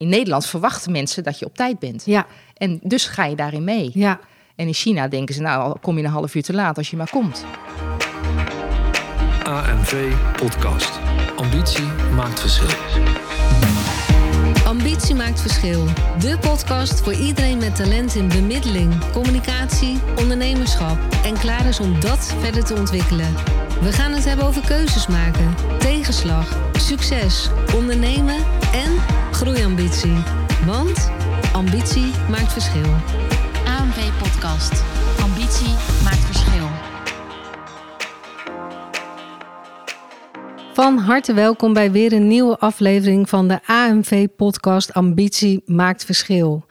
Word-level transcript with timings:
in 0.00 0.08
Nederland 0.08 0.46
verwachten 0.46 0.92
mensen 0.92 1.22
dat 1.22 1.38
je 1.38 1.44
op 1.46 1.56
tijd 1.56 1.78
bent. 1.78 2.02
Ja, 2.06 2.26
En 2.54 2.80
dus 2.82 3.04
ga 3.06 3.24
je 3.24 3.36
daarin 3.36 3.64
mee. 3.64 3.90
ja. 3.94 4.20
En 4.56 4.66
in 4.66 4.72
China 4.74 5.08
denken 5.08 5.34
ze, 5.34 5.40
nou, 5.40 5.78
kom 5.80 5.98
je 5.98 6.04
een 6.04 6.10
half 6.10 6.34
uur 6.34 6.42
te 6.42 6.52
laat 6.52 6.76
als 6.76 6.90
je 6.90 6.96
maar 6.96 7.10
komt. 7.10 7.44
AMV 9.44 10.12
Podcast. 10.36 10.98
Ambitie 11.36 11.84
maakt 12.14 12.40
verschil. 12.40 12.68
Ambitie 14.66 15.14
maakt 15.14 15.40
verschil. 15.40 15.84
De 16.18 16.38
podcast 16.40 17.00
voor 17.00 17.12
iedereen 17.14 17.58
met 17.58 17.76
talent 17.76 18.14
in 18.14 18.28
bemiddeling, 18.28 19.10
communicatie, 19.12 19.98
ondernemerschap 20.18 20.98
en 21.24 21.38
klaar 21.38 21.66
is 21.66 21.80
om 21.80 22.00
dat 22.00 22.34
verder 22.40 22.64
te 22.64 22.74
ontwikkelen. 22.74 23.34
We 23.80 23.92
gaan 23.92 24.12
het 24.12 24.24
hebben 24.24 24.46
over 24.46 24.62
keuzes 24.66 25.06
maken, 25.06 25.54
tegenslag, 25.78 26.56
succes, 26.78 27.48
ondernemen 27.74 28.36
en 28.72 28.92
groeiambitie. 29.40 30.16
Want 30.66 31.10
ambitie 31.52 32.10
maakt 32.30 32.52
verschil. 32.52 32.90
AMV 33.66 34.10
Podcast. 34.18 34.84
Ambitie 35.22 35.74
maakt 36.04 36.24
verschil. 36.24 36.66
Van 40.72 40.98
harte 40.98 41.32
welkom 41.32 41.72
bij 41.72 41.90
weer 41.90 42.12
een 42.12 42.26
nieuwe 42.26 42.58
aflevering 42.58 43.28
van 43.28 43.48
de 43.48 43.60
AMV-podcast 43.66 44.94
Ambitie 44.94 45.62
maakt 45.66 46.04
verschil. 46.04 46.64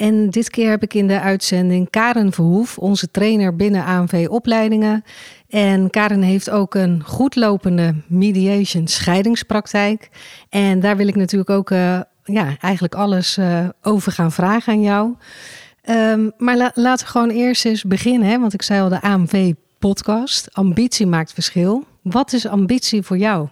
En 0.00 0.30
dit 0.30 0.50
keer 0.50 0.70
heb 0.70 0.82
ik 0.82 0.94
in 0.94 1.06
de 1.06 1.20
uitzending 1.20 1.90
Karen 1.90 2.32
Verhoef, 2.32 2.78
onze 2.78 3.10
trainer 3.10 3.56
binnen 3.56 3.84
AMV-opleidingen. 3.84 5.04
En 5.48 5.90
Karen 5.90 6.22
heeft 6.22 6.50
ook 6.50 6.74
een 6.74 7.02
goedlopende 7.04 7.94
mediation 8.06 8.86
scheidingspraktijk. 8.86 10.08
En 10.48 10.80
daar 10.80 10.96
wil 10.96 11.06
ik 11.08 11.16
natuurlijk 11.16 11.50
ook 11.50 11.70
eh, 11.70 12.00
ja, 12.24 12.56
eigenlijk 12.60 12.94
alles 12.94 13.36
eh, 13.36 13.68
over 13.82 14.12
gaan 14.12 14.32
vragen 14.32 14.72
aan 14.72 14.82
jou. 14.82 15.14
Ehm, 15.82 16.30
maar 16.38 16.56
la- 16.56 16.72
laten 16.74 17.06
we 17.06 17.10
gewoon 17.12 17.30
eerst 17.30 17.64
eens 17.64 17.84
beginnen, 17.84 18.28
hè? 18.28 18.38
want 18.38 18.54
ik 18.54 18.62
zei 18.62 18.80
al 18.80 18.88
de 18.88 19.00
AMV-podcast. 19.02 20.54
Ambitie 20.54 21.06
maakt 21.06 21.32
verschil. 21.32 21.84
Wat 22.02 22.32
is 22.32 22.46
ambitie 22.46 23.02
voor 23.02 23.18
jou? 23.18 23.48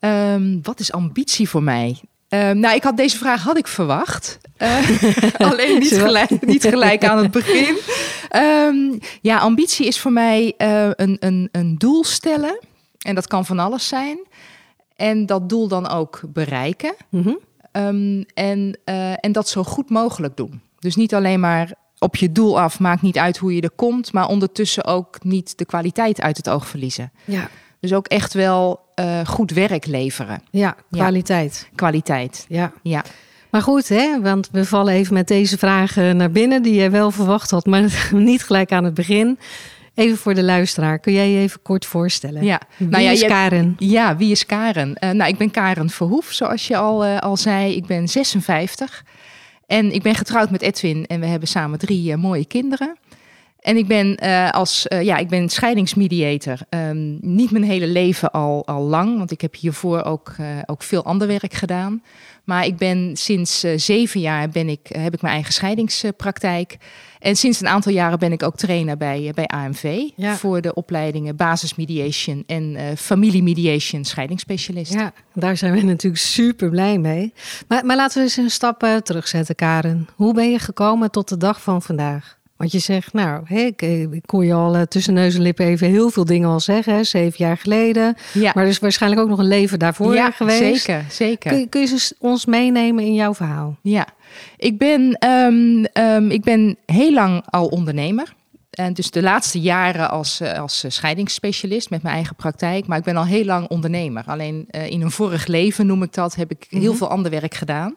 Ehm, 0.00 0.58
wat 0.62 0.80
is 0.80 0.92
ambitie 0.92 1.48
voor 1.48 1.62
mij? 1.62 2.00
Ehm, 2.28 2.58
nou, 2.58 2.74
ik 2.74 2.82
had 2.82 2.96
deze 2.96 3.16
vraag 3.18 3.42
had 3.42 3.56
ik 3.58 3.66
verwacht. 3.66 4.38
Eh, 4.56 4.78
alleen 5.50 5.78
niet 5.78 5.98
gelijk, 5.98 6.46
niet 6.46 6.64
gelijk 6.64 7.04
aan 7.04 7.18
het 7.18 7.30
begin. 7.30 7.76
Ehm, 8.28 8.98
ja, 9.20 9.38
ambitie 9.38 9.86
is 9.86 10.00
voor 10.00 10.12
mij 10.12 10.54
eh, 10.56 10.88
een, 10.94 11.16
een, 11.20 11.48
een 11.52 11.74
doel 11.78 12.04
stellen. 12.04 12.58
En 12.98 13.14
dat 13.14 13.26
kan 13.26 13.46
van 13.46 13.58
alles 13.58 13.88
zijn. 13.88 14.18
En 14.96 15.26
dat 15.26 15.48
doel 15.48 15.68
dan 15.68 15.88
ook 15.88 16.20
bereiken. 16.28 16.94
Mhm. 17.08 17.34
Ehm, 17.72 18.22
en, 18.34 18.78
eh, 18.84 19.12
en 19.24 19.32
dat 19.32 19.48
zo 19.48 19.62
goed 19.62 19.90
mogelijk 19.90 20.36
doen. 20.36 20.60
Dus 20.78 20.96
niet 20.96 21.14
alleen 21.14 21.40
maar 21.40 21.72
op 21.98 22.16
je 22.16 22.32
doel 22.32 22.60
af, 22.60 22.78
maakt 22.80 23.02
niet 23.02 23.18
uit 23.18 23.36
hoe 23.36 23.54
je 23.54 23.60
er 23.60 23.70
komt, 23.70 24.12
maar 24.12 24.28
ondertussen 24.28 24.84
ook 24.84 25.24
niet 25.24 25.58
de 25.58 25.64
kwaliteit 25.64 26.20
uit 26.20 26.36
het 26.36 26.48
oog 26.48 26.66
verliezen. 26.66 27.12
Ja, 27.24 27.48
Dus 27.80 27.92
ook 27.92 28.06
echt 28.06 28.34
wel 28.34 28.84
goed 29.26 29.50
werk 29.50 29.86
leveren. 29.86 30.42
ja 30.50 30.76
kwaliteit. 30.90 31.68
Kwaliteit. 31.74 32.44
Ja. 32.48 32.72
Ja. 32.82 33.04
Maar 33.50 33.62
goed, 33.62 33.88
hè, 33.88 34.20
want 34.20 34.48
we 34.52 34.64
vallen 34.64 34.94
even 34.94 35.14
met 35.14 35.28
deze 35.28 35.58
vragen 35.58 36.16
naar 36.16 36.30
binnen 36.30 36.62
die 36.62 36.74
je 36.74 36.90
wel 36.90 37.10
verwacht 37.10 37.50
had, 37.50 37.66
maar 37.66 38.08
niet 38.12 38.42
gelijk 38.42 38.72
aan 38.72 38.84
het 38.84 38.94
begin. 38.94 39.38
Even 39.94 40.16
voor 40.18 40.34
de 40.34 40.42
luisteraar, 40.42 40.98
kun 40.98 41.12
jij 41.12 41.30
je 41.30 41.38
even 41.38 41.62
kort 41.62 41.86
voorstellen? 41.86 42.44
ja. 42.44 42.60
Wie 42.76 42.88
Nou 42.88 43.02
ja, 43.02 43.10
is 43.10 43.20
je- 43.20 43.26
Karen? 43.26 43.74
Ja, 43.78 44.16
wie 44.16 44.30
is 44.30 44.46
Karen? 44.46 44.94
Eh, 44.94 45.10
nou, 45.10 45.30
ik 45.30 45.38
ben 45.38 45.50
Karen 45.50 45.90
Verhoef, 45.90 46.32
zoals 46.32 46.66
je 46.66 46.76
al, 46.76 47.04
eh, 47.04 47.18
al 47.18 47.36
zei. 47.36 47.74
Ik 47.76 47.86
ben 47.86 48.08
56 48.08 49.04
en 49.66 49.92
ik 49.94 50.02
ben 50.02 50.14
getrouwd 50.14 50.50
met 50.50 50.62
Edwin 50.62 51.06
en 51.06 51.20
we 51.20 51.26
hebben 51.26 51.48
samen 51.48 51.78
drie 51.78 52.12
eh, 52.12 52.18
mooie 52.18 52.46
kinderen. 52.46 52.96
En 53.66 53.76
ik 53.76 53.86
ben 53.86 54.16
eh, 54.16 54.50
als 54.50 54.88
eh, 54.88 55.02
ja, 55.02 55.16
ik 55.16 55.28
ben 55.28 55.48
scheidingsmediator. 55.48 56.58
Ehm, 56.68 57.16
niet 57.20 57.50
mijn 57.50 57.64
hele 57.64 57.86
leven 57.86 58.30
al, 58.30 58.66
al 58.66 58.82
lang, 58.82 59.18
want 59.18 59.30
ik 59.30 59.40
heb 59.40 59.54
hiervoor 59.54 60.02
ook, 60.02 60.34
eh, 60.38 60.46
ook 60.66 60.82
veel 60.82 61.04
ander 61.04 61.26
werk 61.26 61.54
gedaan. 61.54 62.02
Maar 62.44 62.66
ik 62.66 62.76
ben 62.76 63.16
sinds 63.16 63.60
zeven 63.76 64.20
jaar 64.20 64.48
ben 64.48 64.68
ik, 64.68 64.80
heb 64.88 65.14
ik 65.14 65.22
mijn 65.22 65.34
eigen 65.34 65.52
scheidingspraktijk. 65.52 66.76
En 67.18 67.36
sinds 67.36 67.60
een 67.60 67.68
aantal 67.68 67.92
jaren 67.92 68.18
ben 68.18 68.32
ik 68.32 68.42
ook 68.42 68.56
trainer 68.56 68.96
bij, 68.96 69.32
bij 69.34 69.46
AMV. 69.46 70.00
Ja. 70.16 70.36
Voor 70.36 70.60
de 70.60 70.74
opleidingen 70.74 71.36
basismediation 71.36 72.44
en 72.46 72.76
eh 72.76 72.84
familiemediation 72.96 74.04
scheidingsspecialist. 74.04 74.92
Ja, 74.92 75.12
daar 75.34 75.56
zijn 75.56 75.72
we 75.72 75.82
natuurlijk 75.94 76.22
super 76.22 76.70
blij 76.70 76.98
mee. 76.98 77.32
Maar, 77.68 77.86
maar 77.86 77.96
laten 77.96 78.16
we 78.18 78.22
eens 78.22 78.36
een 78.36 78.50
stap 78.50 79.00
terugzetten, 79.02 79.54
Karen. 79.54 80.08
Hoe 80.14 80.34
ben 80.34 80.50
je 80.50 80.58
gekomen 80.58 81.10
tot 81.10 81.28
de 81.28 81.36
dag 81.36 81.62
van 81.62 81.82
vandaag? 81.82 82.35
Want 82.56 82.72
je 82.72 82.78
zegt, 82.78 83.12
nou, 83.12 83.42
ik, 83.56 83.82
ik 83.82 84.22
kon 84.26 84.46
je 84.46 84.52
al 84.52 84.74
eh, 84.74 84.82
tussen 84.82 85.14
neus 85.14 85.34
en 85.34 85.40
lippen 85.42 85.66
even 85.66 85.88
heel 85.88 86.10
veel 86.10 86.24
dingen 86.24 86.48
al 86.48 86.60
zeggen, 86.60 86.94
hè, 86.94 87.04
zeven 87.04 87.44
jaar 87.44 87.56
geleden. 87.56 88.14
Ja, 88.32 88.52
Maar 88.54 88.64
er 88.64 88.70
is 88.70 88.78
waarschijnlijk 88.78 89.22
ook 89.22 89.28
nog 89.28 89.38
een 89.38 89.46
leven 89.48 89.78
daarvoor 89.78 90.14
ja 90.14 90.30
geweest. 90.30 90.58
zeker, 90.84 91.04
zeker. 91.10 91.50
Kun, 91.50 91.58
je- 91.60 91.68
kun 91.68 91.80
je 91.80 92.10
ons 92.18 92.46
meenemen 92.46 93.04
in 93.04 93.14
jouw 93.14 93.34
verhaal? 93.34 93.76
Ja, 93.82 94.06
ik 94.56 94.78
ben, 94.78 95.12
ehm, 95.18 95.84
ehm, 95.92 96.30
ik 96.30 96.42
ben 96.42 96.76
heel 96.86 97.12
lang 97.12 97.42
al 97.46 97.66
ondernemer. 97.66 98.34
En 98.70 98.92
dus 98.92 99.10
de 99.10 99.22
laatste 99.22 99.60
jaren 99.60 100.10
als, 100.10 100.40
eh, 100.40 100.58
als 100.60 100.84
eh, 100.84 100.90
scheidingsspecialist 100.90 101.90
met 101.90 102.02
mijn 102.02 102.14
eigen 102.14 102.36
praktijk. 102.36 102.86
Maar 102.86 102.98
ik 102.98 103.04
ben 103.04 103.16
al 103.16 103.24
heel 103.24 103.44
lang 103.44 103.68
ondernemer. 103.68 104.24
Alleen 104.26 104.64
eh, 104.68 104.90
in 104.90 105.02
een 105.02 105.10
vorig 105.10 105.46
leven, 105.46 105.86
noem 105.86 106.02
ik 106.02 106.12
dat, 106.14 106.34
heb 106.34 106.50
ik 106.50 106.66
heel 106.70 106.94
veel 106.94 107.08
ander 107.08 107.30
werk 107.30 107.54
gedaan. 107.54 107.94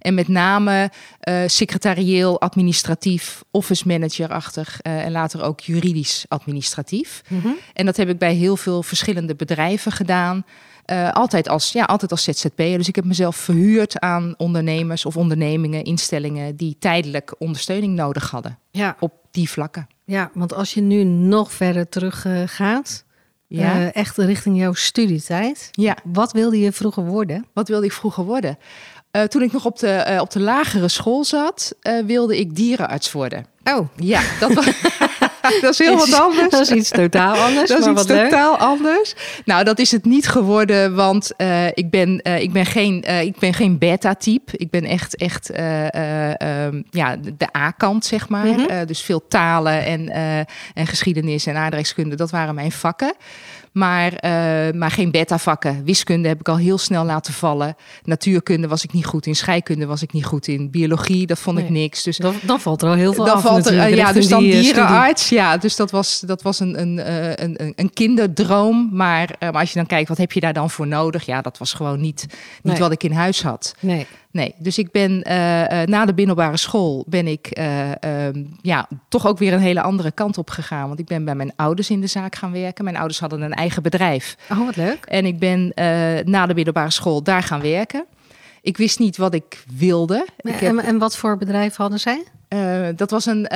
En 0.00 0.14
met 0.14 0.28
name 0.28 0.90
eh, 1.20 1.42
secretarieel, 1.46 2.40
administratief, 2.40 3.42
office 3.50 3.86
manager-achtig. 3.88 4.80
eh, 4.80 5.04
en 5.04 5.12
later 5.12 5.42
ook 5.42 5.60
juridisch 5.60 6.24
administratief. 6.28 7.22
En 7.74 7.86
dat 7.86 7.96
heb 7.96 8.08
ik 8.08 8.18
bij 8.18 8.34
heel 8.34 8.56
veel 8.56 8.82
verschillende 8.82 9.34
bedrijven 9.34 9.92
gedaan. 9.92 10.44
Eh, 10.84 11.12
altijd, 11.12 11.48
als, 11.48 11.72
ja, 11.72 11.84
altijd 11.84 12.10
als 12.10 12.22
ZZP'er. 12.24 12.78
Dus 12.78 12.88
ik 12.88 12.96
heb 12.96 13.04
mezelf 13.04 13.36
verhuurd 13.36 13.98
aan 14.00 14.34
ondernemers 14.36 15.04
of 15.06 15.16
ondernemingen, 15.16 15.84
instellingen 15.84 16.56
die 16.56 16.76
tijdelijk 16.78 17.34
ondersteuning 17.38 17.94
nodig 17.94 18.30
hadden 18.30 18.58
Ja, 18.70 18.96
op 19.00 19.12
die 19.30 19.50
vlakken. 19.50 19.86
ja 20.04 20.30
want 20.34 20.54
als 20.54 20.74
je 20.74 20.80
nu 20.80 21.04
nog 21.04 21.52
verder 21.52 21.88
terug 21.88 22.26
gaat, 22.46 23.04
Ja. 23.46 23.92
echt 23.92 24.16
richting 24.16 24.56
jouw 24.58 24.72
studietijd. 24.72 25.68
Ja, 25.70 25.96
Wat 26.04 26.32
wilde 26.32 26.58
je 26.58 26.72
vroeger 26.72 27.04
worden? 27.04 27.46
wat 27.52 27.68
wilde 27.68 27.86
ik 27.86 27.92
vroeger 27.92 28.24
worden? 28.24 28.58
Eh, 29.10 29.22
toen 29.22 29.42
ik 29.42 29.52
nog 29.52 29.64
op 29.64 29.78
de, 29.78 29.88
eh, 29.88 30.20
op 30.20 30.30
de 30.30 30.40
lagere 30.40 30.88
school 30.88 31.24
zat, 31.24 31.74
eh, 31.80 31.92
wilde 32.06 32.38
ik 32.38 32.56
dierenarts 32.56 33.12
worden. 33.12 33.46
Oh, 33.64 33.88
Ja, 33.96 34.20
dat, 34.40 34.52
was, 34.52 34.64
dat 35.60 35.72
is 35.72 35.78
heel 35.78 35.96
wat 35.96 36.12
anders. 36.12 36.48
Dat 36.50 36.60
is 36.60 36.70
iets 36.70 36.90
totaal 36.90 37.34
anders, 37.36 37.68
Dat 37.68 37.78
is 37.78 37.84
maar 37.84 37.94
iets 37.94 38.06
wat 38.06 38.16
leuk. 38.16 38.30
totaal 38.30 38.56
anders. 38.56 39.14
Nou, 39.44 39.64
dat 39.64 39.78
is 39.78 39.90
het 39.90 40.04
niet 40.04 40.28
geworden, 40.28 40.94
want 40.94 41.32
ik, 41.74 41.90
ben, 41.90 42.24
ik, 42.24 42.52
ben 42.52 42.66
geen, 42.66 43.02
eh, 43.02 43.22
ik 43.22 43.38
ben 43.38 43.54
geen 43.54 43.78
beta-type. 43.78 44.52
Ik 44.56 44.70
ben 44.70 44.84
echt, 44.84 45.16
echt 45.16 45.50
eh, 45.50 45.94
eh, 45.94 46.64
ehm, 46.66 46.82
ja, 46.90 47.16
de 47.16 47.56
A-kant, 47.56 48.04
zeg 48.04 48.28
maar. 48.28 48.46
Mhm. 48.46 48.86
Dus 48.86 49.02
veel 49.02 49.26
talen 49.28 49.84
en, 49.84 50.08
en 50.74 50.86
geschiedenis 50.86 51.46
en 51.46 51.56
aardrijkskunde, 51.56 52.16
dat 52.16 52.30
waren 52.30 52.54
mijn 52.54 52.72
vakken. 52.72 53.14
Maar, 53.72 54.12
eh, 54.12 54.74
maar 54.74 54.90
geen 54.90 55.10
beta-vakken. 55.10 55.84
Wiskunde 55.84 56.28
heb 56.28 56.40
ik 56.40 56.48
al 56.48 56.56
heel 56.56 56.78
snel 56.78 57.04
laten 57.04 57.32
vallen. 57.32 57.76
Natuurkunde 58.04 58.68
was 58.68 58.84
ik 58.84 58.92
niet 58.92 59.06
goed 59.06 59.26
in. 59.26 59.36
Scheikunde 59.36 59.86
was 59.86 60.02
ik 60.02 60.12
niet 60.12 60.24
goed 60.24 60.46
in. 60.48 60.70
Biologie, 60.70 61.26
dat 61.26 61.38
vond 61.38 61.58
ik 61.58 61.68
niks. 61.70 62.02
Dus 62.02 62.16
Dan, 62.16 62.34
dan 62.42 62.60
valt 62.60 62.82
er 62.82 62.88
al 62.88 62.94
heel 62.94 63.12
veel 63.12 63.24
dan 63.24 63.34
af 63.34 63.42
valt 63.42 63.66
er, 63.66 63.72
natuurlijk, 63.72 64.00
eh, 64.00 64.06
ja, 64.06 64.12
dus 64.12 64.28
dan 64.28 64.42
die, 64.42 64.52
eh, 64.52 64.58
studie. 64.58 64.74
dierenarts. 64.74 65.28
Ja, 65.28 65.56
dus 65.56 65.76
dat 65.76 65.90
was, 65.90 66.20
dat 66.20 66.42
was 66.42 66.60
een, 66.60 66.80
een, 66.80 67.10
een, 67.44 67.72
een, 67.76 67.92
kinderdroom. 67.92 68.88
Maar, 68.92 69.36
maar 69.40 69.52
als 69.52 69.68
je 69.68 69.78
dan 69.78 69.86
kijkt, 69.86 70.08
wat 70.08 70.18
heb 70.18 70.32
je 70.32 70.40
daar 70.40 70.52
dan 70.52 70.70
voor 70.70 70.86
nodig? 70.86 71.26
Ja, 71.26 71.40
dat 71.40 71.58
was 71.58 71.72
gewoon 71.72 72.00
niet, 72.00 72.26
niet 72.62 72.72
Nee. 72.72 72.78
wat 72.78 72.92
ik 72.92 73.02
in 73.02 73.12
huis 73.12 73.42
had. 73.42 73.74
Nee, 73.80 74.06
Nee, 74.32 74.54
dus 74.58 74.78
ik 74.78 74.90
ben 74.90 75.22
eh, 75.22 75.82
eh, 75.82 75.88
na 75.88 76.04
de 76.04 76.12
middelbare 76.16 76.56
school 76.56 77.04
ben 77.08 77.26
ik 77.26 77.46
eh, 77.46 78.26
ehm, 78.26 78.44
ja, 78.62 78.88
toch 79.08 79.26
ook 79.26 79.38
weer 79.38 79.52
een 79.52 79.60
hele 79.60 79.82
andere 79.82 80.10
kant 80.10 80.38
op 80.38 80.50
gegaan. 80.50 80.86
Want 80.88 80.98
ik 80.98 81.06
ben 81.06 81.24
bij 81.24 81.34
mijn 81.34 81.52
ouders 81.56 81.90
in 81.90 82.00
de 82.00 82.06
zaak 82.06 82.34
gaan 82.36 82.52
werken. 82.52 82.84
Mijn 82.84 82.96
ouders 82.96 83.20
hadden 83.20 83.40
een 83.42 83.54
eigen 83.54 83.82
bedrijf. 83.82 84.36
oh 84.50 84.64
wat 84.64 84.76
leuk. 84.76 85.04
En 85.04 85.26
ik 85.26 85.38
ben 85.38 85.72
na 86.24 86.46
de 86.46 86.54
middelbare 86.54 86.90
school 86.90 87.22
daar 87.22 87.42
gaan 87.42 87.60
werken. 87.60 88.04
Ik 88.62 88.76
wist 88.76 88.98
niet 88.98 89.16
wat 89.16 89.34
ik 89.34 89.64
wilde. 89.76 90.26
Ik 90.36 90.54
heb- 90.54 90.78
En, 90.78 90.84
en 90.84 90.98
wat 90.98 91.16
voor 91.16 91.36
bedrijf 91.36 91.76
hadden 91.76 92.00
zij? 92.00 92.24
dat 92.96 93.10
was 93.10 93.26
een, 93.26 93.46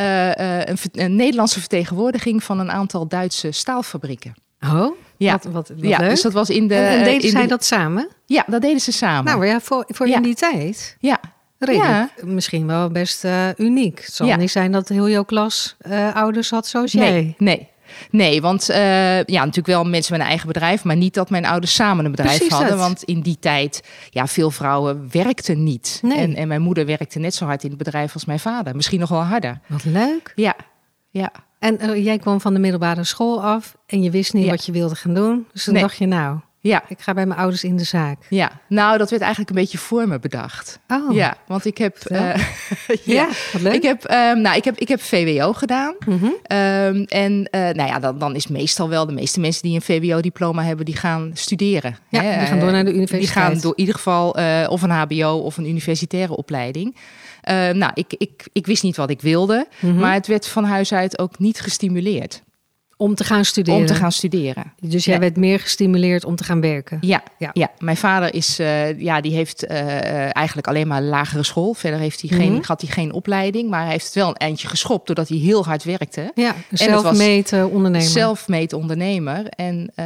een 0.92 1.16
Nederlandse 1.16 1.60
vertegenwoordiging 1.60 2.44
van 2.44 2.58
een 2.60 2.70
aantal 2.70 3.08
Duitse 3.08 3.50
staalfabrieken. 3.52 4.34
Oh, 4.64 4.96
Ja, 5.16 5.32
wat, 5.32 5.44
wat, 5.44 5.68
wat 5.68 5.78
ja 5.80 5.98
leuk. 5.98 6.08
dus 6.08 6.22
dat 6.22 6.32
was 6.32 6.50
in 6.50 6.68
de. 6.68 6.74
en, 6.74 6.98
en 6.98 7.04
deden 7.04 7.22
in 7.22 7.30
zij 7.30 7.42
de- 7.42 7.48
dat 7.48 7.64
samen? 7.64 8.08
Ja, 8.26 8.44
dat 8.46 8.62
deden 8.62 8.80
ze 8.80 8.92
samen. 8.92 9.24
Nou 9.24 9.46
ja, 9.46 9.60
voor, 9.60 9.84
voor 9.88 10.08
Ja. 10.08 10.16
in 10.16 10.22
die 10.22 10.34
tijd. 10.34 10.96
ja, 11.00 11.20
Redelijk, 11.58 12.22
misschien 12.24 12.66
wel 12.66 12.90
best 12.90 13.24
eh, 13.24 13.48
uniek. 13.56 14.00
Het 14.04 14.14
zal 14.14 14.26
Ja. 14.26 14.36
niet 14.36 14.50
zijn 14.50 14.72
dat 14.72 14.88
heel 14.88 15.08
jouw 15.08 15.24
klas 15.24 15.76
eh, 15.78 16.14
ouders 16.14 16.50
had 16.50 16.66
zoals 16.66 16.92
jij. 16.92 17.10
nee, 17.10 17.34
nee. 17.38 17.68
Nee, 18.10 18.40
want 18.40 18.68
eh, 18.68 19.16
ja, 19.24 19.38
natuurlijk 19.40 19.66
wel 19.66 19.84
mensen 19.84 20.12
met 20.12 20.20
een 20.20 20.26
eigen 20.28 20.46
bedrijf, 20.46 20.84
maar 20.84 20.96
niet 20.96 21.14
dat 21.14 21.30
mijn 21.30 21.44
ouders 21.46 21.74
samen 21.74 22.04
een 22.04 22.10
bedrijf 22.10 22.36
Precies 22.36 22.52
hadden. 22.54 22.70
dat. 22.70 22.78
Want 22.78 23.02
in 23.02 23.20
die 23.20 23.36
tijd, 23.40 23.82
ja, 24.10 24.26
veel 24.26 24.50
vrouwen 24.50 25.08
werkten 25.12 25.64
niet. 25.64 25.98
Nee. 26.02 26.18
En, 26.18 26.34
en 26.34 26.48
mijn 26.48 26.62
moeder 26.62 26.86
werkte 26.86 27.18
net 27.18 27.34
zo 27.34 27.44
hard 27.44 27.62
in 27.62 27.68
het 27.68 27.78
bedrijf 27.78 28.14
als 28.14 28.24
mijn 28.24 28.40
vader. 28.40 28.76
Misschien 28.76 29.00
nog 29.00 29.08
wel 29.08 29.22
harder. 29.22 29.58
Wat 29.66 29.84
leuk. 29.84 30.32
Ja, 30.34 30.54
ja. 31.10 31.30
En 31.64 31.78
eh, 31.78 32.04
jij 32.04 32.18
kwam 32.18 32.40
van 32.40 32.54
de 32.54 32.60
middelbare 32.60 33.04
school 33.04 33.42
af 33.42 33.76
en 33.86 34.02
je 34.02 34.10
wist 34.10 34.32
niet 34.32 34.44
Ja. 34.44 34.50
wat 34.50 34.66
je 34.66 34.72
wilde 34.72 34.94
gaan 34.94 35.14
doen. 35.14 35.46
Dus 35.52 35.64
toen 35.64 35.72
Nee. 35.74 35.82
dacht 35.82 35.96
je, 35.96 36.06
nou, 36.06 36.38
Ja, 36.58 36.82
ik 36.88 37.00
ga 37.00 37.14
bij 37.14 37.26
mijn 37.26 37.38
ouders 37.40 37.64
in 37.64 37.76
de 37.76 37.84
zaak. 37.84 38.18
ja. 38.28 38.50
Nou, 38.68 38.98
dat 38.98 39.10
werd 39.10 39.22
eigenlijk 39.22 39.50
een 39.50 39.56
beetje 39.60 39.78
voor 39.78 40.08
me 40.08 40.18
bedacht. 40.18 40.78
Oh, 40.88 41.14
Ja, 41.14 41.36
want 41.46 41.64
ik 41.64 41.78
heb. 41.78 41.96
Eh, 41.96 42.34
ja, 43.16 43.28
wat 43.52 43.62
leuk. 43.62 43.74
Ik 43.74 43.82
heb, 43.82 44.04
ehm, 44.04 44.40
nou, 44.40 44.56
ik 44.56 44.64
heb, 44.64 44.78
ik 44.78 44.88
heb 44.88 45.00
VWO 45.00 45.52
gedaan. 45.52 45.94
Mhm. 46.06 46.24
Ehm, 46.42 47.02
en 47.08 47.48
eh, 47.50 47.60
nou 47.60 47.88
ja, 47.88 47.98
dan, 47.98 48.18
dan 48.18 48.34
is 48.34 48.46
meestal 48.46 48.88
wel 48.88 49.06
de 49.06 49.12
meeste 49.12 49.40
mensen 49.40 49.62
die 49.62 49.74
een 49.74 49.82
VWO-diploma 49.82 50.62
hebben, 50.62 50.84
die 50.84 50.96
gaan 50.96 51.30
studeren. 51.34 51.96
Ja, 52.08 52.22
hè. 52.22 52.38
die 52.38 52.46
gaan 52.46 52.60
door 52.60 52.70
naar 52.72 52.84
de 52.84 52.90
Die 52.90 52.98
universiteit. 53.00 53.30
gaan 53.46 53.60
door 53.60 53.72
in 53.72 53.78
ieder 53.80 53.94
geval 53.94 54.36
eh, 54.36 54.66
of 54.68 54.82
een 54.82 54.90
HBO 54.90 55.30
of 55.38 55.56
een 55.56 55.68
universitaire 55.68 56.36
opleiding. 56.36 56.96
Ehm, 57.44 57.78
nou, 57.78 57.92
ik, 57.94 58.14
ik, 58.18 58.48
ik 58.52 58.66
wist 58.66 58.82
niet 58.82 58.96
wat 58.96 59.10
ik 59.10 59.20
wilde, 59.20 59.66
Mhm. 59.80 59.94
maar 59.96 60.12
het 60.14 60.26
werd 60.26 60.46
van 60.46 60.64
huis 60.64 60.92
uit 60.92 61.18
ook 61.18 61.38
niet 61.38 61.60
gestimuleerd 61.60 62.42
Om 62.96 63.14
te 63.14 63.24
gaan 63.24 63.44
studeren. 63.44 63.80
om 63.80 63.86
te 63.86 63.94
gaan 63.94 64.12
studeren. 64.12 64.72
Dus 64.80 65.04
jij 65.04 65.18
werd 65.20 65.36
meer 65.36 65.60
gestimuleerd 65.60 66.24
om 66.24 66.36
te 66.36 66.44
gaan 66.44 66.60
werken. 66.60 66.98
Ja, 67.00 67.22
Ja. 67.38 67.50
ja. 67.52 67.70
mijn 67.78 67.96
vader 67.96 68.34
is, 68.34 68.58
eh, 68.58 69.00
ja, 69.00 69.20
die 69.20 69.32
heeft 69.34 69.64
eh, 69.66 69.80
eh, 69.80 70.30
eigenlijk 70.32 70.66
alleen 70.66 70.86
maar 70.88 71.02
lagere 71.02 71.42
school. 71.42 71.74
Verder 71.74 71.98
heeft 72.00 72.20
hij 72.20 72.38
geen, 72.38 72.52
Mhm. 72.52 72.62
had 72.66 72.80
hij 72.80 72.90
geen 72.90 73.12
opleiding, 73.12 73.70
maar 73.70 73.82
hij 73.82 73.90
heeft 73.92 74.04
het 74.04 74.14
wel 74.14 74.28
een 74.28 74.34
eindje 74.34 74.68
geschopt 74.68 75.06
doordat 75.06 75.28
hij 75.28 75.38
heel 75.38 75.64
hard 75.64 75.84
werkte. 75.84 76.30
Ja, 76.34 76.54
het 76.54 76.64
was 76.70 76.80
zelfmeten 76.80 77.70
ondernemer. 77.70 78.08
Zelfmeet 78.08 78.72
ondernemer 78.72 79.46
en, 79.48 79.92
eh, 79.94 80.04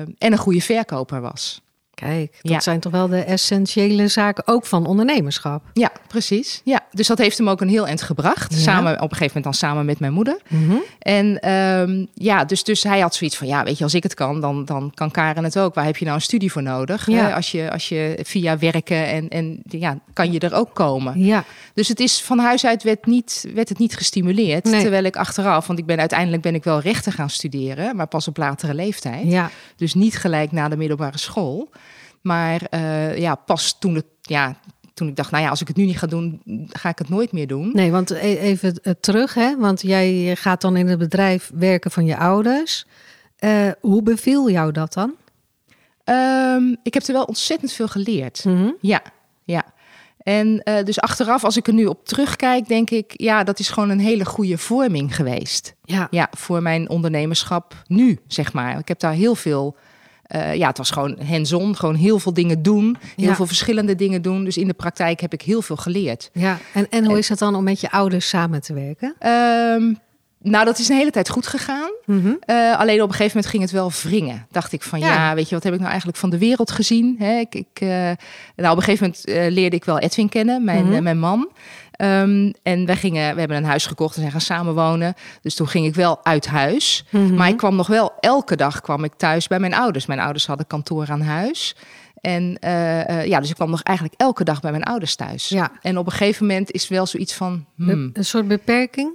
en 0.00 0.32
een 0.32 0.36
goede 0.38 0.60
verkoper 0.60 1.20
was. 1.20 1.60
Kijk, 1.94 2.38
dat 2.42 2.52
Ja. 2.52 2.60
zijn 2.60 2.80
toch 2.80 2.92
wel 2.92 3.08
de 3.08 3.18
essentiële 3.24 4.08
zaken 4.08 4.46
ook 4.46 4.66
van 4.66 4.86
ondernemerschap. 4.86 5.62
Ja, 5.72 5.92
precies. 6.08 6.60
Ja, 6.64 6.80
dus 6.90 7.06
dat 7.06 7.18
heeft 7.18 7.38
hem 7.38 7.48
ook 7.48 7.60
een 7.60 7.68
heel 7.68 7.86
eind 7.86 8.02
gebracht. 8.02 8.54
Ja. 8.54 8.58
Samen, 8.60 8.92
op 8.94 9.10
een 9.10 9.16
gegeven 9.16 9.26
moment 9.26 9.44
dan 9.44 9.54
samen 9.54 9.84
met 9.84 9.98
mijn 10.00 10.12
moeder. 10.12 10.38
Mhm. 10.48 10.76
En 10.98 11.40
ehm, 11.40 12.04
ja, 12.14 12.44
dus, 12.44 12.64
dus 12.64 12.82
hij 12.82 13.00
had 13.00 13.14
zoiets 13.14 13.36
van, 13.36 13.46
ja, 13.46 13.64
weet 13.64 13.78
je, 13.78 13.84
als 13.84 13.94
ik 13.94 14.02
het 14.02 14.14
kan, 14.14 14.40
dan, 14.40 14.64
dan 14.64 14.90
kan 14.94 15.10
Karen 15.10 15.44
het 15.44 15.58
ook. 15.58 15.74
Waar 15.74 15.84
heb 15.84 15.96
je 15.96 16.04
nou 16.04 16.16
een 16.16 16.22
studie 16.22 16.52
voor 16.52 16.62
nodig? 16.62 17.06
Ja. 17.06 17.32
Als, 17.34 17.50
je, 17.50 17.70
als 17.70 17.88
je 17.88 18.18
via 18.22 18.58
werken 18.58 19.06
en, 19.06 19.28
en 19.28 19.62
ja, 19.68 19.98
kan 20.12 20.32
je 20.32 20.38
er 20.38 20.54
ook 20.54 20.74
komen. 20.74 21.24
Ja, 21.24 21.44
Dus 21.74 21.88
het 21.88 22.00
is 22.00 22.22
van 22.22 22.38
huis 22.38 22.66
uit 22.66 22.82
werd, 22.82 23.06
niet, 23.06 23.46
werd 23.54 23.68
het 23.68 23.78
niet 23.78 23.96
gestimuleerd. 23.96 24.64
Nee. 24.64 24.80
Terwijl 24.80 25.04
ik 25.04 25.16
achteraf, 25.16 25.66
want 25.66 25.78
ik 25.78 25.86
ben 25.86 25.98
uiteindelijk 25.98 26.42
ben 26.42 26.54
ik 26.54 26.64
wel 26.64 26.80
rechten 26.80 27.12
gaan 27.12 27.30
studeren, 27.30 27.96
maar 27.96 28.06
pas 28.06 28.28
op 28.28 28.36
latere 28.36 28.74
leeftijd. 28.74 29.24
ja. 29.30 29.50
Dus 29.76 29.94
niet 29.94 30.16
gelijk 30.18 30.52
na 30.52 30.68
de 30.68 30.76
middelbare 30.76 31.18
school. 31.18 31.68
Maar 32.22 32.62
eh, 32.70 33.18
ja, 33.18 33.34
pas 33.34 33.78
toen, 33.78 33.94
het, 33.94 34.06
ja, 34.22 34.56
toen 34.94 35.08
ik 35.08 35.16
dacht, 35.16 35.30
nou 35.30 35.42
ja, 35.42 35.50
als 35.50 35.60
ik 35.60 35.68
het 35.68 35.76
nu 35.76 35.84
niet 35.84 35.98
ga 35.98 36.06
doen, 36.06 36.40
ga 36.68 36.88
ik 36.88 36.98
het 36.98 37.08
nooit 37.08 37.32
meer 37.32 37.46
doen. 37.46 37.70
Nee, 37.72 37.90
want 37.90 38.10
e- 38.10 38.36
even 38.36 38.74
eh, 38.82 38.92
terug, 39.00 39.34
hè? 39.34 39.56
want 39.58 39.82
jij 39.82 40.36
gaat 40.36 40.60
dan 40.60 40.76
in 40.76 40.88
het 40.88 40.98
bedrijf 40.98 41.50
werken 41.54 41.90
van 41.90 42.04
je 42.04 42.16
ouders. 42.16 42.86
Eh, 43.36 43.68
hoe 43.80 44.02
beviel 44.02 44.50
jou 44.50 44.72
dat 44.72 44.92
dan? 44.92 45.14
Ehm, 46.04 46.74
ik 46.82 46.94
heb 46.94 47.02
er 47.02 47.12
wel 47.12 47.24
ontzettend 47.24 47.72
veel 47.72 47.88
geleerd. 47.88 48.44
Mhm. 48.44 48.70
Ja, 48.80 49.02
ja. 49.44 49.64
En 50.18 50.62
dus 50.84 51.00
achteraf, 51.00 51.44
als 51.44 51.56
ik 51.56 51.66
er 51.66 51.72
nu 51.72 51.86
op 51.86 52.06
terugkijk, 52.06 52.68
denk 52.68 52.90
ik, 52.90 53.12
ja, 53.16 53.44
dat 53.44 53.58
is 53.58 53.68
gewoon 53.68 53.88
een 53.88 54.00
hele 54.00 54.24
goede 54.24 54.58
vorming 54.58 55.16
geweest. 55.16 55.74
Ja. 55.84 56.06
Ja, 56.10 56.28
voor 56.36 56.62
mijn 56.62 56.88
ondernemerschap 56.88 57.82
nu, 57.86 58.18
zeg 58.26 58.52
maar. 58.52 58.78
Ik 58.78 58.88
heb 58.88 58.98
daar 58.98 59.12
heel 59.12 59.34
veel. 59.34 59.76
Eh, 60.32 60.54
ja, 60.54 60.68
het 60.68 60.78
was 60.78 60.90
gewoon 60.90 61.16
hands-on, 61.28 61.76
gewoon 61.76 61.94
heel 61.94 62.18
veel 62.18 62.34
dingen 62.34 62.62
doen, 62.62 62.96
heel 63.16 63.26
Ja. 63.28 63.34
veel 63.34 63.46
verschillende 63.46 63.94
dingen 63.94 64.22
doen. 64.22 64.44
Dus 64.44 64.56
in 64.56 64.66
de 64.66 64.72
praktijk 64.74 65.20
heb 65.20 65.32
ik 65.32 65.42
heel 65.42 65.62
veel 65.62 65.76
geleerd. 65.76 66.30
ja. 66.32 66.58
En, 66.72 66.86
en 66.90 67.04
hoe 67.04 67.18
is 67.18 67.28
het 67.28 67.38
dan 67.38 67.54
om 67.54 67.64
met 67.64 67.80
je 67.80 67.90
ouders 67.90 68.28
samen 68.28 68.60
te 68.62 68.72
werken? 68.74 69.14
Ehm, 69.18 69.92
nou, 70.44 70.64
dat 70.64 70.78
is 70.78 70.88
een 70.88 70.96
hele 70.96 71.10
tijd 71.10 71.28
goed 71.28 71.46
gegaan. 71.46 71.90
Mhm. 72.06 72.32
Eh, 72.40 72.78
alleen 72.78 73.02
op 73.02 73.08
een 73.08 73.14
gegeven 73.14 73.36
moment 73.36 73.46
ging 73.46 73.62
het 73.62 73.72
wel 73.72 73.90
wringen. 74.02 74.46
Dacht 74.50 74.72
ik 74.72 74.82
van 74.82 74.98
ja, 75.00 75.06
Ja. 75.06 75.34
weet 75.34 75.48
je, 75.48 75.54
wat 75.54 75.64
heb 75.64 75.72
ik 75.72 75.78
nou 75.78 75.90
eigenlijk 75.90 76.18
van 76.20 76.30
de 76.30 76.38
wereld 76.38 76.70
gezien? 76.70 77.16
Hè, 77.18 77.38
ik, 77.38 77.54
ik, 77.54 77.66
eh, 77.80 77.88
nou, 78.56 78.70
op 78.70 78.76
een 78.76 78.82
gegeven 78.82 79.06
moment 79.06 79.24
eh, 79.24 79.50
leerde 79.54 79.76
ik 79.76 79.84
wel 79.84 79.98
Edwin 79.98 80.28
kennen, 80.28 80.64
mijn, 80.64 80.84
Mhm. 80.84 80.94
eh, 80.94 81.00
mijn 81.00 81.18
man. 81.18 81.48
Ehm, 81.92 82.52
en 82.62 82.86
wij 82.86 82.96
gingen, 82.96 83.32
we 83.34 83.38
hebben 83.38 83.56
een 83.56 83.64
huis 83.64 83.86
gekocht 83.86 84.14
en 84.14 84.20
zijn 84.20 84.32
gaan 84.32 84.40
samenwonen. 84.40 85.14
Dus 85.42 85.54
toen 85.54 85.68
ging 85.68 85.86
ik 85.86 85.94
wel 85.94 86.24
uit 86.24 86.46
huis. 86.46 87.04
Mhm. 87.10 87.34
Maar 87.34 87.48
ik 87.48 87.56
kwam 87.56 87.76
nog 87.76 87.86
wel 87.86 88.12
elke 88.20 88.56
dag 88.56 88.80
kwam 88.80 89.04
ik 89.04 89.12
thuis 89.16 89.46
bij 89.48 89.58
mijn 89.58 89.74
ouders. 89.74 90.06
Mijn 90.06 90.20
ouders 90.20 90.46
hadden 90.46 90.66
kantoor 90.66 91.10
aan 91.10 91.20
huis. 91.22 91.76
En 92.20 92.56
eh, 92.60 93.08
eh, 93.20 93.26
ja, 93.26 93.40
dus 93.40 93.48
ik 93.48 93.54
kwam 93.54 93.70
nog 93.70 93.82
eigenlijk 93.82 94.20
elke 94.20 94.44
dag 94.44 94.60
bij 94.60 94.70
mijn 94.70 94.82
ouders 94.82 95.14
thuis. 95.14 95.48
Ja. 95.48 95.70
En 95.80 95.98
op 95.98 96.06
een 96.06 96.12
gegeven 96.12 96.46
moment 96.46 96.70
is 96.70 96.88
wel 96.88 97.06
zoiets 97.06 97.34
van. 97.34 97.64
Hmm, 97.76 98.10
Een 98.12 98.24
soort 98.24 98.48
beperking? 98.48 99.10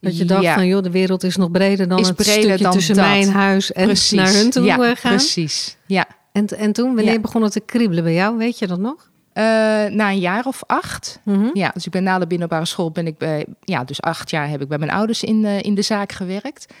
Dat 0.00 0.18
je 0.18 0.24
dacht 0.24 0.42
Ja. 0.42 0.54
van, 0.54 0.66
joh, 0.66 0.82
de 0.82 0.90
wereld 0.90 1.22
is 1.22 1.36
nog 1.36 1.50
breder 1.50 1.88
dan 1.88 1.98
Is 1.98 2.06
het 2.06 2.16
breder 2.16 2.42
stukje 2.42 2.62
dan 2.62 2.72
tussen 2.72 2.94
dat. 2.94 3.04
mijn 3.04 3.30
huis 3.30 3.72
en 3.72 3.84
precies. 3.84 4.18
naar 4.18 4.32
hun 4.32 4.50
toe 4.50 4.64
ja, 4.64 4.94
gaan. 4.94 5.10
Precies. 5.16 5.76
Ja. 5.86 6.06
En, 6.32 6.46
en 6.46 6.72
toen, 6.72 6.94
wanneer 6.94 7.12
Ja. 7.12 7.20
begon 7.20 7.42
het 7.42 7.52
te 7.52 7.60
kriebelen 7.60 8.04
bij 8.04 8.14
jou? 8.14 8.38
Weet 8.38 8.58
je 8.58 8.66
dat 8.66 8.78
nog? 8.78 9.09
Eh, 9.40 9.46
na 9.92 10.10
een 10.10 10.18
jaar 10.18 10.44
of 10.46 10.62
acht. 10.66 11.20
Mhm. 11.24 11.50
Ja, 11.52 11.70
dus 11.74 11.86
ik 11.86 11.92
ben 11.92 12.02
na 12.02 12.18
de 12.18 12.26
middelbare 12.28 12.64
school 12.64 12.90
ben 12.90 13.06
ik 13.06 13.18
bij, 13.18 13.46
ja, 13.60 13.84
dus 13.84 14.02
acht 14.02 14.30
jaar 14.30 14.48
heb 14.48 14.60
ik 14.60 14.68
bij 14.68 14.78
mijn 14.78 14.90
ouders 14.90 15.22
in, 15.22 15.44
in 15.44 15.74
de 15.74 15.82
zaak 15.82 16.12
gewerkt. 16.12 16.74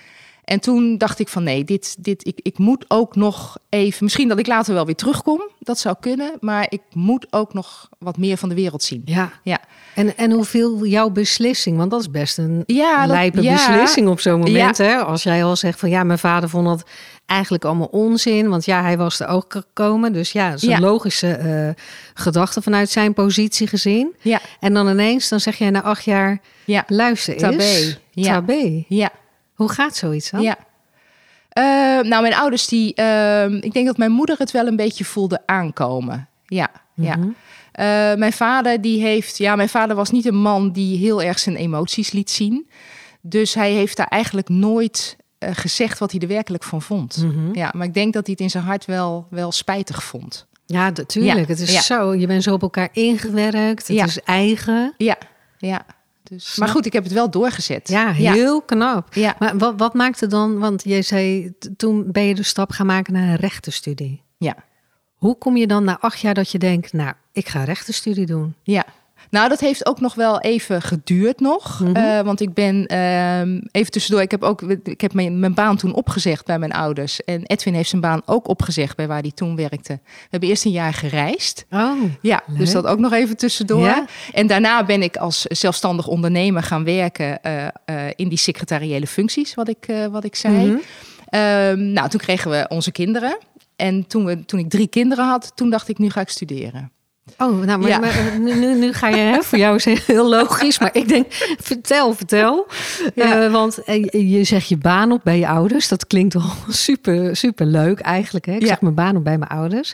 En 0.50 0.60
toen 0.60 0.98
dacht 0.98 1.18
ik 1.18 1.28
van 1.28 1.42
nee, 1.42 1.64
dit, 1.64 1.96
dit, 1.98 2.26
ik, 2.26 2.40
ik 2.42 2.58
moet 2.58 2.84
ook 2.88 3.16
nog 3.16 3.58
even, 3.68 4.04
misschien 4.04 4.28
dat 4.28 4.38
ik 4.38 4.46
later 4.46 4.74
wel 4.74 4.86
weer 4.86 4.94
terugkom, 4.94 5.42
dat 5.58 5.78
zou 5.78 5.96
kunnen, 6.00 6.32
maar 6.40 6.66
ik 6.68 6.80
moet 6.92 7.26
ook 7.30 7.54
nog 7.54 7.88
wat 7.98 8.16
meer 8.16 8.36
van 8.36 8.48
de 8.48 8.54
wereld 8.54 8.82
zien. 8.82 9.02
Ja. 9.04 9.32
Ja, 9.42 9.58
En, 9.94 10.16
en 10.16 10.30
hoe 10.30 10.44
viel 10.44 10.86
jouw 10.86 11.10
beslissing? 11.10 11.76
Want 11.76 11.90
dat 11.90 12.00
is 12.00 12.10
best 12.10 12.38
een 12.38 12.62
ja 12.66 13.00
dat- 13.00 13.10
lijpe 13.10 13.42
ja, 13.42 13.52
beslissing 13.52 14.08
op 14.08 14.20
zo'n 14.20 14.38
moment. 14.40 14.78
Hè? 14.78 14.96
Als 14.96 15.22
jij 15.22 15.44
al 15.44 15.56
zegt 15.56 15.78
van 15.78 15.90
ja, 15.90 16.04
mijn 16.04 16.18
vader 16.18 16.48
vond 16.48 16.66
dat 16.66 16.82
eigenlijk 17.26 17.64
allemaal 17.64 17.86
onzin. 17.90 18.48
Want 18.48 18.64
ja, 18.64 18.82
hij 18.82 18.96
was 18.96 19.20
er 19.20 19.26
ook 19.28 19.52
gekomen. 19.52 20.12
Dus 20.12 20.32
ja, 20.32 20.48
dat 20.50 20.56
is 20.56 20.62
een 20.62 20.68
Ja. 20.70 20.80
logische 20.80 21.32
eh, 21.32 21.82
gedachte 22.14 22.62
vanuit 22.62 22.90
zijn 22.90 23.12
positie 23.14 23.66
gezien. 23.66 24.14
Ja, 24.20 24.40
En 24.60 24.74
dan 24.74 24.88
ineens, 24.88 25.28
dan 25.28 25.40
zeg 25.40 25.56
jij 25.56 25.70
na 25.70 25.82
acht 25.82 26.04
jaar, 26.04 26.40
ja, 26.64 26.84
luister 26.86 27.32
eens. 27.32 27.42
Tabé, 27.42 27.96
ja. 28.10 28.32
Tabé. 28.32 28.84
ja. 28.88 29.10
Hoe 29.60 29.72
gaat 29.72 29.96
zoiets 29.96 30.30
dan? 30.30 30.42
Ja. 30.42 30.56
Eh, 31.48 31.62
nou, 32.08 32.22
mijn 32.22 32.34
ouders, 32.34 32.66
die, 32.66 32.94
ehm, 32.94 33.54
ik 33.54 33.72
denk 33.72 33.86
dat 33.86 33.96
mijn 33.96 34.10
moeder 34.10 34.38
het 34.38 34.50
wel 34.50 34.66
een 34.66 34.76
beetje 34.76 35.04
voelde 35.04 35.42
aankomen. 35.46 36.28
Ja, 36.46 36.68
ja. 36.94 37.16
Mhm. 37.16 37.28
Eh, 37.72 37.84
mijn 38.14 38.32
vader, 38.32 38.80
die 38.80 39.02
heeft, 39.02 39.38
ja, 39.38 39.56
mijn 39.56 39.68
vader 39.68 39.96
was 39.96 40.10
niet 40.10 40.26
een 40.26 40.40
man 40.40 40.72
die 40.72 40.98
heel 40.98 41.22
erg 41.22 41.38
zijn 41.38 41.56
emoties 41.56 42.10
liet 42.12 42.30
zien. 42.30 42.70
Dus 43.20 43.54
hij 43.54 43.72
heeft 43.72 43.96
daar 43.96 44.06
eigenlijk 44.08 44.48
nooit 44.48 45.16
eh, 45.38 45.50
gezegd 45.52 45.98
wat 45.98 46.10
hij 46.10 46.20
er 46.20 46.28
werkelijk 46.28 46.64
van 46.64 46.82
vond. 46.82 47.16
Mhm. 47.24 47.54
Ja, 47.58 47.72
maar 47.76 47.86
ik 47.86 47.94
denk 47.94 48.12
dat 48.12 48.22
hij 48.26 48.32
het 48.32 48.42
in 48.42 48.50
zijn 48.50 48.64
hart 48.64 48.84
wel, 48.84 49.26
wel 49.30 49.52
spijtig 49.52 50.02
vond. 50.02 50.46
Ja, 50.66 50.90
natuurlijk. 50.90 51.38
Ja, 51.38 51.46
Het 51.46 51.60
is 51.60 51.72
ja. 51.72 51.80
zo. 51.80 52.14
Je 52.14 52.26
bent 52.26 52.42
zo 52.42 52.52
op 52.52 52.62
elkaar 52.62 52.88
ingewerkt. 52.92 53.88
Het 53.88 53.96
Ja. 53.96 54.04
is 54.04 54.20
eigen. 54.22 54.94
Ja, 54.96 55.16
ja. 55.58 55.84
Dus, 56.30 56.56
maar 56.56 56.68
goed, 56.68 56.86
ik 56.86 56.92
heb 56.92 57.04
het 57.04 57.12
wel 57.12 57.30
doorgezet. 57.30 57.88
Ja, 57.88 58.10
ja. 58.10 58.32
heel 58.32 58.62
knap. 58.62 59.14
ja. 59.14 59.36
Maar 59.38 59.58
wat, 59.58 59.74
wat 59.76 59.94
maakte 59.94 60.26
dan, 60.26 60.58
want 60.58 60.84
jij 60.84 61.02
zei 61.02 61.52
toen 61.76 62.12
ben 62.12 62.22
je 62.22 62.34
de 62.34 62.42
stap 62.42 62.70
gaan 62.70 62.86
maken 62.86 63.12
naar 63.12 63.28
een 63.28 63.36
rechtenstudie. 63.36 64.22
ja. 64.38 64.56
Hoe 65.14 65.38
kom 65.38 65.56
je 65.56 65.66
dan 65.66 65.84
na 65.84 65.98
acht 66.00 66.20
jaar 66.20 66.34
dat 66.34 66.50
je 66.50 66.58
denkt, 66.58 66.92
nou, 66.92 67.12
ik 67.32 67.48
ga 67.48 67.64
rechtenstudie 67.64 68.26
doen? 68.26 68.54
Ja. 68.62 68.84
Nou, 69.30 69.48
dat 69.48 69.60
heeft 69.60 69.86
ook 69.86 70.00
nog 70.00 70.14
wel 70.14 70.40
even 70.40 70.82
geduurd 70.82 71.40
nog. 71.40 71.80
Mhm. 71.80 71.96
Eh, 71.96 72.20
want 72.20 72.40
ik 72.40 72.54
ben 72.54 72.86
ehm, 72.86 73.60
even 73.70 73.92
tussendoor. 73.92 74.22
Ik 74.22 74.30
heb 74.30 74.42
ook 74.42 74.62
ik 74.82 75.00
heb 75.00 75.12
mijn, 75.12 75.38
mijn 75.40 75.54
baan 75.54 75.76
toen 75.76 75.94
opgezegd 75.94 76.46
bij 76.46 76.58
mijn 76.58 76.72
ouders. 76.72 77.24
En 77.24 77.42
Edwin 77.46 77.74
heeft 77.74 77.88
zijn 77.88 78.00
baan 78.00 78.22
ook 78.24 78.48
opgezegd 78.48 78.96
bij 78.96 79.06
waar 79.06 79.20
hij 79.20 79.32
toen 79.34 79.56
werkte. 79.56 80.00
We 80.04 80.28
hebben 80.30 80.48
eerst 80.48 80.64
een 80.64 80.70
jaar 80.70 80.94
gereisd. 80.94 81.64
Oh, 81.70 82.02
Ja, 82.20 82.42
Leuk. 82.46 82.58
dus 82.58 82.72
dat 82.72 82.86
ook 82.86 82.98
nog 82.98 83.12
even 83.12 83.36
tussendoor. 83.36 83.84
Ja. 83.84 84.04
En 84.32 84.46
daarna 84.46 84.84
ben 84.84 85.02
ik 85.02 85.16
als 85.16 85.42
zelfstandig 85.42 86.06
ondernemer 86.06 86.62
gaan 86.62 86.84
werken 86.84 87.42
eh, 87.42 87.66
eh, 87.66 87.72
in 88.16 88.28
die 88.28 88.38
secretariële 88.38 89.06
functies, 89.06 89.54
wat 89.54 89.68
ik, 89.68 89.86
wat 90.10 90.24
ik 90.24 90.36
zei. 90.36 90.66
Mhm. 90.66 90.78
Ehm, 91.28 91.92
nou, 91.92 92.08
toen 92.08 92.20
kregen 92.20 92.50
we 92.50 92.66
onze 92.68 92.92
kinderen. 92.92 93.38
En 93.76 94.06
toen, 94.06 94.24
we, 94.24 94.44
toen 94.44 94.58
ik 94.58 94.70
drie 94.70 94.88
kinderen 94.88 95.24
had, 95.26 95.52
toen 95.54 95.70
dacht 95.70 95.88
ik, 95.88 95.98
nu 95.98 96.10
ga 96.10 96.20
ik 96.20 96.28
studeren. 96.28 96.92
Oh 97.38 97.64
nou, 97.64 97.78
maar, 97.78 97.88
Ja. 97.88 97.98
maar, 97.98 98.10
eh, 98.10 98.38
nu, 98.38 98.74
nu, 98.74 98.92
ga 98.92 99.08
je, 99.08 99.16
hè, 99.16 99.42
voor 99.42 99.58
jou 99.58 99.76
is 99.76 99.84
het 99.84 99.98
heel 100.06 100.28
logisch, 100.28 100.78
maar 100.78 100.90
ik 100.96 101.08
denk, 101.08 101.26
vertel, 101.60 102.14
vertel. 102.14 102.66
Ja. 103.14 103.44
Eh, 103.44 103.52
want 103.52 103.84
eh, 103.84 104.04
je- 104.30 104.44
zegt 104.44 104.68
je 104.68 104.76
baan 104.76 105.12
op 105.12 105.20
bij 105.24 105.38
je 105.38 105.48
ouders. 105.48 105.88
Dat 105.88 106.06
klinkt 106.06 106.34
wel 106.34 106.50
super, 106.68 107.36
super 107.36 107.66
leuk 107.66 108.00
eigenlijk. 108.00 108.46
Hè? 108.46 108.52
Ik 108.54 108.60
Ja. 108.60 108.66
zeg 108.66 108.80
mijn 108.80 108.94
baan 108.94 109.16
op 109.16 109.24
bij 109.24 109.38
mijn 109.38 109.50
ouders. 109.50 109.92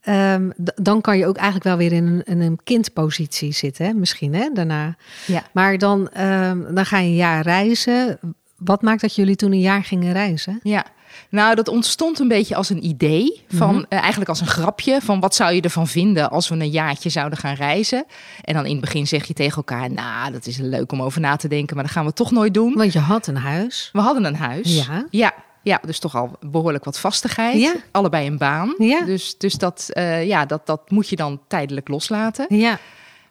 Ehm, 0.00 0.50
dan 0.74 1.00
kan 1.00 1.18
je 1.18 1.26
ook 1.26 1.36
eigenlijk 1.36 1.64
wel 1.64 1.76
weer 1.76 1.92
in 1.92 2.06
een, 2.06 2.22
in 2.24 2.40
een 2.40 2.58
kindpositie 2.64 3.52
zitten, 3.52 3.86
hè? 3.86 3.92
misschien 3.92 4.34
hè, 4.34 4.48
daarna. 4.52 4.96
Ja. 5.26 5.42
Maar 5.52 5.78
dan, 5.78 6.08
ehm, 6.08 6.74
dan 6.74 6.86
ga 6.86 6.98
je 6.98 7.08
een 7.08 7.14
jaar 7.14 7.42
reizen. 7.42 8.18
wat 8.56 8.82
maakt 8.82 9.00
dat 9.00 9.14
jullie 9.14 9.36
toen 9.36 9.52
een 9.52 9.60
jaar 9.60 9.84
gingen 9.84 10.12
reizen? 10.12 10.60
Ja, 10.62 10.84
nou, 11.30 11.54
dat 11.54 11.68
ontstond 11.68 12.18
een 12.18 12.28
beetje 12.28 12.54
als 12.56 12.70
een 12.70 12.84
idee. 12.84 13.44
Van, 13.48 13.74
Mhm. 13.74 13.84
eh, 13.88 13.98
eigenlijk 13.98 14.28
als 14.30 14.40
een 14.40 14.46
grapje. 14.46 15.00
Van 15.02 15.20
wat 15.20 15.34
zou 15.34 15.52
je 15.52 15.60
ervan 15.60 15.86
vinden 15.86 16.30
als 16.30 16.48
we 16.48 16.54
een 16.54 16.70
jaartje 16.70 17.08
zouden 17.08 17.38
gaan 17.38 17.54
reizen? 17.54 18.04
En 18.44 18.54
dan 18.54 18.64
in 18.66 18.70
het 18.72 18.80
begin 18.80 19.06
zeg 19.06 19.24
je 19.26 19.34
tegen 19.34 19.56
elkaar: 19.56 19.90
Nou, 19.92 20.32
dat 20.32 20.46
is 20.46 20.56
leuk 20.56 20.92
om 20.92 21.02
over 21.02 21.20
na 21.20 21.36
te 21.36 21.48
denken, 21.48 21.74
maar 21.76 21.84
dat 21.84 21.92
gaan 21.92 22.04
we 22.04 22.12
toch 22.12 22.30
nooit 22.30 22.54
doen. 22.54 22.74
Want 22.74 22.92
je 22.92 22.98
had 22.98 23.26
een 23.26 23.36
huis. 23.36 23.88
We 23.92 24.00
hadden 24.00 24.24
een 24.24 24.36
huis. 24.36 24.76
Ja. 24.76 25.06
Ja, 25.10 25.32
ja 25.62 25.80
dus 25.86 25.98
toch 25.98 26.16
al 26.16 26.30
behoorlijk 26.40 26.84
wat 26.84 26.98
vastigheid. 27.00 27.60
Ja. 27.60 27.74
Allebei 27.90 28.26
een 28.26 28.38
baan. 28.38 28.74
Ja. 28.78 29.00
Dus, 29.04 29.34
dus 29.38 29.54
dat, 29.54 29.88
eh, 29.92 30.26
ja, 30.26 30.46
dat, 30.46 30.66
dat 30.66 30.90
moet 30.90 31.08
je 31.08 31.16
dan 31.16 31.40
tijdelijk 31.48 31.88
loslaten. 31.88 32.46
Ja, 32.48 32.78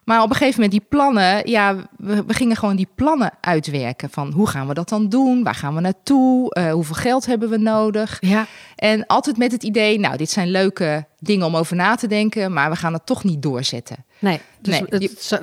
Maar 0.08 0.22
op 0.22 0.30
een 0.30 0.36
gegeven 0.36 0.60
moment 0.60 0.80
die 0.80 0.88
plannen, 0.88 1.48
ja, 1.50 1.76
we, 1.96 2.24
we 2.26 2.34
gingen 2.34 2.56
gewoon 2.56 2.76
die 2.76 2.88
plannen 2.94 3.32
uitwerken. 3.40 4.10
Van 4.10 4.32
hoe 4.32 4.46
gaan 4.48 4.66
we 4.66 4.74
dat 4.74 4.88
dan 4.88 5.08
doen? 5.08 5.42
Waar 5.42 5.54
gaan 5.54 5.74
we 5.74 5.80
naartoe? 5.80 6.54
Eh, 6.54 6.72
hoeveel 6.72 6.94
geld 6.94 7.26
hebben 7.26 7.48
we 7.48 7.56
nodig? 7.58 8.18
ja. 8.20 8.46
En 8.76 9.06
altijd 9.06 9.36
met 9.36 9.52
het 9.52 9.62
idee, 9.62 9.98
nou, 9.98 10.16
dit 10.16 10.30
zijn 10.30 10.50
leuke 10.50 11.06
dingen 11.18 11.46
om 11.46 11.56
over 11.56 11.76
na 11.76 11.94
te 11.94 12.06
denken, 12.06 12.52
maar 12.52 12.70
we 12.70 12.76
gaan 12.76 12.92
het 12.92 13.06
toch 13.06 13.24
niet 13.24 13.42
doorzetten. 13.42 14.04
Nee, 14.18 14.40
dus 14.60 14.80
Nee, 14.80 15.08
het, 15.08 15.40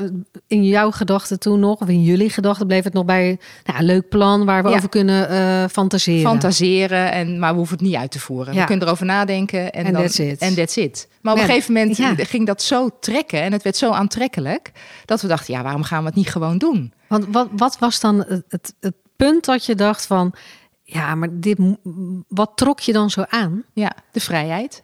in 0.48 0.66
jouw 0.66 0.92
gedachten 0.92 1.40
toen 1.40 1.60
nog, 1.60 1.82
of 1.82 1.88
in 1.88 2.04
jullie 2.04 2.30
gedachten, 2.30 2.68
bleef 2.68 2.84
het 2.84 2.94
nog 2.94 3.06
bij 3.06 3.40
nou, 3.66 3.80
een 3.80 3.86
leuk 3.86 4.10
plan 4.10 4.46
waar 4.46 4.64
we 4.64 4.70
Ja. 4.70 4.76
over 4.76 4.90
kunnen 4.90 5.30
eh, 5.30 5.70
fantaseren. 5.72 6.22
Fantaseren, 6.22 7.12
en, 7.12 7.40
maar 7.40 7.52
we 7.52 7.58
hoeven 7.58 7.78
het 7.78 7.86
niet 7.86 7.96
uit 7.96 8.12
te 8.12 8.20
voeren. 8.20 8.54
Ja. 8.54 8.60
We 8.60 8.66
kunnen 8.66 8.86
erover 8.88 9.06
nadenken 9.06 9.72
en 9.72 9.86
En 9.86 9.94
dan, 9.94 10.02
that's 10.02 10.20
it. 10.20 10.40
En 10.40 10.56
that's 10.56 10.76
it. 10.76 11.08
Maar 11.22 11.34
op 11.34 11.40
een 11.40 11.46
gegeven 11.46 11.74
moment 11.74 11.98
ja. 11.98 12.14
ging 12.18 12.46
dat 12.46 12.62
zo 12.62 12.90
trekken 13.00 13.42
en 13.42 13.52
het 13.52 13.64
werd 13.64 13.78
zo 13.78 13.92
aantrekkelijk, 13.92 14.72
dat 15.06 15.22
we 15.22 15.28
dachten, 15.28 15.54
ja, 15.54 15.64
waarom 15.64 15.84
gaan 15.84 16.00
we 16.00 16.06
het 16.06 16.16
niet 16.16 16.30
gewoon 16.30 16.58
doen? 16.58 16.94
Want 17.08 17.26
wat, 17.32 17.48
wat 17.52 17.78
was 17.80 18.00
dan 18.00 18.18
het, 18.28 18.44
het, 18.50 18.74
het 18.80 18.96
punt 19.16 19.46
dat 19.46 19.66
je 19.66 19.76
dacht 19.76 20.06
van, 20.06 20.34
ja, 20.84 21.16
maar 21.16 21.30
dit, 21.32 21.58
wat 22.28 22.52
trok 22.56 22.80
je 22.80 22.94
dan 22.94 23.10
zo 23.10 23.24
aan? 23.28 23.64
Ja, 23.74 23.92
de 24.12 24.20
vrijheid. 24.20 24.84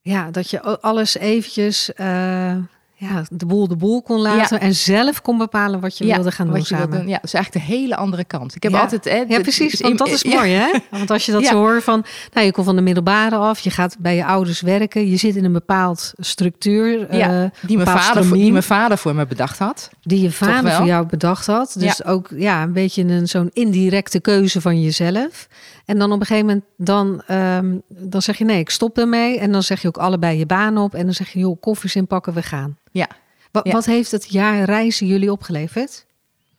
Ja, 0.00 0.30
dat 0.30 0.50
je 0.50 0.80
alles 0.80 1.16
eventjes, 1.16 1.92
eh, 1.94 2.56
ja, 3.02 3.22
de 3.30 3.46
boel 3.46 3.68
de 3.68 3.76
boel 3.76 4.02
kon 4.02 4.20
laten 4.20 4.60
en 4.60 4.74
zelf 4.74 5.22
kon 5.22 5.38
bepalen 5.38 5.80
wat 5.80 5.98
je 5.98 6.06
ja, 6.06 6.14
wilde 6.14 6.30
gaan 6.30 6.46
doen 6.46 6.56
je 6.56 6.64
samen. 6.64 6.90
doen. 6.90 7.08
Ja, 7.08 7.14
dat 7.14 7.24
is 7.24 7.34
eigenlijk 7.34 7.66
de 7.66 7.72
hele 7.72 7.96
andere 7.96 8.24
kant. 8.24 8.54
Ik 8.54 8.62
heb 8.62 8.72
Ja. 8.72 8.80
altijd... 8.80 9.04
Hè, 9.04 9.24
Ja, 9.28 9.40
precies. 9.40 9.80
Want 9.80 9.98
dat 9.98 10.08
is 10.08 10.24
mooi, 10.24 10.50
hè? 10.60 10.70
Want 10.90 11.10
als 11.10 11.26
je 11.26 11.32
dat 11.32 11.44
zo 11.46 11.54
hoort 11.54 11.84
van... 11.84 12.04
Nou, 12.32 12.46
je 12.46 12.52
komt 12.52 12.66
van 12.66 12.76
de 12.76 12.82
middelbare 12.82 13.36
af. 13.36 13.58
Je 13.60 13.70
gaat 13.70 13.96
bij 13.98 14.16
je 14.16 14.24
ouders 14.24 14.60
werken. 14.60 15.08
Je 15.10 15.16
zit 15.16 15.36
in 15.36 15.44
een 15.44 15.52
bepaald 15.52 16.12
structuur. 16.16 17.16
Ja, 17.16 17.42
eh, 17.42 17.50
die, 17.60 17.76
mijn 17.76 17.88
vader, 17.88 18.24
voor, 18.24 18.36
die 18.36 18.50
mijn 18.50 18.62
vader 18.62 18.98
voor 18.98 19.14
me 19.14 19.26
bedacht 19.26 19.58
had. 19.58 19.90
die 20.02 20.22
je 20.22 20.30
vader 20.30 20.72
voor 20.72 20.86
jou 20.86 21.06
bedacht 21.06 21.46
had. 21.46 21.74
Dus 21.78 22.04
ook 22.04 22.28
ja, 22.34 22.62
een 22.62 22.72
beetje 22.72 23.02
een, 23.02 23.28
zo'n 23.28 23.50
indirecte 23.52 24.20
keuze 24.20 24.60
van 24.60 24.80
jezelf. 24.82 25.48
En 25.84 25.98
dan 25.98 26.12
op 26.12 26.20
een 26.20 26.26
gegeven 26.26 26.46
moment... 26.46 26.64
Dan, 26.76 27.22
ehm, 27.26 27.76
dan 27.88 28.22
zeg 28.22 28.38
je 28.38 28.44
nee, 28.44 28.58
ik 28.58 28.70
stop 28.70 28.98
ermee. 28.98 29.38
En 29.38 29.52
dan 29.52 29.62
zeg 29.62 29.82
je 29.82 29.88
ook 29.88 29.96
allebei 29.96 30.38
je 30.38 30.46
baan 30.46 30.78
op. 30.78 30.94
En 30.94 31.04
dan 31.04 31.14
zeg 31.14 31.32
je, 31.32 31.38
joh, 31.38 31.60
koffers 31.60 31.96
inpakken, 31.96 32.34
we 32.34 32.42
gaan. 32.42 32.78
Ja. 32.92 33.08
Wat, 33.50 33.66
Ja. 33.66 33.72
wat 33.72 33.84
heeft 33.84 34.10
het 34.10 34.32
jaar 34.32 34.64
reizen 34.64 35.06
jullie 35.06 35.32
opgeleverd? 35.32 36.06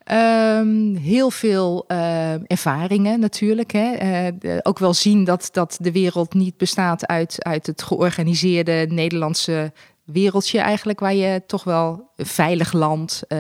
Ehm, 0.03 0.95
heel 0.95 1.29
veel 1.29 1.83
ehm, 1.87 2.41
ervaringen 2.47 3.19
natuurlijk. 3.19 3.71
Hè. 3.71 3.91
Eh, 3.93 4.57
ook 4.61 4.79
wel 4.79 4.93
zien 4.93 5.23
dat, 5.23 5.49
dat 5.51 5.77
de 5.81 5.91
wereld 5.91 6.33
niet 6.33 6.57
bestaat 6.57 7.07
uit, 7.07 7.43
uit 7.43 7.67
het 7.67 7.83
georganiseerde 7.83 8.85
Nederlandse 8.89 9.71
wereldje 10.03 10.59
eigenlijk. 10.59 10.99
Waar 10.99 11.13
je 11.13 11.41
toch 11.47 11.63
wel 11.63 12.09
een 12.15 12.25
veilig 12.25 12.73
land, 12.73 13.21
eh, 13.27 13.39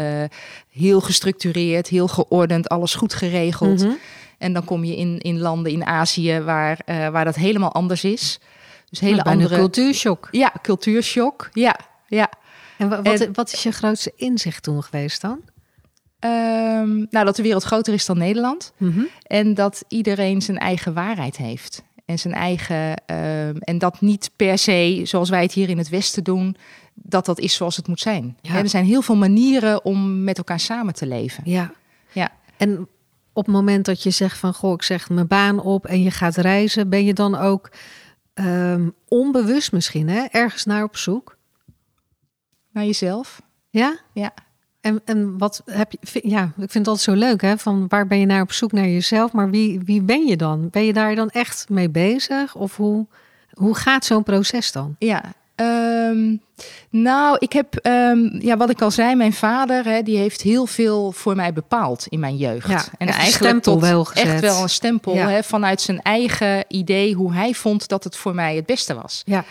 heel 0.69 1.01
gestructureerd, 1.01 1.87
heel 1.87 2.07
geordend, 2.07 2.69
alles 2.69 2.95
goed 2.95 3.13
geregeld. 3.13 3.83
Mhm. 3.83 3.93
En 4.43 4.53
dan 4.53 4.63
kom 4.65 4.83
je 4.83 4.95
in, 4.97 5.19
in 5.19 5.39
landen 5.39 5.71
in 5.71 5.85
Azië 5.85 6.39
waar, 6.39 6.79
eh, 6.85 7.07
waar 7.09 7.25
dat 7.25 7.35
helemaal 7.35 7.73
anders 7.73 8.03
is. 8.03 8.39
Dus 8.89 8.99
hele 8.99 9.15
Nou, 9.15 9.29
andere... 9.29 9.55
cultuurshock. 9.55 10.27
Ja, 10.31 10.53
cultuurshock. 10.61 11.49
Ja, 11.53 11.75
ja. 12.07 12.29
En 12.77 12.89
wa- 12.89 13.01
wat, 13.01 13.19
En- 13.19 13.33
wat 13.33 13.53
is 13.53 13.63
je 13.63 13.71
grootste 13.71 14.11
inzicht 14.15 14.63
toen 14.63 14.83
geweest 14.83 15.21
dan? 15.21 15.39
Ehm, 16.19 16.95
nou, 17.09 17.25
dat 17.25 17.35
de 17.35 17.43
wereld 17.43 17.63
groter 17.63 17.93
is 17.93 18.05
dan 18.05 18.17
Nederland. 18.17 18.73
Mhm. 18.77 19.01
En 19.27 19.53
dat 19.53 19.83
iedereen 19.87 20.41
zijn 20.41 20.57
eigen 20.57 20.93
waarheid 20.93 21.37
heeft. 21.37 21.83
En 22.05 22.19
zijn 22.19 22.33
eigen. 22.33 22.95
ehm, 23.05 23.55
en 23.59 23.77
dat 23.77 24.01
niet 24.01 24.29
per 24.35 24.57
se, 24.57 25.01
zoals 25.03 25.29
wij 25.29 25.41
het 25.41 25.51
hier 25.51 25.69
in 25.69 25.77
het 25.77 25.89
Westen 25.89 26.23
doen, 26.23 26.55
dat 26.93 27.25
dat 27.25 27.39
is 27.39 27.53
zoals 27.55 27.75
het 27.75 27.87
moet 27.87 27.99
zijn. 27.99 28.37
Ja. 28.41 28.55
Er 28.57 28.69
zijn 28.69 28.85
heel 28.85 29.01
veel 29.01 29.15
manieren 29.15 29.85
om 29.85 30.23
met 30.23 30.37
elkaar 30.37 30.59
samen 30.59 30.93
te 30.93 31.05
leven. 31.07 31.43
Ja. 31.45 31.71
Ja. 32.11 32.29
En 32.57 32.87
op 33.33 33.45
het 33.45 33.55
moment 33.55 33.85
dat 33.85 34.03
je 34.03 34.09
zegt 34.09 34.37
van 34.37 34.53
goh, 34.53 34.73
ik 34.73 34.83
zeg 34.83 35.09
mijn 35.09 35.27
baan 35.27 35.59
op 35.59 35.85
en 35.85 36.03
je 36.03 36.11
gaat 36.11 36.35
reizen, 36.35 36.89
ben 36.89 37.05
je 37.05 37.13
dan 37.13 37.35
ook 37.35 37.71
ehm, 38.33 38.89
onbewust 39.07 39.71
misschien 39.71 40.09
hè, 40.09 40.25
ergens 40.31 40.65
naar 40.65 40.83
op 40.83 40.97
zoek? 40.97 41.37
Naar 42.71 42.85
jezelf. 42.85 43.41
Ja? 43.69 43.97
Ja. 44.13 44.33
En, 44.81 45.01
en 45.05 45.37
wat 45.37 45.61
heb 45.65 45.91
je? 45.91 46.21
Ja, 46.23 46.51
ik 46.57 46.71
vind 46.71 46.87
altijd 46.87 47.05
zo 47.05 47.13
leuk 47.13 47.41
hè, 47.41 47.57
van 47.57 47.87
waar 47.87 48.07
ben 48.07 48.19
je 48.19 48.25
naar 48.25 48.41
op 48.41 48.51
zoek 48.51 48.71
naar 48.71 48.87
jezelf, 48.87 49.31
maar 49.31 49.49
wie, 49.49 49.79
wie 49.79 50.01
ben 50.01 50.25
je 50.25 50.37
dan? 50.37 50.69
Ben 50.69 50.85
je 50.85 50.93
daar 50.93 51.15
dan 51.15 51.29
echt 51.29 51.69
mee 51.69 51.89
bezig? 51.89 52.55
Of 52.55 52.77
hoe, 52.77 53.07
hoe 53.53 53.75
gaat 53.75 54.05
zo'n 54.05 54.23
proces 54.23 54.71
dan? 54.71 54.95
Ja. 54.99 55.33
Ehm, 55.55 56.35
nou, 56.89 57.35
ik 57.39 57.53
heb, 57.53 57.75
ehm, 57.75 58.19
ja, 58.39 58.57
wat 58.57 58.69
ik 58.69 58.81
al 58.81 58.91
zei, 58.91 59.15
mijn 59.15 59.33
vader, 59.33 59.85
hè, 59.85 60.01
die 60.01 60.17
heeft 60.17 60.41
heel 60.41 60.65
veel 60.65 61.11
voor 61.11 61.35
mij 61.35 61.53
bepaald 61.53 62.05
in 62.09 62.19
mijn 62.19 62.37
jeugd. 62.37 62.67
Ja, 62.69 62.83
echt 62.97 63.17
een 63.17 63.25
stempel 63.31 63.81
wel 63.81 64.03
gezet. 64.05 64.25
echt 64.27 64.41
wel 64.41 64.61
een 64.61 64.69
stempel 64.69 65.13
Ja. 65.15 65.29
hè, 65.29 65.43
vanuit 65.43 65.81
zijn 65.81 66.01
eigen 66.01 66.65
idee 66.67 67.13
hoe 67.13 67.33
hij 67.33 67.53
vond 67.53 67.87
dat 67.87 68.03
het 68.03 68.15
voor 68.17 68.35
mij 68.35 68.55
het 68.55 68.65
beste 68.65 68.93
was. 68.93 69.21
Ja, 69.25 69.43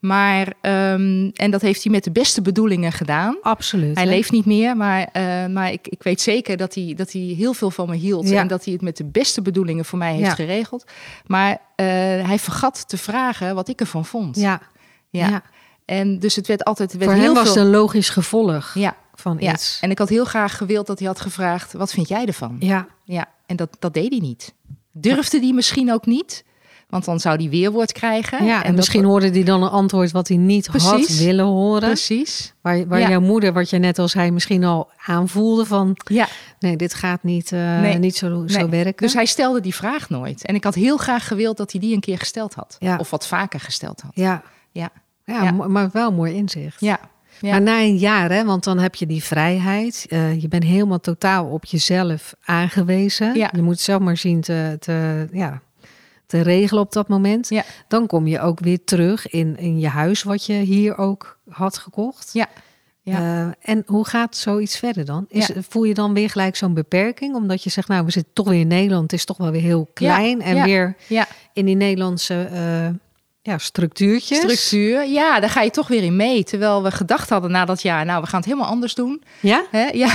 Maar, 0.00 0.52
ehm, 0.60 1.30
en 1.34 1.50
dat 1.50 1.60
heeft 1.60 1.82
hij 1.82 1.92
met 1.92 2.04
de 2.04 2.10
beste 2.10 2.42
bedoelingen 2.42 2.92
gedaan. 2.92 3.36
absoluut. 3.42 3.94
Hij 3.94 4.04
hè? 4.04 4.10
leeft 4.10 4.30
niet 4.30 4.46
meer, 4.46 4.76
maar, 4.76 5.08
eh, 5.12 5.46
maar 5.46 5.72
ik, 5.72 5.88
ik 5.88 6.02
weet 6.02 6.20
zeker 6.20 6.56
dat 6.56 6.74
hij, 6.74 6.92
dat 6.96 7.12
hij 7.12 7.20
heel 7.22 7.52
veel 7.54 7.70
van 7.70 7.88
me 7.88 7.96
hield. 7.96 8.28
Ja. 8.28 8.40
En 8.40 8.46
dat 8.48 8.64
hij 8.64 8.72
het 8.72 8.82
met 8.82 8.96
de 8.96 9.04
beste 9.04 9.42
bedoelingen 9.42 9.84
voor 9.84 9.98
mij 9.98 10.12
heeft 10.14 10.26
Ja. 10.26 10.34
geregeld. 10.34 10.84
Maar 11.26 11.50
eh, 11.76 11.86
hij 12.26 12.38
vergat 12.38 12.88
te 12.88 12.96
vragen 12.98 13.54
wat 13.54 13.68
ik 13.68 13.80
ervan 13.80 14.04
vond. 14.04 14.36
Ja, 14.36 14.60
Ja. 15.10 15.28
ja. 15.28 15.42
En 15.84 16.18
dus 16.18 16.36
het 16.36 16.46
werd 16.46 16.64
altijd. 16.64 16.90
Het 16.92 17.00
werd 17.00 17.12
voor 17.12 17.20
heel 17.20 17.34
hem 17.34 17.42
was 17.42 17.52
veel... 17.52 17.62
het 17.62 17.72
een 17.72 17.78
logisch 17.80 18.08
gevolg 18.08 18.74
Ja, 18.74 18.96
van 19.14 19.36
ja. 19.40 19.52
iets. 19.52 19.78
En 19.80 19.90
ik 19.90 19.98
had 19.98 20.08
heel 20.08 20.24
graag 20.24 20.56
gewild 20.56 20.86
dat 20.86 20.98
hij 20.98 21.08
had 21.08 21.20
gevraagd: 21.20 21.72
wat 21.72 21.92
vind 21.92 22.08
jij 22.08 22.26
ervan? 22.26 22.56
Ja, 22.58 22.86
Ja, 23.04 23.28
en 23.46 23.56
dat, 23.56 23.76
dat 23.78 23.94
deed 23.94 24.10
hij 24.10 24.18
niet. 24.20 24.54
Durfde 24.92 25.38
hij 25.40 25.52
misschien 25.52 25.92
ook 25.92 26.06
niet, 26.06 26.44
want 26.88 27.04
dan 27.04 27.20
zou 27.20 27.36
hij 27.36 27.48
weerwoord 27.48 27.92
krijgen. 27.92 28.44
Ja, 28.44 28.64
en, 28.64 28.74
misschien 28.74 29.04
hoorde 29.04 29.30
hij 29.30 29.42
dan 29.42 29.62
een 29.62 29.68
antwoord 29.68 30.10
wat 30.10 30.28
hij 30.28 30.36
niet 30.36 30.66
had 30.66 31.06
willen 31.08 31.44
horen. 31.44 31.80
Precies. 31.88 32.54
Waar, 32.60 32.86
waar 32.86 33.00
Ja. 33.00 33.08
jouw 33.08 33.20
moeder, 33.20 33.52
wat 33.52 33.70
je 33.70 33.78
net 33.78 33.98
als 33.98 34.14
hij 34.14 34.30
misschien 34.30 34.64
al 34.64 34.90
aanvoelde 35.06 35.64
van... 35.64 35.96
Ja, 36.04 36.28
nee, 36.58 36.76
dit 36.76 36.94
gaat 36.94 37.22
niet, 37.22 37.52
eh, 37.52 37.80
Nee. 37.80 37.98
niet 37.98 38.16
zo, 38.16 38.44
werken. 38.68 38.94
dus 39.06 39.14
hij 39.14 39.26
stelde 39.26 39.60
die 39.60 39.74
vraag 39.74 40.08
nooit. 40.08 40.44
En 40.44 40.54
ik 40.54 40.64
had 40.64 40.74
heel 40.74 40.96
graag 40.96 41.26
gewild 41.26 41.56
dat 41.56 41.72
hij 41.72 41.80
die 41.80 41.94
een 41.94 42.00
keer 42.00 42.18
gesteld 42.18 42.54
had. 42.54 42.76
Ja. 42.78 42.96
Of 42.96 43.10
wat 43.10 43.26
vaker 43.26 43.60
gesteld 43.60 44.00
had. 44.00 44.12
ja. 44.14 44.42
Ja, 44.72 44.90
Ja, 45.24 45.50
maar 45.52 45.90
wel 45.92 46.12
mooi 46.12 46.34
inzicht. 46.34 46.80
ja. 46.80 47.00
ja. 47.40 47.50
Maar 47.50 47.62
na 47.62 47.80
een 47.80 47.96
jaar, 47.96 48.30
hè, 48.30 48.44
want 48.44 48.64
dan 48.64 48.78
heb 48.78 48.94
je 48.94 49.06
die 49.06 49.22
vrijheid. 49.22 50.06
eh, 50.08 50.40
je 50.40 50.48
bent 50.48 50.64
helemaal 50.64 51.00
totaal 51.00 51.46
op 51.46 51.64
jezelf 51.64 52.34
aangewezen. 52.44 53.34
Ja. 53.34 53.50
Je 53.56 53.62
moet 53.62 53.80
zelf 53.80 54.00
maar 54.00 54.16
zien 54.16 54.40
te, 54.40 54.76
te, 54.78 55.28
ja, 55.32 55.60
te 56.26 56.40
regelen 56.40 56.82
op 56.82 56.92
dat 56.92 57.08
moment. 57.08 57.48
Ja. 57.48 57.62
Dan 57.88 58.06
kom 58.06 58.26
je 58.26 58.40
ook 58.40 58.60
weer 58.60 58.84
terug 58.84 59.28
in, 59.28 59.56
in 59.58 59.78
je 59.78 59.88
huis 59.88 60.22
wat 60.22 60.46
je 60.46 60.52
hier 60.52 60.98
ook 60.98 61.38
had 61.48 61.78
gekocht. 61.78 62.30
Ja. 62.32 62.46
Ja. 63.02 63.16
Eh, 63.18 63.70
en 63.74 63.82
hoe 63.86 64.06
gaat 64.06 64.36
zoiets 64.36 64.78
verder 64.78 65.04
dan? 65.04 65.24
Is, 65.28 65.46
Ja. 65.46 65.54
Voel 65.68 65.84
je 65.84 65.94
dan 65.94 66.14
weer 66.14 66.30
gelijk 66.30 66.56
zo'n 66.56 66.74
beperking? 66.74 67.34
Omdat 67.34 67.62
je 67.62 67.70
zegt, 67.70 67.88
nou, 67.88 68.04
we 68.04 68.10
zitten 68.10 68.32
toch 68.32 68.48
weer 68.48 68.60
in 68.60 68.66
Nederland. 68.66 69.02
Het 69.02 69.12
is 69.12 69.24
toch 69.24 69.36
wel 69.36 69.50
weer 69.50 69.60
heel 69.60 69.88
klein. 69.94 70.42
en 70.42 70.62
weer 70.64 70.96
in 71.52 71.64
die 71.64 71.76
Nederlandse 71.76 72.42
eh, 72.42 72.88
ja, 73.42 73.58
structuurtjes. 73.58 74.38
Structuur. 74.38 75.06
Ja, 75.06 75.40
daar 75.40 75.50
ga 75.50 75.62
je 75.62 75.70
toch 75.70 75.88
weer 75.88 76.02
in 76.02 76.16
mee. 76.16 76.44
Terwijl 76.44 76.82
we 76.82 76.90
gedacht 76.90 77.30
hadden 77.30 77.50
na 77.50 77.64
dat 77.64 77.82
jaar, 77.82 78.04
nou, 78.04 78.20
we 78.22 78.26
gaan 78.26 78.38
het 78.40 78.48
helemaal 78.48 78.68
anders 78.70 78.94
doen. 78.94 79.22
Ja? 79.40 79.64
Hè? 79.70 79.84
Ja. 79.92 80.08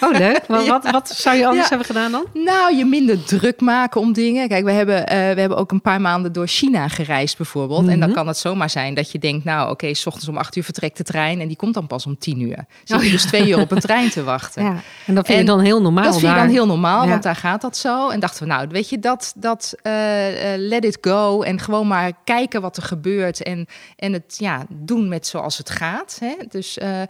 Oh, 0.00 0.10
leuk. 0.18 0.40
Wat, 0.46 0.66
wat, 0.82 0.90
wat 0.90 1.08
zou 1.08 1.36
je 1.36 1.44
anders 1.46 1.62
Ja. 1.62 1.68
hebben 1.68 1.86
gedaan 1.86 2.10
dan? 2.10 2.24
Nou, 2.44 2.76
je 2.76 2.84
minder 2.84 3.24
druk 3.24 3.60
maken 3.60 4.00
om 4.00 4.12
dingen. 4.12 4.48
Kijk, 4.48 4.64
we 4.64 4.70
hebben, 4.72 5.06
eh, 5.06 5.16
we 5.34 5.40
hebben 5.40 5.58
ook 5.58 5.72
een 5.72 5.80
paar 5.80 6.00
maanden 6.00 6.32
door 6.32 6.46
China 6.46 6.88
gereisd 6.88 7.36
bijvoorbeeld. 7.36 7.88
En 7.88 7.98
dan 8.00 8.08
Mhm. 8.08 8.16
kan 8.18 8.26
het 8.26 8.36
zomaar 8.38 8.70
zijn 8.70 8.94
dat 8.94 9.10
je 9.10 9.18
denkt, 9.18 9.44
nou 9.44 9.70
oké, 9.70 9.94
s 9.94 10.06
ochtends 10.06 10.28
om 10.28 10.36
acht 10.36 10.56
uur 10.56 10.64
vertrekt 10.64 10.96
de 10.96 11.04
trein 11.04 11.40
en 11.40 11.46
die 11.48 11.56
komt 11.56 11.74
dan 11.74 11.86
pas 11.86 12.06
om 12.06 12.18
tien 12.18 12.40
uur. 12.40 12.64
Zit 12.84 12.96
Oh, 12.98 13.04
je 13.04 13.10
dus 13.10 13.24
twee 13.24 13.48
uur 13.48 13.60
op 13.60 13.70
een 13.70 13.80
trein 13.80 14.10
te 14.10 14.24
wachten. 14.24 14.64
Ja. 14.66 14.76
En 15.06 15.14
dat 15.14 15.26
vind 15.26 15.38
En 15.38 15.44
je 15.44 15.50
dan 15.50 15.60
heel 15.60 15.82
normaal 15.82 16.04
Dat 16.04 16.18
vind 16.18 16.32
je 16.32 16.38
dan 16.38 16.48
heel 16.48 16.66
normaal, 16.66 17.08
want 17.08 17.22
daar 17.22 17.36
gaat 17.36 17.60
dat 17.60 17.76
zo. 17.76 18.08
En 18.08 18.20
dachten 18.20 18.42
we, 18.42 18.48
nou, 18.52 18.66
weet 18.70 18.88
je, 18.88 18.98
dat, 18.98 19.32
dat 19.36 19.74
eh, 19.82 20.52
eh, 20.54 20.60
let 20.60 20.84
it 20.84 20.98
go. 21.00 21.42
En 21.42 21.60
gewoon 21.60 21.86
maar 21.86 22.12
kijken 22.24 22.60
wat 22.66 22.76
er 22.76 22.82
gebeurt. 22.82 23.42
En, 23.42 23.66
en 23.96 24.12
het 24.12 24.34
ja, 24.38 24.66
doen 24.68 25.08
met 25.08 25.26
zoals 25.26 25.58
het 25.58 25.70
gaat. 25.70 26.16
Hè? 26.20 26.34
Dus 26.48 26.78
eh, 26.78 27.02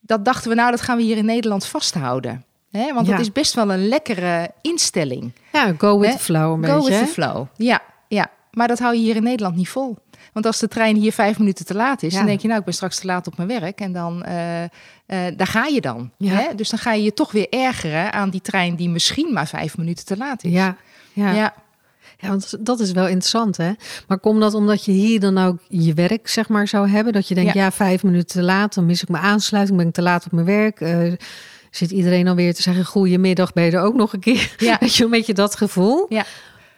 dat 0.00 0.24
dachten 0.24 0.48
we, 0.50 0.54
nou, 0.56 0.70
dat 0.70 0.80
gaan 0.80 0.96
we 0.96 1.02
hier 1.02 1.16
in 1.16 1.24
Nederland 1.24 1.66
vasthouden. 1.66 2.44
Hè? 2.70 2.92
Want 2.94 3.06
Ja. 3.06 3.12
dat 3.12 3.20
is 3.20 3.32
best 3.32 3.54
wel 3.54 3.70
een 3.72 3.88
lekkere 3.88 4.50
instelling. 4.60 5.32
Ja, 5.52 5.74
go 5.78 5.98
with 5.98 6.10
Hè? 6.10 6.16
the 6.16 6.22
flow 6.22 6.52
een 6.62 6.68
Go 6.70 6.74
beetje. 6.74 6.90
with 6.90 7.00
hè? 7.00 7.06
the 7.06 7.12
flow. 7.12 7.46
Ja, 7.56 7.80
ja, 8.08 8.30
maar 8.50 8.68
dat 8.68 8.78
hou 8.78 8.94
je 8.94 9.00
hier 9.00 9.16
in 9.16 9.22
Nederland 9.22 9.56
niet 9.56 9.68
vol. 9.68 9.96
Want 10.32 10.46
als 10.46 10.58
de 10.58 10.68
trein 10.68 10.96
hier 10.96 11.12
vijf 11.12 11.38
minuten 11.38 11.64
te 11.66 11.74
laat 11.74 12.02
is, 12.02 12.12
Ja. 12.12 12.18
dan 12.18 12.26
denk 12.26 12.40
je, 12.40 12.46
nou, 12.46 12.58
ik 12.58 12.64
ben 12.64 12.74
straks 12.74 12.98
te 12.98 13.06
laat 13.06 13.26
op 13.26 13.36
mijn 13.36 13.48
werk. 13.60 13.80
En 13.80 13.92
dan, 13.92 14.22
eh, 14.24 14.62
eh, 14.64 14.68
daar 15.36 15.46
ga 15.46 15.64
je 15.66 15.80
dan. 15.80 16.10
Ja. 16.18 16.32
Hè? 16.34 16.54
Dus 16.54 16.68
dan 16.70 16.78
ga 16.78 16.92
je 16.92 17.02
je 17.02 17.14
toch 17.14 17.32
weer 17.32 17.48
ergeren 17.50 18.12
aan 18.12 18.30
die 18.30 18.40
trein 18.40 18.76
die 18.76 18.88
misschien 18.88 19.32
maar 19.32 19.46
vijf 19.46 19.76
minuten 19.76 20.04
te 20.04 20.16
laat 20.16 20.44
is. 20.44 20.52
Ja, 20.52 20.76
ja. 21.12 21.30
ja. 21.32 21.54
Ja, 22.20 22.28
want 22.28 22.66
dat 22.66 22.80
is 22.80 22.92
wel 22.92 23.06
interessant, 23.06 23.56
hè? 23.56 23.70
Maar 24.08 24.18
komt 24.18 24.40
dat 24.40 24.54
omdat 24.54 24.84
je 24.84 24.92
hier 24.92 25.20
dan 25.20 25.38
ook 25.38 25.58
je 25.68 25.94
werk, 25.94 26.28
zeg 26.28 26.48
maar, 26.48 26.68
zou 26.68 26.88
hebben? 26.88 27.12
Dat 27.12 27.28
je 27.28 27.34
denkt, 27.34 27.54
ja, 27.54 27.62
Ja. 27.62 27.72
vijf 27.72 28.02
minuten 28.02 28.26
te 28.26 28.42
laat, 28.42 28.74
dan 28.74 28.86
mis 28.86 29.02
ik 29.02 29.08
mijn 29.08 29.22
aansluiting, 29.24 29.78
ben 29.78 29.86
ik 29.86 29.92
te 29.94 30.02
laat 30.02 30.24
op 30.26 30.32
mijn 30.32 30.46
werk. 30.46 30.80
Eh, 30.80 31.12
zit 31.70 31.90
iedereen 31.90 32.28
alweer 32.28 32.54
te 32.54 32.62
zeggen, 32.62 32.84
goedemiddag, 32.84 33.52
ben 33.52 33.64
je 33.64 33.70
er 33.70 33.80
ook 33.82 33.94
nog 33.94 34.12
een 34.12 34.20
keer? 34.20 34.54
Ja. 34.58 34.76
Weet 34.80 34.94
je, 34.94 35.04
een 35.04 35.10
beetje 35.10 35.34
dat 35.34 35.56
gevoel? 35.56 36.06
Ja. 36.08 36.24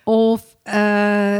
Of 0.04 0.42
eh, 0.62 1.38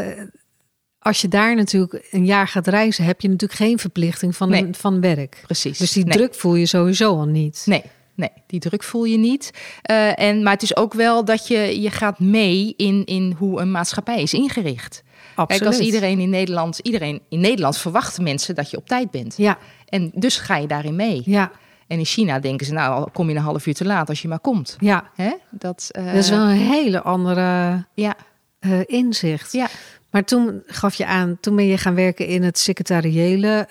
als 0.99 1.21
je 1.21 1.29
daar 1.29 1.55
natuurlijk 1.57 2.09
een 2.11 2.25
jaar 2.25 2.49
gaat 2.49 2.67
reizen, 2.67 3.05
heb 3.05 3.21
je 3.21 3.29
natuurlijk 3.29 3.61
geen 3.61 3.79
verplichting 3.79 4.37
van, 4.37 4.49
Nee. 4.49 4.63
een, 4.63 4.75
van 4.75 5.01
werk. 5.01 5.41
precies. 5.43 5.79
Dus 5.79 5.93
die 5.93 6.05
Nee. 6.05 6.17
druk 6.17 6.35
voel 6.35 6.55
je 6.55 6.67
sowieso 6.67 7.11
al 7.19 7.27
niet. 7.27 7.63
Nee, 7.67 7.83
nee, 8.15 8.31
die 8.47 8.61
druk 8.61 8.83
voel 8.83 9.05
je 9.05 9.19
niet. 9.19 9.51
Eh, 9.83 10.21
en, 10.21 10.43
maar 10.43 10.53
het 10.53 10.63
is 10.63 10.77
ook 10.77 10.95
wel 10.95 11.25
dat 11.25 11.47
je, 11.49 11.81
je 11.81 11.91
gaat 11.91 12.19
mee 12.19 12.75
in, 12.77 13.05
in 13.05 13.35
hoe 13.39 13.61
een 13.61 13.71
maatschappij 13.71 14.23
is 14.23 14.33
ingericht. 14.35 15.03
Absoluut. 15.35 15.63
Kijk, 15.63 15.65
als 15.77 15.87
iedereen 15.87 16.19
in 16.19 16.31
Nederland, 16.31 16.79
iedereen 16.79 17.21
in 17.29 17.41
Nederland 17.41 17.77
verwachten 17.79 18.23
mensen 18.23 18.55
dat 18.55 18.71
je 18.71 18.77
op 18.77 18.87
tijd 18.87 19.11
bent. 19.11 19.35
Ja, 19.37 19.59
En 19.87 20.11
dus 20.15 20.37
ga 20.39 20.57
je 20.57 20.67
daarin 20.67 20.97
mee. 20.97 21.23
ja, 21.25 21.51
En 21.87 21.99
in 21.99 22.05
China 22.05 22.39
denken 22.39 22.67
ze, 22.67 22.73
nou, 22.73 23.11
kom 23.13 23.29
je 23.29 23.35
een 23.37 23.43
half 23.43 23.67
uur 23.67 23.75
te 23.75 23.85
laat 23.85 24.09
als 24.09 24.23
je 24.23 24.29
maar 24.29 24.41
komt. 24.41 24.77
ja. 24.81 25.11
Hè? 25.15 25.33
Dat, 25.51 25.89
eh, 25.91 26.05
Dat 26.05 26.15
is 26.15 26.31
wel 26.31 26.41
een 26.41 26.57
hele 26.57 27.03
andere 27.03 27.85
ja, 27.95 28.15
eh, 28.59 28.81
inzicht. 28.87 29.53
ja. 29.53 29.67
Maar 30.11 30.25
toen 30.25 30.63
gaf 30.67 30.95
je 30.95 31.07
aan, 31.07 31.39
toen 31.41 31.57
ben 31.57 31.67
je 31.67 31.79
gaan 31.79 31.95
werken 31.95 32.27
in 32.27 32.43
het 32.43 32.59
secretariële. 32.59 33.67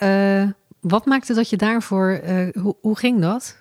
Wat 0.79 1.05
maakte 1.05 1.34
dat 1.34 1.50
je 1.50 1.58
daarvoor, 1.58 2.22
hoe, 2.62 2.75
hoe 2.81 2.98
ging 2.98 3.22
dat? 3.22 3.58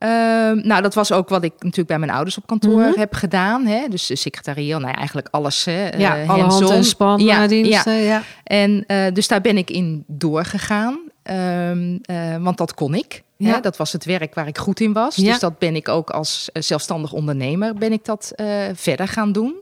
Ehm, 0.00 0.66
nou, 0.66 0.82
dat 0.82 0.94
was 0.94 1.12
ook 1.12 1.28
wat 1.28 1.44
ik 1.44 1.52
natuurlijk 1.58 1.88
bij 1.88 1.98
mijn 1.98 2.10
ouders 2.10 2.36
op 2.38 2.46
kantoor 2.46 2.80
Mhm. 2.80 2.98
heb 2.98 3.14
gedaan. 3.14 3.66
Hè? 3.66 3.88
Dus 3.88 4.10
uh, 4.10 4.16
secretarieel, 4.16 4.78
nou 4.78 4.90
ja, 4.90 4.96
eigenlijk 4.96 5.28
alles. 5.30 5.64
Hè? 5.64 5.88
ja, 5.96 6.16
Eh, 6.18 6.28
alle 6.30 6.42
hand- 6.42 6.52
en. 6.70 6.76
Ja, 7.20 7.46
Ja, 7.66 7.82
ja. 7.92 7.92
ja. 7.92 8.22
En 8.44 8.84
eh, 8.86 9.12
dus 9.12 9.28
daar 9.28 9.40
ben 9.40 9.56
ik 9.56 9.70
in 9.70 10.04
doorgegaan. 10.06 10.98
Ehm, 11.22 11.96
eh, 12.02 12.36
want 12.40 12.58
dat 12.58 12.74
kon 12.74 12.94
ik. 12.94 13.22
Ja. 13.36 13.54
Hè? 13.54 13.60
Dat 13.60 13.76
was 13.76 13.92
het 13.92 14.04
werk 14.04 14.34
waar 14.34 14.46
ik 14.46 14.58
goed 14.58 14.80
in 14.80 14.92
was. 14.92 15.16
Ja. 15.16 15.24
Dus 15.30 15.38
dat 15.38 15.58
ben 15.58 15.76
ik 15.76 15.88
ook 15.88 16.10
als 16.10 16.48
eh, 16.52 16.62
zelfstandig 16.62 17.12
ondernemer 17.12 17.74
ben 17.74 17.92
ik 17.92 18.04
dat 18.04 18.32
eh, 18.34 18.46
verder 18.74 19.08
gaan 19.08 19.32
doen. 19.32 19.54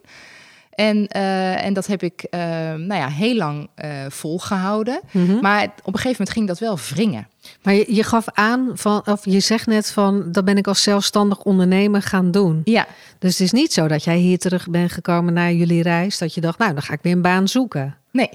En, 0.78 1.08
eh, 1.08 1.64
en 1.64 1.72
dat 1.72 1.86
heb 1.86 2.02
ik 2.02 2.22
eh, 2.22 2.40
nou 2.74 2.94
ja, 2.94 3.08
heel 3.08 3.34
lang 3.34 3.68
eh, 3.74 3.90
volgehouden. 4.08 5.00
Mhm. 5.10 5.40
Maar 5.40 5.64
op 5.64 5.94
een 5.94 6.00
gegeven 6.00 6.10
moment 6.10 6.30
ging 6.30 6.46
dat 6.46 6.58
wel 6.58 6.78
wringen. 6.90 7.28
Maar 7.62 7.74
je, 7.74 7.94
je 7.94 8.02
gaf 8.02 8.26
aan, 8.32 8.70
van, 8.74 9.02
of 9.06 9.24
je 9.24 9.40
zegt 9.40 9.66
net 9.66 9.90
van, 9.90 10.32
dat 10.32 10.44
ben 10.44 10.56
ik 10.56 10.66
als 10.66 10.82
zelfstandig 10.82 11.42
ondernemer 11.42 12.02
gaan 12.02 12.30
doen. 12.30 12.60
Ja, 12.64 12.86
Dus 13.18 13.30
het 13.30 13.40
is 13.40 13.52
niet 13.52 13.72
zo 13.72 13.88
dat 13.88 14.04
jij 14.04 14.16
hier 14.16 14.38
terug 14.38 14.68
bent 14.68 14.92
gekomen 14.92 15.32
na 15.32 15.50
jullie 15.50 15.82
reis, 15.82 16.18
dat 16.18 16.34
je 16.34 16.40
dacht, 16.40 16.58
nou, 16.58 16.72
dan 16.72 16.82
ga 16.82 16.92
ik 16.92 17.02
weer 17.02 17.12
een 17.12 17.22
baan 17.22 17.48
zoeken. 17.48 17.96
nee. 18.10 18.28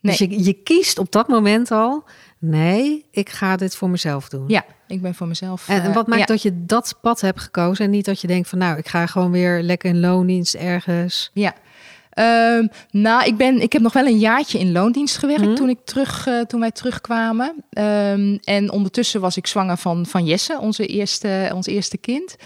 Nee. 0.00 0.16
Dus 0.18 0.28
je, 0.28 0.44
je 0.44 0.52
kiest 0.52 0.98
op 0.98 1.12
dat 1.12 1.28
moment 1.28 1.70
al, 1.70 2.04
nee, 2.38 3.06
ik 3.10 3.30
ga 3.30 3.56
dit 3.56 3.76
voor 3.76 3.90
mezelf 3.90 4.28
doen. 4.28 4.44
Ja, 4.48 4.64
ik 4.86 5.02
ben 5.02 5.14
voor 5.14 5.26
mezelf. 5.26 5.68
En, 5.68 5.82
en 5.82 5.92
wat 5.92 6.06
maakt 6.06 6.20
ja. 6.20 6.26
dat 6.26 6.42
je 6.42 6.64
dat 6.66 6.98
pad 7.00 7.20
hebt 7.20 7.40
gekozen 7.40 7.84
en 7.84 7.90
niet 7.90 8.04
dat 8.04 8.20
je 8.20 8.26
denkt 8.26 8.48
van, 8.48 8.58
nou, 8.58 8.78
ik 8.78 8.88
ga 8.88 9.06
gewoon 9.06 9.30
weer 9.30 9.62
lekker 9.62 9.90
in 9.90 10.00
loondienst 10.00 10.54
ergens. 10.54 11.30
Ja. 11.32 11.54
Ehm, 12.12 12.66
nou, 12.90 13.24
ik, 13.24 13.36
ben, 13.36 13.60
ik 13.62 13.72
heb 13.72 13.82
nog 13.82 13.92
wel 13.92 14.06
een 14.06 14.18
jaartje 14.18 14.58
in 14.58 14.72
loondienst 14.72 15.16
gewerkt 15.16 15.42
Mhm. 15.42 15.54
toen, 15.54 15.68
ik 15.68 15.78
terug, 15.84 16.26
eh, 16.26 16.40
toen 16.40 16.60
wij 16.60 16.70
terugkwamen. 16.70 17.54
Ehm, 17.70 18.36
en 18.44 18.70
ondertussen 18.70 19.20
was 19.20 19.36
ik 19.36 19.46
zwanger 19.46 19.76
van, 19.76 20.06
van 20.06 20.24
Jesse, 20.24 20.58
onze 20.60 20.86
eerste, 20.86 21.50
ons 21.54 21.66
eerste 21.66 21.96
kind. 21.98 22.36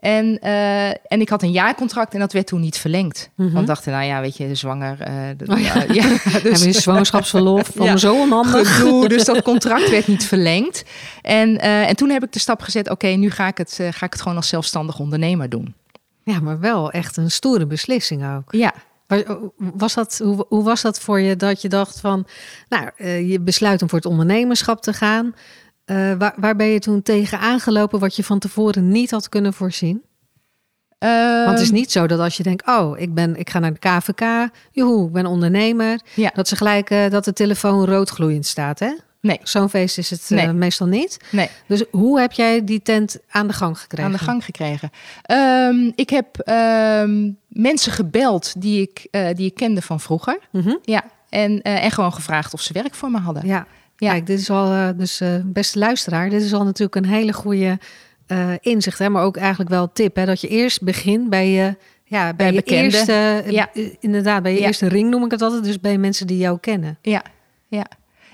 En, 0.00 0.38
eh, 0.40 0.88
en 0.88 1.20
ik 1.20 1.28
had 1.28 1.42
een 1.42 1.50
jaarcontract 1.50 2.12
en 2.14 2.20
dat 2.20 2.32
werd 2.32 2.46
toen 2.46 2.60
niet 2.60 2.78
verlengd. 2.78 3.30
Mhm. 3.34 3.52
Want 3.52 3.66
dachten, 3.66 3.92
nou 3.92 4.04
ja, 4.04 4.20
weet 4.20 4.36
je, 4.36 4.54
zwanger. 4.54 4.98
Oh 5.46 5.60
ja. 5.60 5.74
dus 6.42 6.64
we 6.64 6.72
zwangerschapsverlof 6.72 7.70
van 7.76 7.86
Ja. 7.86 7.96
zo 7.96 8.14
onhandig. 8.20 8.76
gedoe. 8.76 9.08
Dus 9.08 9.24
dat 9.24 9.42
contract 9.52 9.90
werd 9.90 10.06
niet 10.06 10.24
verlengd. 10.24 10.84
En, 11.22 11.58
en 11.60 11.96
toen 11.96 12.10
heb 12.10 12.24
ik 12.24 12.32
de 12.32 12.38
stap 12.38 12.60
gezet, 12.60 12.90
oké, 12.90 13.06
nu 13.06 13.30
ga 13.30 13.46
ik, 13.46 13.58
het, 13.58 13.72
ga 13.90 14.06
ik 14.06 14.12
het 14.12 14.20
gewoon 14.22 14.36
als 14.36 14.48
zelfstandig 14.48 14.98
ondernemer 14.98 15.48
doen. 15.48 15.74
Ja, 16.24 16.40
maar 16.40 16.60
wel 16.60 16.90
echt 16.90 17.16
een 17.16 17.30
stoere 17.30 17.66
beslissing 17.66 18.34
ook. 18.36 18.52
Ja, 18.52 18.72
Was 19.56 19.94
dat, 19.94 20.20
hoe, 20.24 20.46
hoe 20.48 20.64
was 20.64 20.82
dat 20.82 21.00
voor 21.00 21.20
je 21.20 21.36
dat 21.36 21.62
je 21.62 21.68
dacht 21.68 22.00
van, 22.00 22.26
nou, 22.68 22.90
eh, 22.96 23.30
je 23.30 23.40
besluit 23.40 23.82
om 23.82 23.88
voor 23.88 23.98
het 23.98 24.08
ondernemerschap 24.08 24.82
te 24.82 24.92
gaan. 24.92 25.34
Eh, 25.84 26.12
waar, 26.18 26.34
waar 26.36 26.56
ben 26.56 26.66
je 26.66 26.78
toen 26.78 27.02
tegen 27.02 27.38
aangelopen 27.38 27.98
wat 27.98 28.16
je 28.16 28.24
van 28.24 28.38
tevoren 28.38 28.88
niet 28.88 29.10
had 29.10 29.28
kunnen 29.28 29.52
voorzien? 29.52 30.02
Want 30.98 31.50
het 31.50 31.60
is 31.60 31.66
Ehm, 31.66 31.74
niet 31.74 31.92
zo 31.92 32.06
dat 32.06 32.18
als 32.18 32.36
je 32.36 32.42
denkt, 32.42 32.66
oh, 32.66 32.98
ik, 32.98 33.14
ben, 33.14 33.36
ik 33.36 33.50
ga 33.50 33.58
naar 33.58 33.72
de 33.72 33.78
KVK, 33.78 34.50
joehoe, 34.70 35.06
ik 35.06 35.12
ben 35.12 35.26
ondernemer. 35.26 36.00
Ja. 36.14 36.30
Dat 36.34 36.48
ze 36.48 36.56
gelijk 36.56 36.90
eh, 36.90 37.10
dat 37.10 37.24
de 37.24 37.32
telefoon 37.32 37.84
roodgloeiend 37.84 38.46
staat, 38.46 38.78
hè? 38.78 38.92
Nee, 39.20 39.40
Zo'n 39.42 39.68
feest 39.68 39.98
is 39.98 40.10
het 40.10 40.30
eh, 40.30 40.50
meestal 40.50 40.86
niet. 40.86 41.16
nee. 41.30 41.48
Dus 41.66 41.84
hoe 41.90 42.20
heb 42.20 42.32
jij 42.32 42.64
die 42.64 42.82
tent 42.82 43.18
aan 43.28 43.46
de 43.46 43.52
gang 43.52 43.78
gekregen? 43.78 44.06
aan 44.06 44.12
de 44.18 44.24
gang 44.24 44.44
gekregen. 44.44 44.90
Ehm, 45.22 45.90
ik 45.94 46.10
heb 46.10 46.38
ehm, 46.38 47.30
mensen 47.48 47.92
gebeld 47.92 48.60
die 48.60 48.82
ik, 48.82 49.06
eh, 49.10 49.26
die 49.34 49.46
ik 49.46 49.54
kende 49.54 49.82
van 49.82 50.00
vroeger. 50.00 50.38
Mhm. 50.52 50.74
Ja, 50.82 51.04
en, 51.28 51.62
eh, 51.62 51.84
en 51.84 51.90
gewoon 51.90 52.12
gevraagd 52.12 52.52
of 52.54 52.60
ze 52.60 52.72
werk 52.72 52.94
voor 52.94 53.10
me 53.10 53.18
hadden. 53.18 53.46
Ja, 53.46 53.66
Ja. 53.96 54.10
kijk, 54.10 54.26
dit 54.26 54.38
is 54.40 54.50
al, 54.50 54.96
dus 54.96 55.20
beste 55.44 55.78
luisteraar, 55.78 56.30
dit 56.30 56.42
is 56.42 56.52
al 56.54 56.64
natuurlijk 56.64 56.94
een 56.96 57.12
hele 57.12 57.32
goede 57.32 57.78
inzicht, 58.60 58.98
hè, 58.98 59.08
maar 59.08 59.22
ook 59.22 59.36
eigenlijk 59.36 59.70
wel 59.70 59.92
tip, 59.92 60.16
hè, 60.16 60.24
dat 60.26 60.40
je 60.40 60.48
eerst 60.48 60.82
begint 60.82 61.30
bij 61.30 61.48
je, 61.50 61.76
ja, 62.04 62.34
bij, 62.34 62.46
je 62.46 62.52
bekenden. 62.54 62.84
eerste, 62.84 63.42
Ja. 63.50 63.68
inderdaad, 64.00 64.42
bij 64.42 64.52
je 64.52 64.60
Ja. 64.60 64.66
eerste 64.66 64.88
ring 64.88 65.10
noem 65.10 65.24
ik 65.24 65.30
het 65.30 65.42
altijd, 65.42 65.64
dus 65.64 65.80
bij 65.80 65.98
mensen 65.98 66.26
die 66.26 66.38
jou 66.38 66.58
kennen. 66.60 66.98
Ja, 67.02 67.22
ja. 67.68 67.86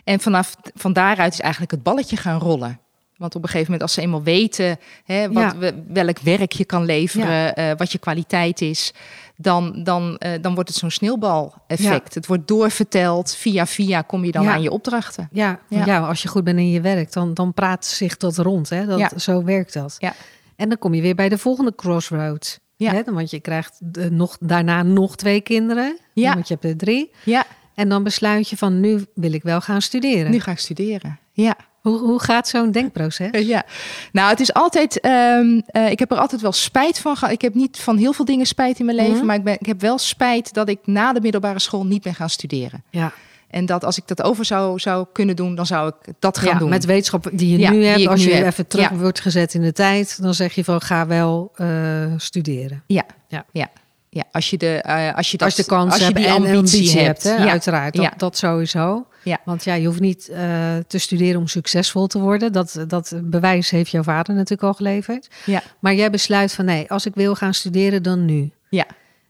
En 0.04 0.20
vanaf 0.20 0.56
van 0.74 0.92
daaruit 0.92 1.32
is 1.32 1.40
eigenlijk 1.40 1.72
het 1.72 1.82
balletje 1.82 2.16
gaan 2.16 2.38
rollen. 2.40 2.78
Want 3.16 3.34
op 3.34 3.42
een 3.42 3.48
gegeven 3.48 3.72
moment, 3.72 3.82
als 3.82 3.92
ze 3.92 4.00
eenmaal 4.00 4.22
weten 4.22 4.78
hè, 5.04 5.32
wat, 5.32 5.42
Ja. 5.52 5.56
we- 5.58 5.82
welk 5.88 6.18
werk 6.18 6.52
je 6.52 6.64
kan 6.64 6.84
leveren, 6.84 7.54
eh, 7.54 7.70
wat 7.76 7.92
je 7.92 7.98
kwaliteit 7.98 8.60
is, 8.60 8.92
dan, 9.36 9.82
dan, 9.82 10.16
eh, 10.18 10.30
dan 10.40 10.54
wordt 10.54 10.68
het 10.68 10.78
zo'n 10.78 10.90
sneeuwbal-effect. 10.90 12.14
Het 12.14 12.26
wordt 12.26 12.48
doorverteld, 12.48 13.34
via 13.34 13.66
via 13.66 14.02
kom 14.02 14.24
je 14.24 14.32
dan 14.32 14.42
Ja. 14.42 14.52
aan 14.52 14.62
je 14.62 14.70
opdrachten. 14.70 15.28
Ja, 15.32 15.58
ja. 15.68 15.84
Ja. 15.86 15.98
als 16.06 16.22
je 16.22 16.28
goed 16.28 16.44
bent 16.44 16.58
in 16.58 16.70
je 16.70 16.80
werk, 16.80 17.12
dan, 17.12 17.34
dan 17.34 17.54
praat 17.54 17.84
zich 17.86 18.16
dat 18.16 18.36
rond, 18.38 18.68
hè? 18.68 18.86
Dat, 18.86 18.98
Ja. 18.98 19.10
Zo 19.18 19.44
werkt 19.44 19.72
dat. 19.72 19.96
Ja. 19.98 20.12
En 20.56 20.68
dan 20.68 20.78
kom 20.78 20.94
je 20.94 21.02
weer 21.02 21.14
bij 21.14 21.28
de 21.28 21.38
volgende 21.38 21.74
crossroads. 21.74 22.58
Ja. 22.76 22.92
Hè? 22.92 23.02
Want 23.04 23.30
je 23.30 23.40
krijgt 23.40 23.78
de, 23.82 24.10
nog, 24.10 24.36
daarna 24.40 24.82
nog 24.82 25.16
twee 25.16 25.40
kinderen, 25.40 25.98
Ja. 26.14 26.34
want 26.34 26.48
je 26.48 26.54
hebt 26.60 26.66
er 26.66 26.76
drie. 26.76 27.10
Ja, 27.24 27.44
En 27.74 27.88
dan 27.88 28.02
besluit 28.02 28.48
je 28.48 28.56
van, 28.56 28.80
nu 28.80 29.04
wil 29.14 29.32
ik 29.32 29.42
wel 29.42 29.60
gaan 29.60 29.82
studeren. 29.82 30.30
nu 30.30 30.40
ga 30.40 30.50
ik 30.50 30.58
studeren. 30.58 31.18
Ja. 31.32 31.56
Hoe, 31.80 31.98
hoe 31.98 32.20
gaat 32.22 32.48
zo'n 32.48 32.70
denkproces? 32.70 33.46
Ja, 33.54 33.64
nou, 34.12 34.30
het 34.30 34.40
is 34.40 34.52
altijd. 34.52 35.00
ehm, 35.00 35.60
eh, 35.66 35.90
ik 35.90 35.98
heb 35.98 36.10
er 36.10 36.18
altijd 36.18 36.40
wel 36.40 36.52
spijt 36.52 36.98
van 36.98 37.16
gehad. 37.16 37.34
Ik 37.34 37.40
heb 37.42 37.54
niet 37.54 37.78
van 37.78 37.96
heel 37.96 38.12
veel 38.12 38.24
dingen 38.24 38.46
spijt 38.46 38.78
in 38.78 38.84
mijn 38.84 38.96
leven, 38.96 39.16
Mhm. 39.16 39.26
maar 39.26 39.37
ik, 39.37 39.44
ben, 39.44 39.56
ik 39.60 39.66
heb 39.66 39.80
wel 39.80 39.98
spijt 39.98 40.54
dat 40.54 40.68
ik 40.68 40.78
na 40.84 41.12
de 41.12 41.20
middelbare 41.20 41.58
school 41.58 41.87
niet 41.87 42.02
ben 42.02 42.14
gaan 42.14 42.30
studeren. 42.30 42.84
Ja, 42.90 43.12
En 43.50 43.66
dat 43.66 43.84
als 43.84 43.96
ik 43.98 44.06
dat 44.06 44.22
over 44.22 44.44
zou, 44.44 44.78
zou 44.78 45.06
kunnen 45.12 45.37
doen, 45.37 45.54
dan 45.54 45.66
zou 45.66 45.88
ik 45.88 46.12
dat 46.18 46.38
gaan 46.38 46.52
ja 46.52 46.58
doen. 46.58 46.68
met 46.68 46.84
wetenschap 46.84 47.28
die 47.32 47.48
je 47.52 47.58
Ja, 47.58 47.70
nu 47.70 47.84
hebt. 47.84 48.06
Als 48.06 48.20
nu 48.24 48.28
je 48.30 48.34
heb. 48.34 48.46
even 48.46 48.66
terug 48.66 48.90
Ja. 48.90 48.96
wordt 48.96 49.20
gezet 49.20 49.54
in 49.54 49.62
de 49.62 49.72
tijd, 49.72 50.22
dan 50.22 50.34
zeg 50.34 50.54
je 50.54 50.64
van 50.64 50.80
ga 50.80 51.06
wel 51.06 51.52
eh, 51.54 51.68
studeren. 52.16 52.82
Ja, 52.87 53.04
Ja. 53.28 53.44
ja. 53.52 53.70
Ja. 54.14 54.24
Als 54.33 54.50
je 54.50 54.57
de, 54.59 54.77
eh, 54.77 55.14
als 55.14 55.31
je 55.31 55.37
dat, 55.37 55.46
als 55.46 55.57
de 55.57 55.64
kans 55.64 55.90
als 55.90 55.98
je 55.98 56.05
hebt 56.05 56.16
die 56.16 56.27
en 56.27 56.33
ambitie, 56.33 56.57
ambitie, 56.57 57.00
hebt, 57.00 57.22
hè? 57.22 57.35
Ja. 57.37 57.50
uiteraard. 57.50 57.94
Dat, 57.94 58.05
Ja. 58.05 58.12
dat 58.16 58.37
sowieso. 58.37 59.07
Ja. 59.22 59.38
Want 59.44 59.64
ja, 59.64 59.74
je 59.74 59.87
hoeft 59.87 60.00
niet 60.00 60.29
eh, 60.29 60.38
te 60.87 60.98
studeren 60.98 61.40
om 61.40 61.46
succesvol 61.46 62.07
te 62.07 62.18
worden. 62.18 62.53
Dat, 62.53 62.85
dat 62.88 63.12
bewijs 63.22 63.70
heeft 63.70 63.90
jouw 63.90 64.03
vader 64.03 64.35
natuurlijk 64.35 64.62
al 64.62 64.74
geleverd. 64.74 65.29
Ja. 65.44 65.62
Maar 65.79 65.94
jij 65.94 66.11
besluit 66.11 66.53
van 66.53 66.64
nee, 66.64 66.90
als 66.90 67.07
ik 67.07 67.14
wil 67.14 67.35
gaan 67.35 67.55
studeren, 67.55 68.03
dan 68.03 68.24
nu. 68.24 68.50
Ja. 68.68 68.87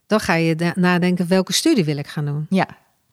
Dan 0.07 0.19
ga 0.19 0.33
je 0.33 0.71
nadenken, 0.75 1.27
welke 1.27 1.53
studie 1.53 1.85
wil 1.85 1.97
ik 1.97 2.07
gaan 2.07 2.25
doen? 2.25 2.45
Ja, 2.49 2.67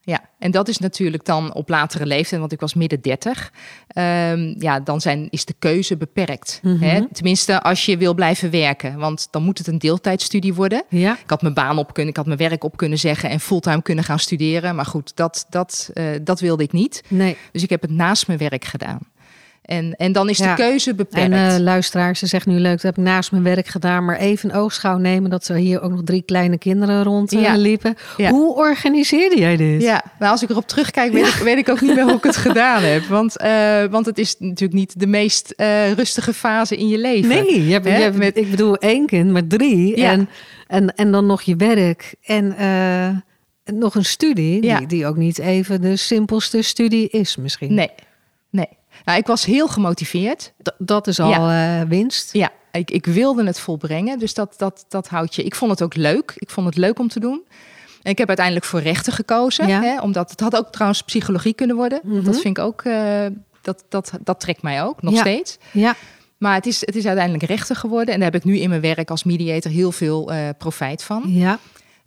ja, 0.05 0.21
en 0.39 0.51
dat 0.51 0.69
is 0.69 0.79
natuurlijk 0.79 1.25
dan 1.25 1.55
op 1.55 1.69
latere 1.69 2.07
leeftijd, 2.07 2.41
want 2.41 2.53
ik 2.53 2.61
was 2.61 2.75
midden 2.75 3.01
30. 3.01 3.53
Ehm, 3.87 4.55
ja, 4.59 4.81
dan 4.81 5.01
zijn, 5.01 5.27
is 5.31 5.45
de 5.45 5.55
keuze 5.59 5.97
beperkt. 5.97 6.61
Mhm. 6.63 6.83
hè? 6.83 7.07
Tenminste, 7.13 7.63
als 7.63 7.87
je 7.87 7.97
wil 7.97 8.15
blijven 8.15 8.51
werken, 8.51 8.99
want 8.99 9.29
dan 9.31 9.43
moet 9.43 9.59
het 9.59 9.67
een 9.67 9.79
deeltijdstudie 9.79 10.55
worden. 10.55 10.85
Ja, 10.89 11.13
Ik 11.13 11.31
had 11.31 11.43
mijn 11.43 11.55
baan 11.55 11.79
op 11.79 11.93
kunnen, 11.93 12.11
ik 12.11 12.17
had 12.17 12.27
mijn 12.27 12.39
werk 12.39 12.65
op 12.65 12.77
kunnen 12.77 12.99
zeggen 12.99 13.31
en 13.31 13.41
fulltime 13.41 13.83
kunnen 13.83 14.05
gaan 14.05 14.19
studeren. 14.19 14.75
Maar 14.75 14.87
goed, 14.87 15.17
dat, 15.17 15.47
dat, 15.49 15.91
eh, 15.95 16.05
dat 16.23 16.41
wilde 16.41 16.63
ik 16.63 16.73
niet. 16.73 17.03
nee. 17.09 17.37
Dus 17.53 17.63
ik 17.63 17.71
heb 17.71 17.83
het 17.83 17.91
naast 17.91 18.27
mijn 18.27 18.39
werk 18.39 18.65
gedaan. 18.65 18.99
En, 19.63 19.95
en 19.97 20.13
dan 20.13 20.29
is 20.29 20.39
Ja. 20.39 20.55
de 20.55 20.63
keuze 20.63 20.95
beperkt. 20.95 21.33
En 21.33 21.33
eh 21.55 21.59
luisteraars, 21.59 22.19
ze 22.19 22.27
zegt 22.27 22.47
nu 22.47 22.59
leuk, 22.59 22.73
dat 22.73 22.83
heb 22.83 22.97
ik 22.99 23.03
naast 23.05 23.31
mijn 23.31 23.43
werk 23.43 23.67
gedaan, 23.67 24.05
maar 24.05 24.17
even 24.17 24.51
een 24.51 24.57
oogschouw 24.57 24.97
nemen 24.99 25.31
dat 25.31 25.49
er 25.49 25.57
hier 25.57 25.81
ook 25.83 25.91
nog 25.91 26.01
drie 26.05 26.23
kleine 26.23 26.59
kinderen 26.59 27.03
rond 27.03 27.33
eh, 27.33 27.43
Ja. 28.17 28.31
Hoe 28.31 28.55
organiseerde 28.55 29.39
jij 29.39 29.57
dit? 29.57 29.83
Ja, 29.83 30.05
maar 30.19 30.29
als 30.29 30.43
ik 30.43 30.51
erop 30.51 30.67
terugkijk, 30.69 31.13
weet, 31.13 31.27
ik, 31.27 31.35
weet 31.35 31.59
ik 31.59 31.69
ook 31.69 31.81
niet 31.81 31.95
meer 31.95 32.05
hoe 32.05 32.17
ik 32.17 32.23
het 32.23 32.37
gedaan 32.37 32.83
heb. 32.83 33.05
Want, 33.05 33.37
eh, 33.37 33.85
want 33.85 34.07
het 34.07 34.19
is 34.19 34.37
natuurlijk 34.39 34.79
niet 34.79 35.01
de 35.01 35.07
meest 35.07 35.55
rustige 35.95 36.33
fase 36.33 36.77
in 36.77 36.89
je 36.89 36.99
leven. 36.99 37.29
Nee, 37.29 37.67
je 37.67 37.73
hebt, 37.73 37.85
Hè? 37.85 37.97
je 37.97 38.03
hebt- 38.03 38.17
Met- 38.17 38.37
ik 38.37 38.51
bedoel 38.51 38.77
één 38.77 39.07
kind, 39.07 39.31
maar 39.31 39.47
drie. 39.47 40.05
En, 40.05 40.29
en, 40.67 40.95
en 40.95 41.13
dan 41.13 41.27
nog 41.27 41.43
je 41.43 41.57
werk 41.57 42.15
en 42.23 42.55
nog 43.65 43.95
een 43.95 44.05
studie, 44.05 44.61
die, 44.61 44.87
die 44.87 45.07
ook 45.07 45.17
niet 45.17 45.39
even 45.39 45.81
de 45.81 45.97
simpelste 45.97 46.63
studie 46.63 47.09
is 47.09 47.37
misschien. 47.37 47.75
Nee, 47.75 47.91
nee. 48.51 48.69
Nou, 49.05 49.19
ik 49.19 49.27
was 49.27 49.45
heel 49.45 49.69
gemotiveerd. 49.69 50.53
D- 50.63 50.73
dat 50.79 51.07
is 51.07 51.21
al 51.21 51.49
eh, 51.51 51.81
winst. 51.89 52.33
Ja, 52.33 52.51
ik, 52.73 52.91
ik 52.91 53.07
wilde 53.07 53.45
het 53.45 53.61
volbrengen. 53.61 54.19
Dus 54.19 54.35
dat, 54.35 54.55
dat, 54.57 54.85
dat 54.89 55.09
houdt 55.09 55.35
je. 55.35 55.43
Ik 55.45 55.55
vond 55.55 55.71
het 55.71 55.83
ook 55.83 55.95
leuk. 55.95 56.33
Ik 56.37 56.51
vond 56.51 56.67
het 56.67 56.77
leuk 56.77 56.99
om 56.99 57.09
te 57.09 57.21
doen. 57.21 57.43
En 58.03 58.11
ik 58.11 58.19
heb 58.19 58.27
uiteindelijk 58.29 58.67
voor 58.67 58.81
rechten 58.81 59.13
gekozen. 59.13 59.69
Ja. 59.69 59.81
Hè, 59.83 60.01
omdat 60.01 60.31
het 60.31 60.41
had 60.41 60.57
ook 60.57 60.73
trouwens 60.73 61.03
psychologie 61.03 61.55
kunnen 61.55 61.77
worden. 61.77 62.01
Mhm. 62.03 62.25
Dat 62.25 62.41
vind 62.41 62.59
ik 62.59 62.65
ook. 62.65 62.83
eh, 62.83 63.27
dat, 63.61 63.85
dat, 63.89 64.13
dat 64.21 64.41
trekt 64.41 64.63
mij 64.63 64.83
ook 64.83 65.03
nog 65.03 65.15
Ja. 65.15 65.21
steeds. 65.21 65.59
Ja, 65.71 65.95
Maar 66.39 66.55
het 66.55 66.67
is, 66.67 66.81
het 66.81 66.97
is 66.97 67.07
uiteindelijk 67.07 67.45
rechten 67.45 67.77
geworden. 67.77 68.15
En 68.15 68.21
daar 68.21 68.31
heb 68.33 68.41
ik 68.41 68.47
nu 68.51 68.59
in 68.59 68.69
mijn 68.69 68.81
werk 68.81 69.11
als 69.11 69.25
mediator 69.25 69.71
heel 69.71 69.93
veel 69.93 70.33
eh, 70.33 70.49
profijt 70.59 71.03
van. 71.03 71.23
ja. 71.27 71.59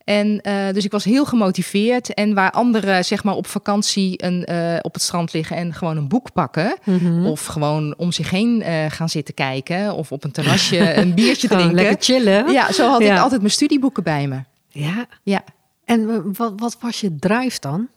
En 0.06 0.42
eh, 0.42 0.74
dus 0.74 0.86
ik 0.86 0.92
was 0.92 1.04
heel 1.04 1.26
gemotiveerd. 1.26 2.14
En 2.14 2.34
waar 2.34 2.52
anderen 2.52 3.06
zeg 3.06 3.24
maar 3.24 3.36
op 3.36 3.48
vakantie 3.48 4.24
een, 4.24 4.46
eh, 4.46 4.78
op 4.82 4.94
het 4.94 5.04
strand 5.04 5.34
liggen 5.34 5.56
en 5.58 5.74
gewoon 5.74 5.98
een 5.98 6.08
boek 6.08 6.34
pakken. 6.34 6.78
Mhm. 6.84 7.26
Of 7.26 7.46
gewoon 7.46 7.94
om 7.98 8.12
zich 8.12 8.30
heen 8.30 8.62
eh, 8.62 8.86
gaan 8.90 9.10
zitten 9.10 9.34
kijken. 9.34 9.94
Of 9.94 10.12
op 10.12 10.24
een 10.24 10.32
terrasje 10.32 10.94
een 11.00 11.14
biertje 11.14 11.48
drinken. 11.48 11.74
lekker 11.76 11.96
chillen. 12.00 12.52
Ja, 12.52 12.72
zo 12.72 12.90
had 12.90 13.02
Ja. 13.02 13.14
ik 13.16 13.20
altijd 13.22 13.42
mijn 13.42 13.54
studieboeken 13.54 14.04
bij 14.04 14.28
me. 14.28 14.40
Ja. 14.70 15.06
Ja. 15.24 15.44
En 15.86 16.34
wat, 16.34 16.54
wat 16.56 16.78
was 16.82 17.02
je 17.02 17.16
drive 17.20 17.60
dan? 17.60 17.88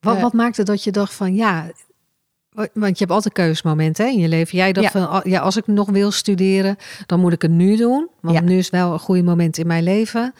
Wat, 0.00 0.20
wat 0.20 0.32
maakte 0.32 0.62
dat 0.62 0.84
je 0.84 0.90
dacht 0.90 1.14
van 1.14 1.34
ja, 1.34 1.66
wa- 2.50 2.68
want 2.74 2.98
je 2.98 3.04
hebt 3.04 3.10
altijd 3.16 3.34
keuzemomenten 3.34 4.04
hè, 4.04 4.10
in 4.10 4.18
je 4.18 4.28
leven. 4.28 4.58
Jij 4.58 4.72
dacht 4.72 4.92
Ja. 4.92 5.00
van 5.00 5.10
ah, 5.10 5.24
ja, 5.24 5.40
als 5.40 5.56
ik 5.56 5.66
nog 5.66 5.90
wil 5.90 6.10
studeren, 6.10 6.76
dan 7.06 7.20
moet 7.20 7.32
ik 7.32 7.42
het 7.42 7.50
nu 7.50 7.76
doen, 7.76 8.08
want 8.20 8.36
Ja. 8.36 8.42
nu 8.42 8.58
is 8.58 8.70
wel 8.70 8.92
een 8.92 8.98
goede 8.98 9.22
moment 9.22 9.58
in 9.58 9.66
mijn 9.66 9.82
leven. 9.82 10.34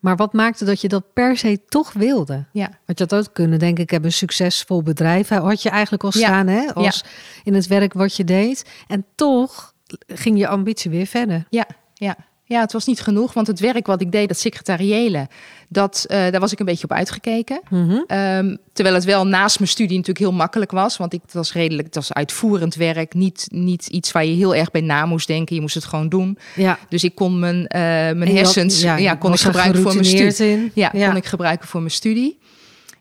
Maar 0.00 0.16
wat 0.16 0.32
maakte 0.32 0.64
dat 0.64 0.80
je 0.80 0.88
dat 0.88 1.12
per 1.12 1.36
se 1.36 1.60
toch 1.68 1.92
wilde? 1.92 2.44
Ja. 2.52 2.68
Want 2.86 2.98
je 2.98 3.04
had 3.08 3.14
ook 3.14 3.34
kunnen 3.34 3.58
denken, 3.58 3.82
ik 3.82 3.90
heb 3.90 4.04
een 4.04 4.12
succesvol 4.12 4.82
bedrijf. 4.82 5.28
Had 5.28 5.62
je 5.62 5.70
eigenlijk 5.70 6.04
al 6.04 6.10
Ja. 6.14 6.26
staan 6.26 6.46
hè, 6.46 6.74
als 6.74 7.04
in 7.44 7.54
het 7.54 7.66
werk 7.66 7.92
wat 7.92 8.16
je 8.16 8.24
deed. 8.24 8.64
En 8.86 9.04
toch 9.14 9.74
ging 10.06 10.38
je 10.38 10.48
ambitie 10.48 10.90
weer 10.90 11.06
verder. 11.06 11.46
Ja, 11.50 11.66
ja. 11.94 12.16
Ja, 12.48 12.60
het 12.60 12.72
was 12.72 12.86
niet 12.86 13.00
genoeg. 13.00 13.32
Want 13.32 13.46
het 13.46 13.60
werk 13.60 13.86
wat 13.86 14.00
ik 14.00 14.12
deed, 14.12 14.28
dat 14.28 14.38
secretariële, 14.38 15.28
dat, 15.68 16.04
eh, 16.08 16.30
daar 16.30 16.40
was 16.40 16.52
ik 16.52 16.58
een 16.58 16.66
beetje 16.66 16.84
op 16.84 16.92
uitgekeken. 16.92 17.60
Mhm. 17.70 17.98
Ehm, 18.06 18.56
terwijl 18.72 18.96
het 18.96 19.04
wel 19.04 19.26
naast 19.26 19.58
mijn 19.58 19.70
studie 19.70 19.96
natuurlijk 19.96 20.24
heel 20.24 20.36
makkelijk 20.36 20.70
was. 20.70 20.96
Want 20.96 21.12
ik, 21.12 21.20
het 21.22 21.32
was 21.32 21.52
redelijk, 21.52 21.86
het 21.86 21.94
was 21.94 22.12
uitvoerend 22.12 22.74
werk. 22.74 23.14
Niet, 23.14 23.46
niet 23.50 23.86
iets 23.86 24.12
waar 24.12 24.24
je 24.24 24.34
heel 24.34 24.54
erg 24.54 24.70
bij 24.70 24.80
na 24.80 25.06
moest 25.06 25.26
denken. 25.26 25.54
Je 25.54 25.60
moest 25.60 25.74
het 25.74 25.84
gewoon 25.84 26.08
doen. 26.08 26.38
Ja. 26.54 26.78
Dus 26.88 27.04
ik 27.04 27.14
kon 27.14 27.38
mijn, 27.38 27.66
eh, 27.66 27.80
mijn 28.16 28.36
hersens 28.36 28.80
ja, 28.80 29.14
kon 29.14 29.32
ik 29.32 29.40
gebruiken 29.40 29.82
voor 29.82 29.92
mijn 29.92 30.04
studie. 30.04 30.70
Ja. 30.74 30.88
kon 30.88 31.16
ik 31.16 31.26
gebruiken 31.26 31.68
voor 31.68 31.80
mijn 31.80 31.92
studie. 31.92 32.38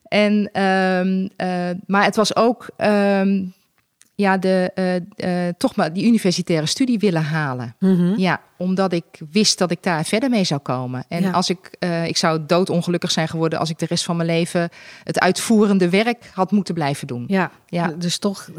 En, 0.07 0.49
ehm, 0.51 1.27
eh, 1.35 1.75
maar 1.85 2.03
het 2.03 2.15
was 2.15 2.35
ook 2.35 2.69
ehm, 2.77 3.43
ja, 4.17 4.37
de, 4.37 4.71
eh, 4.75 4.95
eh, 5.47 5.53
toch 5.57 5.75
maar 5.75 5.93
die 5.93 6.05
universitaire 6.05 6.65
studie 6.65 6.99
willen 6.99 7.23
halen. 7.23 7.75
Mhm. 7.79 8.13
Ja, 8.19 8.41
omdat 8.57 8.93
ik 8.93 9.05
wist 9.31 9.57
dat 9.57 9.71
ik 9.71 9.83
daar 9.83 10.05
verder 10.05 10.29
mee 10.29 10.43
zou 10.43 10.59
komen. 10.61 11.05
En 11.07 11.21
Ja. 11.21 11.31
als 11.31 11.49
ik, 11.49 11.75
eh, 11.79 12.05
ik 12.07 12.17
zou 12.17 12.39
doodongelukkig 12.47 13.11
zijn 13.11 13.27
geworden 13.27 13.59
als 13.59 13.69
ik 13.69 13.77
de 13.79 13.85
rest 13.85 14.03
van 14.03 14.15
mijn 14.15 14.29
leven 14.29 14.69
het 15.03 15.19
uitvoerende 15.19 15.89
werk 15.89 16.29
had 16.33 16.51
moeten 16.51 16.73
blijven 16.73 17.07
doen. 17.07 17.23
Ja, 17.27 17.51
Ja. 17.67 17.93
dus 17.97 18.17
toch, 18.17 18.49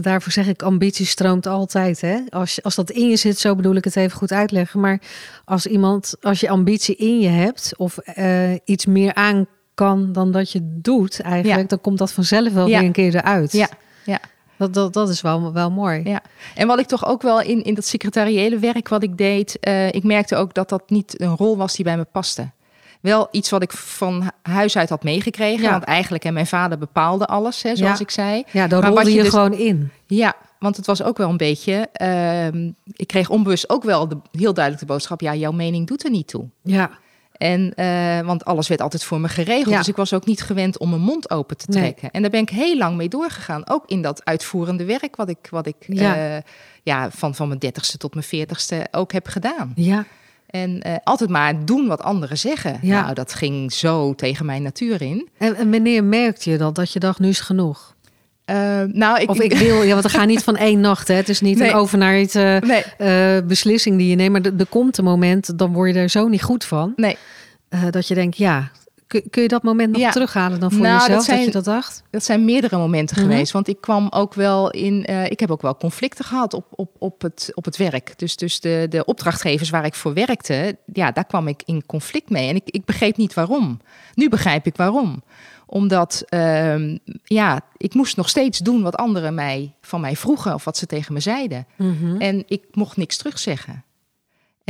daarvoor 0.00 0.32
zeg 0.32 0.46
ik, 0.46 0.62
ambitie 0.62 1.06
stroomt 1.06 1.46
altijd. 1.46 2.00
Hè? 2.00 2.18
Als, 2.28 2.62
als 2.62 2.74
dat 2.74 2.90
in 2.90 3.08
je 3.08 3.16
zit, 3.16 3.38
zo 3.38 3.54
bedoel 3.54 3.74
ik 3.74 3.84
het 3.84 3.96
even 3.96 4.16
goed 4.18 4.32
uitleggen. 4.32 4.80
Maar 4.80 5.00
als 5.44 5.66
iemand, 5.66 6.14
als 6.20 6.40
je 6.40 6.48
ambitie 6.48 6.96
in 6.96 7.20
je 7.20 7.28
hebt 7.28 7.72
of 7.76 7.98
iets 8.64 8.86
meer 8.86 9.14
aan 9.14 9.46
kan 9.74 10.12
dan 10.12 10.32
dat 10.32 10.52
je 10.52 10.60
doet 10.80 11.20
eigenlijk, 11.20 11.60
Ja. 11.60 11.66
dan 11.68 11.80
komt 11.80 11.98
dat 11.98 12.12
vanzelf 12.12 12.52
wel 12.52 12.66
Ja. 12.66 12.78
weer 12.78 12.86
een 12.86 12.92
keer 12.92 13.14
eruit. 13.14 13.52
Ja, 13.52 13.68
ja. 14.04 14.18
Dat, 14.60 14.74
dat, 14.74 14.92
dat 14.92 15.08
is 15.08 15.20
wel, 15.20 15.52
wel 15.52 15.70
mooi. 15.70 16.00
Ja, 16.04 16.22
en 16.54 16.66
wat 16.66 16.78
ik 16.78 16.86
toch 16.86 17.06
ook 17.06 17.22
wel 17.22 17.40
in, 17.40 17.62
in 17.62 17.74
dat 17.74 17.84
secretariële 17.84 18.58
werk 18.58 18.88
wat 18.88 19.02
ik 19.02 19.18
deed, 19.18 19.58
eh, 19.60 19.86
ik 19.88 20.02
merkte 20.04 20.36
ook 20.36 20.54
dat 20.54 20.68
dat 20.68 20.82
niet 20.90 21.20
een 21.20 21.36
rol 21.36 21.56
was 21.56 21.74
die 21.74 21.84
bij 21.84 21.96
me 21.96 22.04
paste. 22.04 22.50
Wel 23.00 23.28
iets 23.30 23.50
wat 23.50 23.62
ik 23.62 23.72
van 23.72 24.30
huis 24.42 24.76
uit 24.76 24.88
had 24.88 25.02
meegekregen, 25.02 25.62
Ja. 25.62 25.70
want 25.70 25.84
eigenlijk 25.84 26.24
en 26.24 26.32
mijn 26.32 26.46
vader 26.46 26.78
bepaalde 26.78 27.26
alles, 27.26 27.62
hè, 27.62 27.76
zoals 27.76 27.98
Ja. 27.98 28.04
ik 28.04 28.10
zei. 28.10 28.44
Ja, 28.52 28.66
Maar 28.66 28.84
rolde 28.84 29.10
je, 29.10 29.16
je 29.16 29.22
dus- 29.22 29.30
gewoon 29.30 29.52
in. 29.52 29.90
Ja, 30.06 30.34
want 30.58 30.76
het 30.76 30.86
was 30.86 31.02
ook 31.02 31.16
wel 31.16 31.28
een 31.28 31.36
beetje, 31.36 31.88
ehm, 31.92 32.70
ik 32.86 33.06
kreeg 33.06 33.28
onbewust 33.28 33.70
ook 33.70 33.82
wel 33.82 34.08
de, 34.08 34.16
heel 34.32 34.54
duidelijk 34.54 34.86
de 34.86 34.92
boodschap, 34.92 35.20
ja, 35.20 35.34
jouw 35.34 35.52
mening 35.52 35.86
doet 35.86 36.04
er 36.04 36.10
niet 36.10 36.28
toe. 36.28 36.44
Ja, 36.62 36.90
En, 37.40 37.74
eh, 37.74 38.20
want 38.20 38.44
alles 38.44 38.68
werd 38.68 38.80
altijd 38.80 39.04
voor 39.04 39.20
me 39.20 39.28
geregeld. 39.28 39.68
Ja. 39.70 39.78
Dus 39.78 39.88
ik 39.88 39.96
was 39.96 40.12
ook 40.12 40.26
niet 40.26 40.42
gewend 40.42 40.78
om 40.78 40.88
mijn 40.90 41.00
mond 41.02 41.30
open 41.30 41.56
te 41.56 41.66
Nee. 41.68 41.80
trekken. 41.80 42.10
En 42.10 42.22
daar 42.22 42.30
ben 42.30 42.40
ik 42.40 42.50
heel 42.50 42.76
lang 42.76 42.96
mee 42.96 43.08
doorgegaan. 43.08 43.62
Ook 43.68 43.84
in 43.86 44.02
dat 44.02 44.24
uitvoerende 44.24 44.84
werk 44.84 45.16
wat 45.16 45.28
ik, 45.28 45.46
wat 45.50 45.66
ik 45.66 45.76
Ja. 45.86 46.42
ja, 46.82 47.10
van, 47.10 47.34
van 47.34 47.48
mijn 47.48 47.60
dertigste 47.60 47.98
tot 47.98 48.14
mijn 48.14 48.26
veertigste 48.26 48.86
ook 48.90 49.12
heb 49.12 49.26
gedaan. 49.26 49.72
ja. 49.76 50.04
En 50.46 50.80
eh, 50.82 50.94
altijd 51.04 51.30
maar 51.30 51.64
doen 51.64 51.86
wat 51.86 52.02
anderen 52.02 52.38
zeggen. 52.38 52.78
Ja. 52.82 53.00
Nou, 53.02 53.14
dat 53.14 53.34
ging 53.34 53.72
zo 53.72 54.14
tegen 54.14 54.46
mijn 54.46 54.62
natuur 54.62 55.02
in. 55.02 55.28
En, 55.38 55.54
en 55.56 55.70
wanneer 55.70 56.04
merkte 56.04 56.50
je 56.50 56.56
dat, 56.58 56.74
dat 56.74 56.92
je 56.92 56.98
dacht, 56.98 57.18
nu 57.18 57.28
is 57.28 57.40
genoeg? 57.40 57.94
Eh, 58.50 58.82
nou, 58.92 59.20
ik, 59.20 59.30
Of 59.30 59.40
ik 59.40 59.52
wil, 59.54 59.82
ja, 59.82 59.90
want 59.92 60.02
we 60.02 60.08
gaan 60.18 60.26
niet 60.26 60.44
van 60.44 60.56
één 60.56 60.80
nacht. 60.80 61.08
Hè. 61.08 61.14
Het 61.14 61.28
is 61.28 61.40
niet 61.40 61.58
Nee. 61.58 61.68
een 61.68 61.74
overnight 61.74 62.34
Nee, 62.34 62.82
eh, 62.98 63.46
beslissing 63.46 63.98
die 63.98 64.08
je 64.08 64.16
neemt. 64.16 64.32
Maar 64.32 64.52
er 64.58 64.66
komt 64.66 64.98
een 64.98 65.04
moment, 65.04 65.58
dan 65.58 65.72
word 65.72 65.94
je 65.94 66.00
er 66.00 66.08
zo 66.08 66.28
niet 66.28 66.42
goed 66.42 66.64
van. 66.64 66.92
nee. 66.96 67.16
eh, 67.68 67.82
dat 67.90 68.08
je 68.08 68.14
denkt, 68.14 68.36
ja, 68.36 68.70
kun, 69.06 69.22
kun 69.30 69.42
je 69.42 69.48
dat 69.48 69.62
moment 69.62 69.92
nog 69.92 70.00
Ja. 70.00 70.10
terughalen 70.10 70.60
dan 70.60 70.70
voor 70.70 70.80
Nou, 70.80 70.92
dat 70.92 71.00
jezelf? 71.06 71.26
Dat, 71.26 71.34
zijn- 71.34 71.44
je 71.46 71.50
dat 71.50 71.64
dacht? 71.64 72.02
Dat 72.10 72.24
zijn 72.24 72.44
meerdere 72.44 72.76
momenten 72.76 73.20
Mhm. 73.20 73.30
geweest. 73.30 73.52
Want 73.52 73.68
ik 73.68 73.80
kwam 73.80 74.06
ook 74.10 74.34
wel 74.34 74.70
in. 74.70 75.04
ik 75.30 75.40
heb 75.40 75.50
ook 75.50 75.62
wel 75.62 75.76
conflicten 75.76 76.24
gehad 76.24 76.54
op, 76.54 76.64
op, 76.70 76.90
op, 76.98 77.22
het, 77.22 77.50
op 77.54 77.64
het 77.64 77.76
werk. 77.76 78.12
Dus, 78.18 78.36
dus 78.36 78.60
de, 78.60 78.86
de 78.88 79.04
opdrachtgevers 79.04 79.70
waar 79.70 79.84
ik 79.84 79.94
voor 79.94 80.14
werkte, 80.14 80.76
ja, 80.92 81.10
daar 81.12 81.26
kwam 81.26 81.48
ik 81.48 81.62
in 81.64 81.86
conflict 81.86 82.30
mee. 82.30 82.48
En 82.48 82.54
ik, 82.54 82.62
ik 82.64 82.84
begreep 82.84 83.16
niet 83.16 83.34
waarom. 83.34 83.80
Nu 84.14 84.28
begrijp 84.28 84.66
ik 84.66 84.76
waarom. 84.76 85.22
Omdat 85.70 86.22
ehm, 86.28 86.96
ja, 87.24 87.60
ik 87.76 87.94
moest 87.94 88.16
nog 88.16 88.28
steeds 88.28 88.58
doen 88.58 88.82
wat 88.82 88.96
anderen 88.96 89.34
mij, 89.34 89.74
van 89.80 90.00
mij 90.00 90.16
vroegen 90.16 90.54
of 90.54 90.64
wat 90.64 90.76
ze 90.76 90.86
tegen 90.86 91.12
me 91.12 91.20
zeiden. 91.20 91.66
En 92.18 92.42
ik 92.46 92.64
mocht 92.72 92.96
niks 92.96 93.16
terugzeggen. 93.16 93.84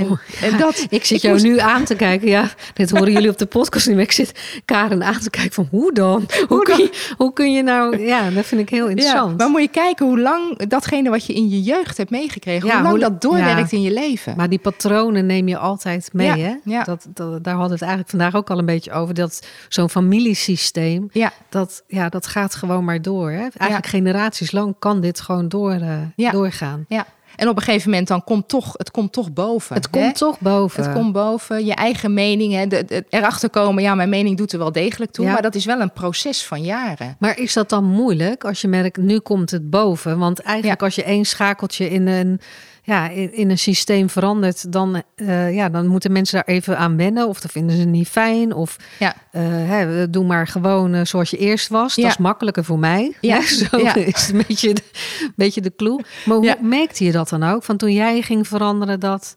En, 0.08 0.18
en 0.52 0.58
dat, 0.58 0.86
Ik 0.90 1.04
zit 1.04 1.20
jou 1.22 1.34
moest- 1.34 1.44
nu 1.46 1.58
aan 1.58 1.84
te 1.84 1.94
kijken. 1.94 2.28
Ja, 2.28 2.50
dit 2.74 2.90
horen 2.90 3.12
jullie 3.12 3.30
op 3.30 3.38
de 3.38 3.46
podcast 3.46 3.86
niet. 3.86 3.94
Maar 3.96 4.04
ik 4.04 4.12
zit 4.12 4.60
Karen 4.64 5.02
aan 5.04 5.18
te 5.20 5.30
kijken 5.30 5.52
van 5.52 5.68
hoe 5.70 5.92
dan? 5.92 6.26
Hoe, 6.48 6.62
kun, 6.62 6.76
je, 6.78 7.14
hoe 7.16 7.32
kun 7.32 7.52
je 7.52 7.62
nou... 7.62 7.98
Ja, 8.06 8.30
dat 8.30 8.44
vind 8.46 8.60
ik 8.60 8.68
heel 8.68 8.84
Ja, 8.84 8.90
interessant. 8.90 9.38
maar 9.38 9.48
moet 9.50 9.60
je 9.60 9.68
kijken 9.68 10.06
hoe 10.06 10.20
lang 10.20 10.66
datgene 10.68 11.10
wat 11.10 11.26
je 11.26 11.32
in 11.32 11.48
je 11.48 11.60
jeugd 11.62 11.96
hebt 11.96 12.10
meegekregen, 12.10 12.66
Ja, 12.66 12.72
hoe 12.72 12.82
lang 12.82 12.90
hoe 12.94 13.10
dat 13.10 13.20
doorwerkt 13.22 13.70
ja. 13.70 13.76
in 13.76 13.82
je 13.82 13.92
leven. 13.92 14.36
Maar 14.36 14.48
die 14.48 14.58
patronen 14.58 15.26
neem 15.26 15.48
je 15.48 15.56
altijd 15.58 16.08
mee, 16.12 16.26
Ja, 16.26 16.36
hè? 16.36 16.54
ja. 16.64 16.82
Dat, 16.84 17.06
dat, 17.14 17.44
daar 17.44 17.54
hadden 17.54 17.78
we 17.78 17.84
het 17.84 17.94
eigenlijk 17.94 18.10
vandaag 18.10 18.34
ook 18.34 18.50
al 18.50 18.58
een 18.58 18.66
beetje 18.66 18.92
over. 18.92 19.14
Dat 19.14 19.46
zo'n 19.68 19.90
familiesysteem, 19.90 21.08
ja, 21.12 21.32
dat, 21.48 21.82
ja, 21.86 22.08
dat 22.08 22.26
gaat 22.26 22.54
gewoon 22.54 22.84
maar 22.84 23.02
door. 23.02 23.30
Hè? 23.30 23.46
Eigenlijk 23.56 23.86
generaties 23.86 24.52
lang 24.52 24.74
kan 24.78 25.00
dit 25.00 25.20
gewoon 25.20 25.48
door, 25.48 25.72
eh, 25.72 25.98
Ja. 26.16 26.30
doorgaan. 26.30 26.84
ja. 26.88 27.06
En 27.40 27.48
op 27.48 27.56
een 27.56 27.62
gegeven 27.62 27.90
moment 27.90 28.08
dan 28.08 28.24
komt 28.24 28.48
toch, 28.48 28.72
het 28.76 28.90
komt 28.90 29.12
toch 29.12 29.32
boven. 29.32 29.74
Het 29.76 29.88
hè? 29.90 30.00
komt 30.00 30.16
toch 30.16 30.38
boven. 30.40 30.82
Het 30.84 30.92
komt 30.92 31.12
boven, 31.12 31.64
je 31.64 31.74
eigen 31.74 32.14
mening. 32.14 32.52
Hè, 32.52 32.66
de, 32.66 32.84
de- 32.84 33.04
erachter 33.08 33.50
komen, 33.50 33.82
ja, 33.82 33.94
mijn 33.94 34.08
mening 34.08 34.36
doet 34.36 34.52
er 34.52 34.58
wel 34.58 34.72
degelijk 34.72 35.10
toe. 35.12 35.24
Ja. 35.24 35.32
Maar 35.32 35.42
dat 35.42 35.54
is 35.54 35.64
wel 35.64 35.80
een 35.80 35.92
proces 35.92 36.44
van 36.46 36.62
jaren. 36.62 37.16
Maar 37.18 37.38
is 37.38 37.52
dat 37.52 37.68
dan 37.68 37.84
moeilijk 37.84 38.44
als 38.44 38.60
je 38.60 38.68
merkt, 38.68 38.96
nu 38.96 39.18
komt 39.18 39.50
het 39.50 39.70
boven? 39.70 40.18
Want 40.18 40.40
eigenlijk 40.40 40.80
Ja. 40.80 40.86
als 40.86 40.94
je 40.94 41.04
één 41.04 41.24
schakeltje 41.24 41.90
in 41.90 42.06
een, 42.06 42.40
ja, 42.82 43.08
in, 43.08 43.34
in 43.34 43.50
een 43.50 43.58
systeem 43.58 44.10
verandert, 44.10 44.72
dan, 44.72 45.02
eh, 45.14 45.54
ja, 45.54 45.68
dan 45.68 45.86
moeten 45.86 46.12
mensen 46.12 46.34
daar 46.44 46.54
even 46.54 46.78
aan 46.78 46.96
wennen. 46.96 47.28
Of 47.28 47.40
dat 47.40 47.50
vinden 47.50 47.76
ze 47.76 47.84
niet 47.84 48.08
fijn. 48.08 48.54
Of 48.54 48.76
Ja. 48.98 49.14
eh, 49.30 49.42
hè, 49.44 50.10
doe 50.10 50.24
maar 50.24 50.46
gewoon 50.46 50.94
eh, 50.94 51.04
zoals 51.04 51.30
je 51.30 51.36
eerst 51.36 51.68
was. 51.68 51.94
Ja. 51.94 52.02
Dat 52.02 52.10
is 52.10 52.18
makkelijker 52.18 52.64
voor 52.64 52.78
mij. 52.78 53.12
Ja. 53.20 53.36
Hè, 53.36 53.42
Zo 53.70 53.78
Ja. 53.78 53.94
is 53.94 54.26
het 54.26 54.30
een 54.34 54.44
beetje 54.48 54.74
de, 54.74 54.82
beetje 55.36 55.60
de 55.60 55.72
clue. 55.76 56.00
Maar 56.24 56.36
hoe 56.36 56.56
merkte 56.60 57.04
je 57.04 57.12
dat 57.12 57.28
dan 57.28 57.42
ook? 57.42 57.62
Van 57.64 57.76
toen 57.76 57.92
jij 57.92 58.22
ging 58.22 58.48
veranderen 58.48 59.00
dat... 59.00 59.36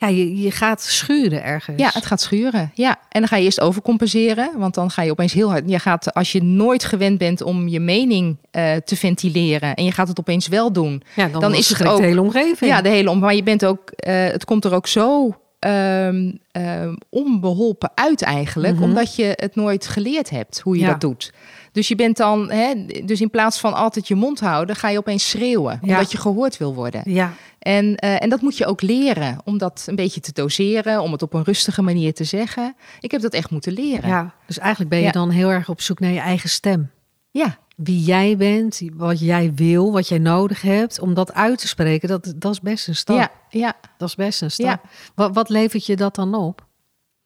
Ja, 0.00 0.08
je, 0.08 0.40
je 0.40 0.50
gaat 0.50 0.82
schuren 0.82 1.42
ergens. 1.44 1.80
Ja, 1.80 1.90
het 1.92 2.06
gaat 2.06 2.20
schuren. 2.20 2.70
Ja, 2.74 2.96
en 3.08 3.20
dan 3.20 3.28
ga 3.28 3.36
je 3.36 3.44
eerst 3.44 3.60
overcompenseren. 3.60 4.50
Want 4.56 4.74
dan 4.74 4.90
ga 4.90 5.02
je 5.02 5.10
opeens 5.10 5.32
heel 5.32 5.50
hard. 5.50 5.62
Je 5.66 5.78
gaat, 5.78 6.14
als 6.14 6.32
je 6.32 6.42
nooit 6.42 6.84
gewend 6.84 7.18
bent 7.18 7.42
om 7.42 7.68
je 7.68 7.80
mening 7.80 8.36
eh, 8.50 8.76
te 8.76 8.96
ventileren. 8.96 9.74
en 9.74 9.84
je 9.84 9.92
gaat 9.92 10.08
het 10.08 10.18
opeens 10.20 10.48
wel 10.48 10.72
doen. 10.72 11.02
Ja, 11.16 11.28
dan, 11.28 11.40
dan 11.40 11.54
is 11.54 11.68
het 11.68 11.86
ook- 11.86 11.96
de 11.96 12.02
hele 12.02 12.20
omgeving. 12.20 12.70
Ja, 12.70 12.82
de 12.82 12.88
hele 12.88 13.10
om. 13.10 13.18
Maar 13.18 13.34
je 13.34 13.42
bent 13.42 13.64
ook. 13.64 13.90
eh, 13.90 14.14
het 14.14 14.44
komt 14.44 14.64
er 14.64 14.74
ook 14.74 14.86
zo. 14.86 15.34
Ehm, 15.60 16.94
onbeholpen 17.08 17.90
uit 17.94 18.22
eigenlijk, 18.22 18.74
Mhm. 18.74 18.82
omdat 18.82 19.14
je 19.14 19.32
het 19.36 19.54
nooit 19.54 19.86
geleerd 19.86 20.30
hebt 20.30 20.60
hoe 20.60 20.76
je 20.76 20.82
Ja. 20.82 20.90
dat 20.90 21.00
doet. 21.00 21.32
Dus 21.72 21.88
je 21.88 21.94
bent 21.96 22.16
dan, 22.16 22.50
hè, 22.50 22.74
dus 23.04 23.20
in 23.20 23.30
plaats 23.30 23.58
van 23.60 23.74
altijd 23.74 24.08
je 24.08 24.14
mond 24.14 24.40
houden, 24.40 24.76
ga 24.76 24.88
je 24.88 24.98
opeens 24.98 25.28
schreeuwen, 25.30 25.78
Ja. 25.82 25.92
omdat 25.94 26.12
je 26.12 26.18
gehoord 26.18 26.56
wil 26.56 26.74
worden. 26.74 27.02
ja. 27.04 27.32
En, 27.58 27.96
eh, 27.96 28.22
en 28.22 28.28
dat 28.28 28.40
moet 28.40 28.56
je 28.56 28.66
ook 28.66 28.82
leren, 28.82 29.38
om 29.44 29.58
dat 29.58 29.84
een 29.86 29.94
beetje 29.96 30.20
te 30.20 30.32
doseren, 30.32 31.00
om 31.02 31.12
het 31.12 31.22
op 31.22 31.34
een 31.34 31.44
rustige 31.44 31.82
manier 31.82 32.14
te 32.14 32.24
zeggen. 32.24 32.74
Ik 33.00 33.10
heb 33.10 33.20
dat 33.20 33.32
echt 33.32 33.50
moeten 33.50 33.72
leren. 33.72 34.08
ja. 34.08 34.34
Dus 34.46 34.58
eigenlijk 34.58 34.90
ben 34.90 34.98
je 34.98 35.04
Ja. 35.04 35.10
dan 35.12 35.30
heel 35.30 35.48
erg 35.50 35.68
op 35.68 35.80
zoek 35.80 36.00
naar 36.00 36.10
je 36.10 36.20
eigen 36.20 36.48
stem. 36.48 36.90
Ja. 37.30 37.58
Wie 37.76 38.00
jij 38.00 38.36
bent, 38.36 38.80
wat 38.94 39.20
jij 39.20 39.54
wil, 39.54 39.92
wat 39.92 40.08
jij 40.08 40.18
nodig 40.18 40.62
hebt, 40.62 41.00
om 41.00 41.14
dat 41.14 41.32
uit 41.32 41.58
te 41.58 41.68
spreken, 41.68 42.08
dat, 42.08 42.32
dat 42.36 42.52
is 42.52 42.60
best 42.60 42.88
een 42.88 42.96
stap. 42.96 43.16
ja, 43.16 43.30
ja. 43.48 43.74
Dat 43.98 44.08
is 44.08 44.14
best 44.14 44.42
een 44.42 44.50
stap. 44.50 44.66
Ja. 44.66 44.80
Wat, 45.14 45.34
wat 45.34 45.48
levert 45.48 45.86
je 45.86 45.96
dat 45.96 46.14
dan 46.14 46.34
op? 46.34 46.66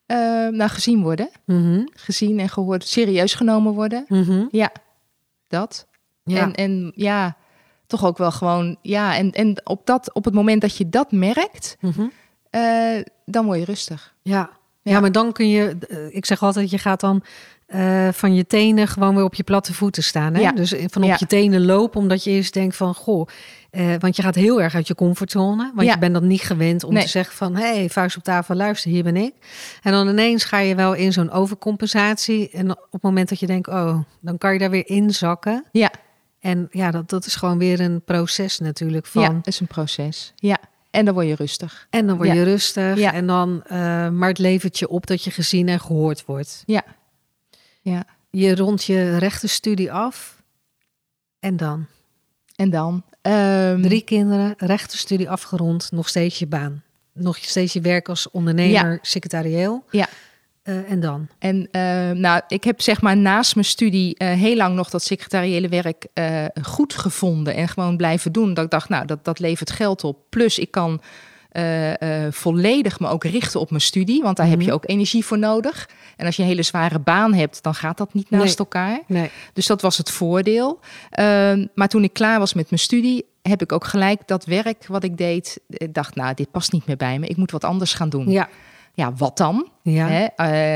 Eh, 0.07 0.17
nou, 0.49 0.71
gezien 0.71 1.03
worden, 1.03 1.31
Mhm, 1.47 1.87
gezien 1.93 2.39
en 2.39 2.49
gehoord, 2.49 2.89
serieus 2.89 3.35
genomen 3.35 3.73
worden. 3.73 4.05
mhm. 4.09 4.45
Ja, 4.51 4.73
dat. 5.49 5.87
Ja. 6.25 6.41
En, 6.41 6.55
en 6.55 6.93
ja, 6.95 7.37
toch 7.87 8.05
ook 8.05 8.19
wel 8.19 8.33
gewoon, 8.33 8.77
ja, 8.83 9.17
en, 9.17 9.31
en 9.33 9.61
op, 9.67 9.87
dat, 9.87 10.15
op 10.15 10.25
het 10.25 10.35
moment 10.35 10.61
dat 10.61 10.77
je 10.77 10.89
dat 10.89 11.13
merkt, 11.13 11.77
mhm. 11.81 12.07
eh, 12.51 13.01
dan 13.25 13.45
word 13.45 13.59
je 13.59 13.65
rustig. 13.65 14.15
Ja. 14.23 14.51
Ja. 14.83 14.93
ja, 14.93 15.01
maar 15.01 15.13
dan 15.13 15.33
kun 15.33 15.49
je, 15.49 15.77
eh, 15.89 16.15
ik 16.17 16.27
zeg 16.27 16.43
altijd, 16.43 16.71
je 16.71 16.79
gaat 16.79 17.01
dan 17.01 17.23
eh, 17.75 18.09
van 18.13 18.35
je 18.35 18.47
tenen 18.47 18.89
gewoon 18.89 19.15
weer 19.15 19.25
op 19.25 19.35
je 19.35 19.43
platte 19.43 19.75
voeten 19.75 20.03
staan. 20.03 20.35
Hè? 20.35 20.41
Ja. 20.41 20.53
Dus 20.53 20.75
van 20.87 21.03
op 21.03 21.09
Ja. 21.09 21.17
je 21.19 21.27
tenen 21.27 21.65
lopen, 21.65 22.01
omdat 22.01 22.25
je 22.25 22.31
eerst 22.31 22.53
denkt 22.55 22.77
van, 22.77 22.95
goh, 22.95 23.29
eh, 23.71 23.87
want 23.99 24.17
je 24.17 24.23
gaat 24.23 24.35
heel 24.35 24.63
erg 24.63 24.75
uit 24.75 24.87
je 24.87 24.95
comfortzone. 24.95 25.73
Want 25.75 25.87
Ja. 25.87 25.93
je 25.95 25.99
bent 25.99 26.15
dat 26.15 26.23
niet 26.23 26.43
gewend 26.43 26.85
om 26.85 26.93
Nee. 26.93 27.03
te 27.03 27.09
zeggen 27.09 27.35
van, 27.37 27.57
hé, 27.57 27.75
hey, 27.75 27.91
vuist 27.91 28.17
op 28.17 28.23
tafel, 28.23 28.55
luister, 28.55 28.91
hier 28.91 29.03
ben 29.03 29.17
ik. 29.17 29.33
En 29.83 29.93
dan 29.93 30.09
ineens 30.09 30.45
ga 30.45 30.59
je 30.59 30.75
wel 30.75 30.93
in 30.95 31.13
zo'n 31.13 31.31
overcompensatie. 31.31 32.51
En 32.51 32.71
op 32.71 32.87
het 32.93 33.03
moment 33.03 33.29
dat 33.29 33.41
je 33.41 33.47
denkt, 33.47 33.69
oh, 33.69 33.99
dan 34.21 34.39
kan 34.39 34.53
je 34.53 34.59
daar 34.59 34.71
weer 34.71 34.89
inzakken. 34.89 35.65
Ja, 35.73 35.91
En 36.41 36.69
ja, 36.71 36.91
dat, 36.91 37.11
dat 37.11 37.27
is 37.27 37.35
gewoon 37.35 37.59
weer 37.59 37.81
een 37.81 38.03
proces 38.05 38.59
natuurlijk 38.59 39.07
van... 39.07 39.23
ja, 39.23 39.41
is 39.43 39.61
een 39.61 39.67
proces. 39.67 40.33
Ja, 40.37 40.59
en 40.91 41.05
dan 41.05 41.15
word 41.15 41.27
je 41.27 41.35
rustig. 41.35 41.87
En 41.91 42.07
dan 42.07 42.17
word 42.17 42.29
je 42.29 42.35
Ja. 42.35 42.43
rustig. 42.45 42.99
Ja. 42.99 43.13
En 43.13 43.27
dan, 43.27 43.63
eh, 43.67 44.09
maar 44.09 44.29
het 44.29 44.39
levert 44.39 44.79
je 44.79 44.89
op 44.89 45.07
dat 45.07 45.23
je 45.25 45.31
gezien 45.31 45.69
en 45.69 45.81
gehoord 45.81 46.25
wordt. 46.25 46.63
Ja, 46.67 46.83
ja. 47.85 48.05
Je 48.31 48.57
rondt 48.57 48.85
je 48.85 49.19
rechtenstudie 49.19 49.93
af. 49.93 50.43
En 51.41 51.57
dan? 51.57 51.87
En 52.57 52.71
dan? 52.71 53.03
Ehm, 53.23 53.83
Drie 53.83 54.03
kinderen, 54.03 54.55
rechtenstudie 54.57 55.31
afgerond, 55.31 55.89
nog 55.93 56.09
steeds 56.09 56.39
je 56.39 56.47
baan. 56.47 56.83
Nog 57.13 57.37
steeds 57.37 57.73
je 57.73 57.81
werk 57.81 58.09
als 58.09 58.31
ondernemer, 58.31 58.99
secretarieel. 59.03 59.85
Ja. 59.91 60.09
Eh, 60.63 60.91
en 60.91 61.01
dan? 61.01 61.29
En 61.39 61.69
eh, 61.71 62.11
nou, 62.11 62.43
ik 62.49 62.65
heb 62.65 62.81
zeg 62.81 63.01
maar 63.01 63.17
naast 63.17 63.55
mijn 63.55 63.67
studie 63.67 64.17
eh, 64.17 64.29
heel 64.29 64.57
lang 64.57 64.75
nog 64.75 64.91
dat 64.91 65.03
secretariële 65.03 65.69
werk 65.69 66.07
goed 66.63 66.95
gevonden 66.95 67.55
en 67.55 67.69
gewoon 67.69 67.97
blijven 67.97 68.33
doen. 68.33 68.55
Dat 68.55 68.65
ik 68.65 68.71
dacht, 68.71 68.89
nou, 68.89 69.07
dat, 69.07 69.25
dat 69.25 69.39
levert 69.39 69.71
geld 69.71 70.05
op. 70.05 70.19
Plus 70.29 70.59
ik 70.59 70.71
kan 70.71 71.01
eh, 71.55 72.25
eh, 72.27 72.33
volledig 72.33 73.01
me 73.01 73.09
ook 73.09 73.25
richten 73.25 73.61
op 73.61 73.71
mijn 73.71 73.83
studie, 73.83 74.23
want 74.23 74.37
daar 74.37 74.47
heb 74.49 74.59
Mhm. 74.59 74.67
je 74.67 74.73
ook 74.73 74.89
energie 74.89 75.25
voor 75.25 75.39
nodig. 75.39 75.89
En 76.17 76.27
als 76.27 76.37
je 76.37 76.43
een 76.43 76.49
hele 76.49 76.63
zware 76.63 76.99
baan 76.99 77.35
hebt, 77.35 77.63
dan 77.63 77.75
gaat 77.75 77.97
dat 77.99 78.15
niet 78.15 78.31
naast 78.31 78.45
Nee. 78.45 78.57
elkaar. 78.57 79.01
Nee. 79.07 79.31
Dus 79.53 79.67
dat 79.67 79.81
was 79.83 79.97
het 79.99 80.11
voordeel. 80.11 80.81
Ehm, 81.11 81.67
maar 81.75 81.89
toen 81.89 82.05
ik 82.05 82.13
klaar 82.13 82.39
was 82.39 82.55
met 82.55 82.71
mijn 82.71 82.81
studie, 82.83 83.25
heb 83.43 83.63
ik 83.63 83.73
ook 83.73 83.85
gelijk 83.85 84.21
dat 84.27 84.45
werk 84.45 84.87
wat 84.87 85.05
ik 85.05 85.17
deed. 85.17 85.61
Ik 85.69 85.95
dacht, 85.95 86.15
nou, 86.15 86.35
dit 86.35 86.51
past 86.51 86.73
niet 86.73 86.87
meer 86.87 86.97
bij 86.97 87.19
me. 87.19 87.27
Ik 87.27 87.37
moet 87.37 87.51
wat 87.51 87.65
anders 87.65 87.95
gaan 87.95 88.09
doen. 88.09 88.31
Ja. 88.31 88.49
Ja, 88.97 89.13
wat 89.17 89.37
dan? 89.37 89.69
Ja. 89.83 90.07
Hè? 90.09 90.25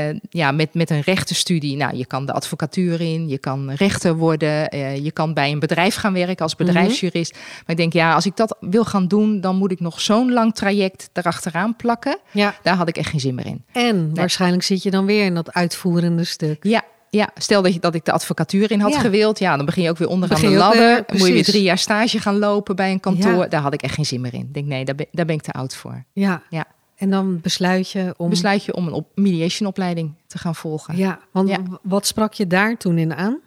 eh, 0.09 0.19
ja, 0.29 0.51
met, 0.51 0.73
met 0.73 0.89
een 0.89 1.01
rechtenstudie. 1.01 1.75
Nou, 1.77 1.95
je 1.95 2.05
kan 2.05 2.25
de 2.25 2.33
advocatuur 2.33 3.01
in, 3.01 3.27
je 3.27 3.37
kan 3.37 3.71
rechter 3.71 4.15
worden, 4.15 4.69
eh, 4.69 5.03
je 5.03 5.11
kan 5.11 5.33
bij 5.33 5.51
een 5.51 5.59
bedrijf 5.59 5.95
gaan 5.95 6.13
werken 6.13 6.37
als 6.43 6.55
bedrijfsjurist. 6.55 7.31
Maar 7.33 7.63
ik 7.65 7.77
denk, 7.77 7.93
ja, 7.93 8.13
als 8.13 8.25
ik 8.25 8.35
dat 8.35 8.57
wil 8.59 8.85
gaan 8.85 9.07
doen, 9.07 9.41
dan 9.41 9.55
moet 9.55 9.71
ik 9.71 9.79
nog 9.79 10.01
zo'n 10.01 10.31
lang 10.33 10.55
traject 10.55 11.09
erachteraan 11.13 11.75
plakken. 11.75 12.17
ja. 12.31 12.55
Daar 12.63 12.75
had 12.75 12.87
ik 12.87 12.97
echt 12.97 13.09
geen 13.09 13.19
zin 13.19 13.35
meer 13.35 13.45
in. 13.45 13.63
En 13.71 14.15
waarschijnlijk 14.15 14.63
zit 14.63 14.83
je 14.83 14.91
dan 14.91 15.05
weer 15.05 15.25
in 15.25 15.35
dat 15.35 15.53
uitvoerende 15.53 16.23
stuk. 16.23 16.63
Ja, 16.63 16.81
ja. 17.09 17.29
stel 17.35 17.61
dat, 17.61 17.73
je, 17.73 17.79
dat 17.79 17.95
ik 17.95 18.05
de 18.05 18.11
advocatuur 18.11 18.71
in 18.71 18.79
had 18.79 18.93
Ja. 18.93 18.99
gewild, 18.99 19.39
ja, 19.39 19.55
dan 19.57 19.65
begin 19.65 19.83
je 19.83 19.89
ook 19.89 19.97
weer 19.97 20.07
onderaan 20.07 20.41
de 20.41 20.49
ladder. 20.49 20.79
weer, 21.07 21.17
moet 21.19 21.27
je 21.27 21.33
weer 21.33 21.43
drie 21.43 21.63
jaar 21.63 21.77
stage 21.77 22.19
gaan 22.19 22.37
lopen 22.37 22.75
bij 22.75 22.91
een 22.91 22.99
kantoor. 22.99 23.37
Ja. 23.43 23.47
Daar 23.47 23.61
had 23.61 23.73
ik 23.73 23.81
echt 23.81 23.93
geen 23.93 24.05
zin 24.05 24.21
meer 24.21 24.33
in. 24.33 24.39
Ik 24.39 24.53
denk, 24.53 24.65
nee, 24.67 24.85
daar 24.85 24.95
ben, 24.95 25.05
daar 25.11 25.25
ben 25.25 25.35
ik 25.35 25.41
te 25.41 25.51
oud 25.51 25.75
voor. 25.75 26.03
Ja. 26.13 26.41
Ja. 26.49 26.65
En 26.99 27.09
dan 27.09 27.39
besluit 27.41 27.91
je 27.91 28.13
om... 28.17 28.29
Besluit 28.29 28.63
je 28.63 28.75
om 28.75 28.87
een 28.87 28.93
op, 28.93 29.07
mediationopleiding 29.15 30.13
te 30.27 30.37
gaan 30.37 30.55
volgen. 30.55 30.97
Ja, 30.97 31.19
want 31.31 31.49
Ja. 31.49 31.57
wat 31.81 32.07
sprak 32.07 32.33
je 32.33 32.47
daar 32.47 32.77
toen 32.77 32.97
in 32.97 33.13
aan? 33.13 33.39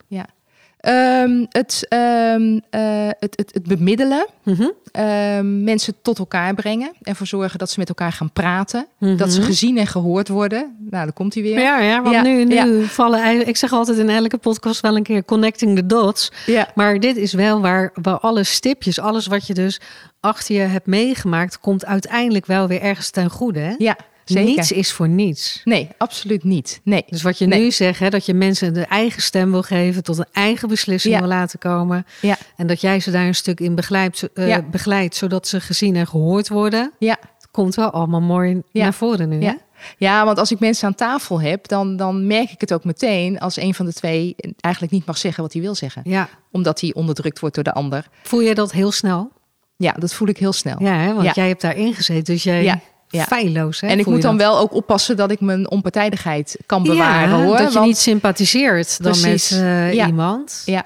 Ehm, 0.82 1.44
het, 1.48 1.86
ehm, 1.88 2.58
eh, 2.70 3.08
het, 3.18 3.32
het, 3.36 3.50
het 3.54 3.62
bemiddelen, 3.62 4.26
Mhm. 4.42 4.68
ehm, 4.92 5.64
mensen 5.64 5.94
tot 6.02 6.18
elkaar 6.18 6.54
brengen, 6.54 6.92
ervoor 7.02 7.26
zorgen 7.26 7.58
dat 7.58 7.70
ze 7.70 7.78
met 7.78 7.88
elkaar 7.88 8.12
gaan 8.12 8.32
praten, 8.32 8.86
Mhm. 8.98 9.16
dat 9.16 9.32
ze 9.32 9.42
gezien 9.42 9.78
en 9.78 9.86
gehoord 9.86 10.28
worden. 10.28 10.76
Nou, 10.90 11.04
dan 11.04 11.12
komt 11.12 11.34
hij 11.34 11.42
weer. 11.42 11.58
Ja, 11.60 11.78
ja, 11.80 12.02
want 12.02 12.14
Ja, 12.14 12.22
nu, 12.22 12.44
nu 12.44 12.54
ja. 12.54 12.86
vallen 12.86 13.18
eigenlijk... 13.18 13.48
Ik 13.48 13.56
zeg 13.56 13.72
altijd 13.72 13.98
in 13.98 14.08
elke 14.08 14.38
podcast 14.38 14.80
wel 14.80 14.96
een 14.96 15.02
keer 15.02 15.24
connecting 15.24 15.76
the 15.76 15.86
dots. 15.86 16.32
Ja. 16.46 16.68
Maar 16.74 17.00
dit 17.00 17.16
is 17.16 17.32
wel 17.32 17.60
waar, 17.60 17.90
waar 18.02 18.18
alle 18.18 18.44
stipjes, 18.44 19.00
alles 19.00 19.26
wat 19.26 19.46
je 19.46 19.54
dus 19.54 19.80
achter 20.20 20.54
je 20.54 20.60
hebt 20.60 20.86
meegemaakt... 20.86 21.58
komt 21.60 21.84
uiteindelijk 21.86 22.46
wel 22.46 22.66
weer 22.68 22.80
ergens 22.80 23.10
ten 23.10 23.30
goede. 23.30 23.60
Hè? 23.60 23.74
Ja, 23.78 23.96
zeker. 24.24 24.44
Niets 24.54 24.72
is 24.72 24.92
voor 24.92 25.08
niets. 25.08 25.60
Nee, 25.64 25.88
absoluut 25.98 26.44
niet. 26.44 26.80
Nee. 26.84 27.04
Dus 27.06 27.22
wat 27.22 27.38
je 27.38 27.46
Nee. 27.46 27.60
nu 27.62 27.70
zegt, 27.70 27.98
hè, 27.98 28.10
dat 28.10 28.26
je 28.26 28.34
mensen 28.34 28.74
de 28.74 28.84
eigen 28.84 29.22
stem 29.22 29.50
wil 29.50 29.62
geven... 29.62 30.02
tot 30.02 30.18
een 30.18 30.26
eigen 30.32 30.68
beslissing 30.68 31.14
Ja. 31.14 31.20
wil 31.20 31.28
laten 31.28 31.58
komen... 31.58 32.06
Ja, 32.20 32.36
en 32.56 32.66
dat 32.66 32.80
jij 32.80 33.00
ze 33.00 33.10
daar 33.10 33.26
een 33.26 33.34
stuk 33.34 33.60
in 33.60 33.74
begeleidt, 33.74 34.28
eh, 34.34 34.48
Ja. 34.48 34.62
begeleidt... 34.62 35.14
zodat 35.14 35.48
ze 35.48 35.60
gezien 35.60 35.96
en 35.96 36.06
gehoord 36.06 36.48
worden... 36.48 36.92
ja, 36.98 37.18
komt 37.50 37.74
wel 37.74 37.90
allemaal 37.90 38.20
mooi 38.20 38.62
naar 38.72 38.94
voren 38.94 39.28
nu. 39.28 39.36
Hè? 39.36 39.42
ja. 39.44 39.56
Ja, 39.98 40.24
want 40.24 40.38
als 40.38 40.50
ik 40.52 40.60
mensen 40.60 40.86
aan 40.86 40.94
tafel 40.94 41.40
heb, 41.40 41.68
dan, 41.68 41.96
dan 41.96 42.26
merk 42.26 42.50
ik 42.50 42.60
het 42.60 42.72
ook 42.72 42.84
meteen 42.84 43.38
als 43.40 43.56
een 43.56 43.74
van 43.74 43.86
de 43.86 43.92
twee 43.92 44.34
eigenlijk 44.60 44.92
niet 44.94 45.06
mag 45.06 45.18
zeggen 45.18 45.42
wat 45.42 45.52
hij 45.52 45.62
wil 45.62 45.74
zeggen. 45.74 46.02
ja. 46.04 46.28
Omdat 46.50 46.80
hij 46.80 46.94
onderdrukt 46.94 47.38
wordt 47.40 47.54
door 47.54 47.64
de 47.64 47.72
ander. 47.72 48.06
Voel 48.22 48.40
je 48.40 48.54
dat 48.54 48.72
heel 48.72 48.92
snel? 48.92 49.30
Ja, 49.76 49.92
dat 49.92 50.14
voel 50.14 50.28
ik 50.28 50.38
heel 50.38 50.52
snel. 50.52 50.76
Ja, 50.78 50.94
hè? 50.94 51.12
want 51.14 51.24
Ja. 51.26 51.32
jij 51.34 51.48
hebt 51.48 51.60
daarin 51.60 51.94
gezeten, 51.94 52.34
dus 52.34 52.42
jij 52.42 52.62
Ja, 52.62 52.80
ja. 53.12 53.24
feilloos. 53.24 53.80
Hè? 53.80 53.86
en 53.86 53.98
ik 53.98 54.06
moet 54.06 54.22
dan 54.22 54.36
dat? 54.36 54.46
wel 54.46 54.58
ook 54.58 54.74
oppassen 54.74 55.16
dat 55.16 55.30
ik 55.30 55.40
mijn 55.40 55.70
onpartijdigheid 55.70 56.56
kan 56.66 56.82
bewaren 56.82 57.38
ja, 57.38 57.44
hoor. 57.44 57.56
Dat 57.56 57.68
je 57.68 57.74
want- 57.74 57.86
niet 57.86 57.98
sympathiseert 57.98 59.02
dan 59.02 59.12
Precies. 59.12 59.50
met 59.50 59.60
eh, 59.60 59.92
Ja. 59.92 60.06
iemand. 60.06 60.62
Ja, 60.64 60.84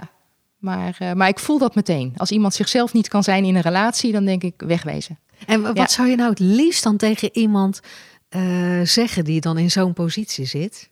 maar, 0.58 0.96
eh, 0.98 1.12
maar 1.12 1.28
ik 1.28 1.38
voel 1.38 1.58
dat 1.58 1.74
meteen. 1.74 2.12
Als 2.16 2.30
iemand 2.30 2.54
zichzelf 2.54 2.92
niet 2.92 3.08
kan 3.08 3.22
zijn 3.22 3.44
in 3.44 3.54
een 3.54 3.60
relatie, 3.62 4.12
dan 4.12 4.24
denk 4.24 4.42
ik 4.42 4.54
wegwezen. 4.66 5.18
En 5.46 5.60
wa- 5.62 5.66
wat 5.68 5.76
Ja. 5.76 5.86
zou 5.88 6.08
je 6.08 6.16
nou 6.16 6.30
het 6.30 6.38
liefst 6.38 6.82
dan 6.82 6.96
tegen 6.96 7.28
iemand 7.32 7.80
eh, 8.28 8.80
zeggen 8.82 9.24
die 9.24 9.40
dan 9.40 9.58
in 9.58 9.70
zo'n 9.70 9.92
positie 9.92 10.44
zit? 10.46 10.90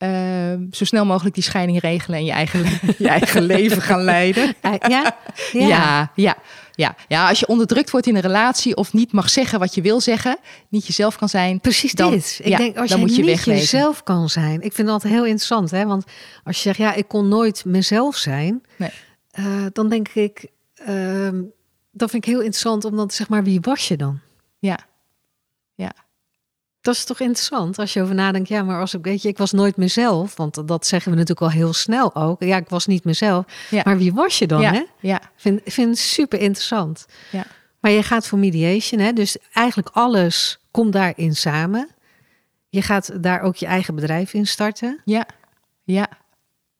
Eh, 0.00 0.54
zo 0.70 0.84
snel 0.84 1.04
mogelijk 1.04 1.34
die 1.34 1.44
scheiding 1.44 1.80
regelen 1.80 2.18
en 2.18 2.24
je 2.24 2.30
eigen, 2.30 2.64
je 2.98 3.08
eigen 3.08 3.42
leven 3.42 3.82
gaan 3.82 4.02
leiden. 4.02 4.54
Eh, 4.60 4.74
ja? 4.88 5.16
Ja. 5.52 6.10
ja, 6.14 6.36
ja, 6.74 6.94
ja. 7.08 7.28
als 7.28 7.40
je 7.40 7.46
onderdrukt 7.46 7.90
wordt 7.90 8.06
in 8.06 8.14
een 8.14 8.20
relatie 8.20 8.76
of 8.76 8.92
niet 8.92 9.12
mag 9.12 9.30
zeggen 9.30 9.58
wat 9.58 9.74
je 9.74 9.80
wil 9.82 10.00
zeggen, 10.00 10.38
niet 10.68 10.86
jezelf 10.86 11.16
kan 11.16 11.28
zijn. 11.28 11.60
Precies 11.60 11.92
Dan- 11.92 12.10
dit. 12.10 12.38
Ik 12.42 12.48
ja, 12.48 12.56
denk, 12.56 12.76
als 12.76 12.88
dan 12.90 12.98
je, 12.98 13.04
moet 13.06 13.14
je 13.16 13.22
niet 13.22 13.30
wegwezen. 13.30 13.60
jezelf 13.60 14.02
kan 14.02 14.28
zijn. 14.28 14.60
Ik 14.60 14.72
vind 14.72 14.88
dat 14.88 15.02
heel 15.02 15.24
interessant. 15.24 15.70
Hè? 15.70 15.86
Want 15.86 16.04
als 16.44 16.56
je 16.56 16.62
zegt, 16.62 16.78
ja, 16.78 16.94
ik 16.94 17.08
kon 17.08 17.28
nooit 17.28 17.64
mezelf 17.64 18.16
zijn. 18.16 18.62
Nee. 18.76 18.90
eh, 19.30 19.44
dan 19.72 19.88
denk 19.88 20.08
ik, 20.08 20.46
ehm, 20.74 21.42
dat 21.92 22.10
vind 22.10 22.24
ik 22.24 22.30
heel 22.30 22.40
interessant. 22.40 22.84
Omdat, 22.84 23.14
zeg 23.14 23.28
maar, 23.28 23.44
wie 23.44 23.60
was 23.60 23.88
je 23.88 23.96
dan? 23.96 24.20
Ja, 24.58 24.78
Dat 26.80 26.94
is 26.94 27.04
toch 27.04 27.20
interessant 27.20 27.78
als 27.78 27.92
je 27.92 28.02
over 28.02 28.14
nadenkt. 28.14 28.48
Ja, 28.48 28.62
maar 28.62 28.80
als 28.80 28.94
ik 28.94 29.04
weet 29.04 29.22
je, 29.22 29.28
ik 29.28 29.38
was 29.38 29.52
nooit 29.52 29.76
mezelf. 29.76 30.36
Want 30.36 30.68
dat 30.68 30.86
zeggen 30.86 31.10
we 31.12 31.18
natuurlijk 31.18 31.46
al 31.46 31.58
heel 31.58 31.72
snel 31.72 32.14
ook. 32.14 32.42
Ja, 32.42 32.56
ik 32.56 32.68
was 32.68 32.86
niet 32.86 33.04
mezelf. 33.04 33.44
Ja. 33.70 33.82
Maar 33.84 33.98
wie 33.98 34.12
was 34.12 34.38
je 34.38 34.46
dan? 34.46 34.60
ja, 34.60 34.72
Hè? 34.72 34.82
ja, 35.00 35.20
Vind, 35.36 35.60
vind 35.64 35.98
super 35.98 36.40
interessant. 36.40 37.06
ja. 37.30 37.46
Maar 37.80 37.90
je 37.90 38.02
gaat 38.02 38.26
voor 38.26 38.38
mediation, 38.38 39.00
hè? 39.00 39.12
dus 39.12 39.36
eigenlijk 39.52 39.88
alles 39.92 40.58
komt 40.70 40.92
daarin 40.92 41.36
samen. 41.36 41.88
Je 42.68 42.82
gaat 42.82 43.22
daar 43.22 43.40
ook 43.40 43.56
je 43.56 43.66
eigen 43.66 43.94
bedrijf 43.94 44.34
in 44.34 44.46
starten. 44.46 45.00
Ja, 45.04 45.26
ja. 45.84 46.08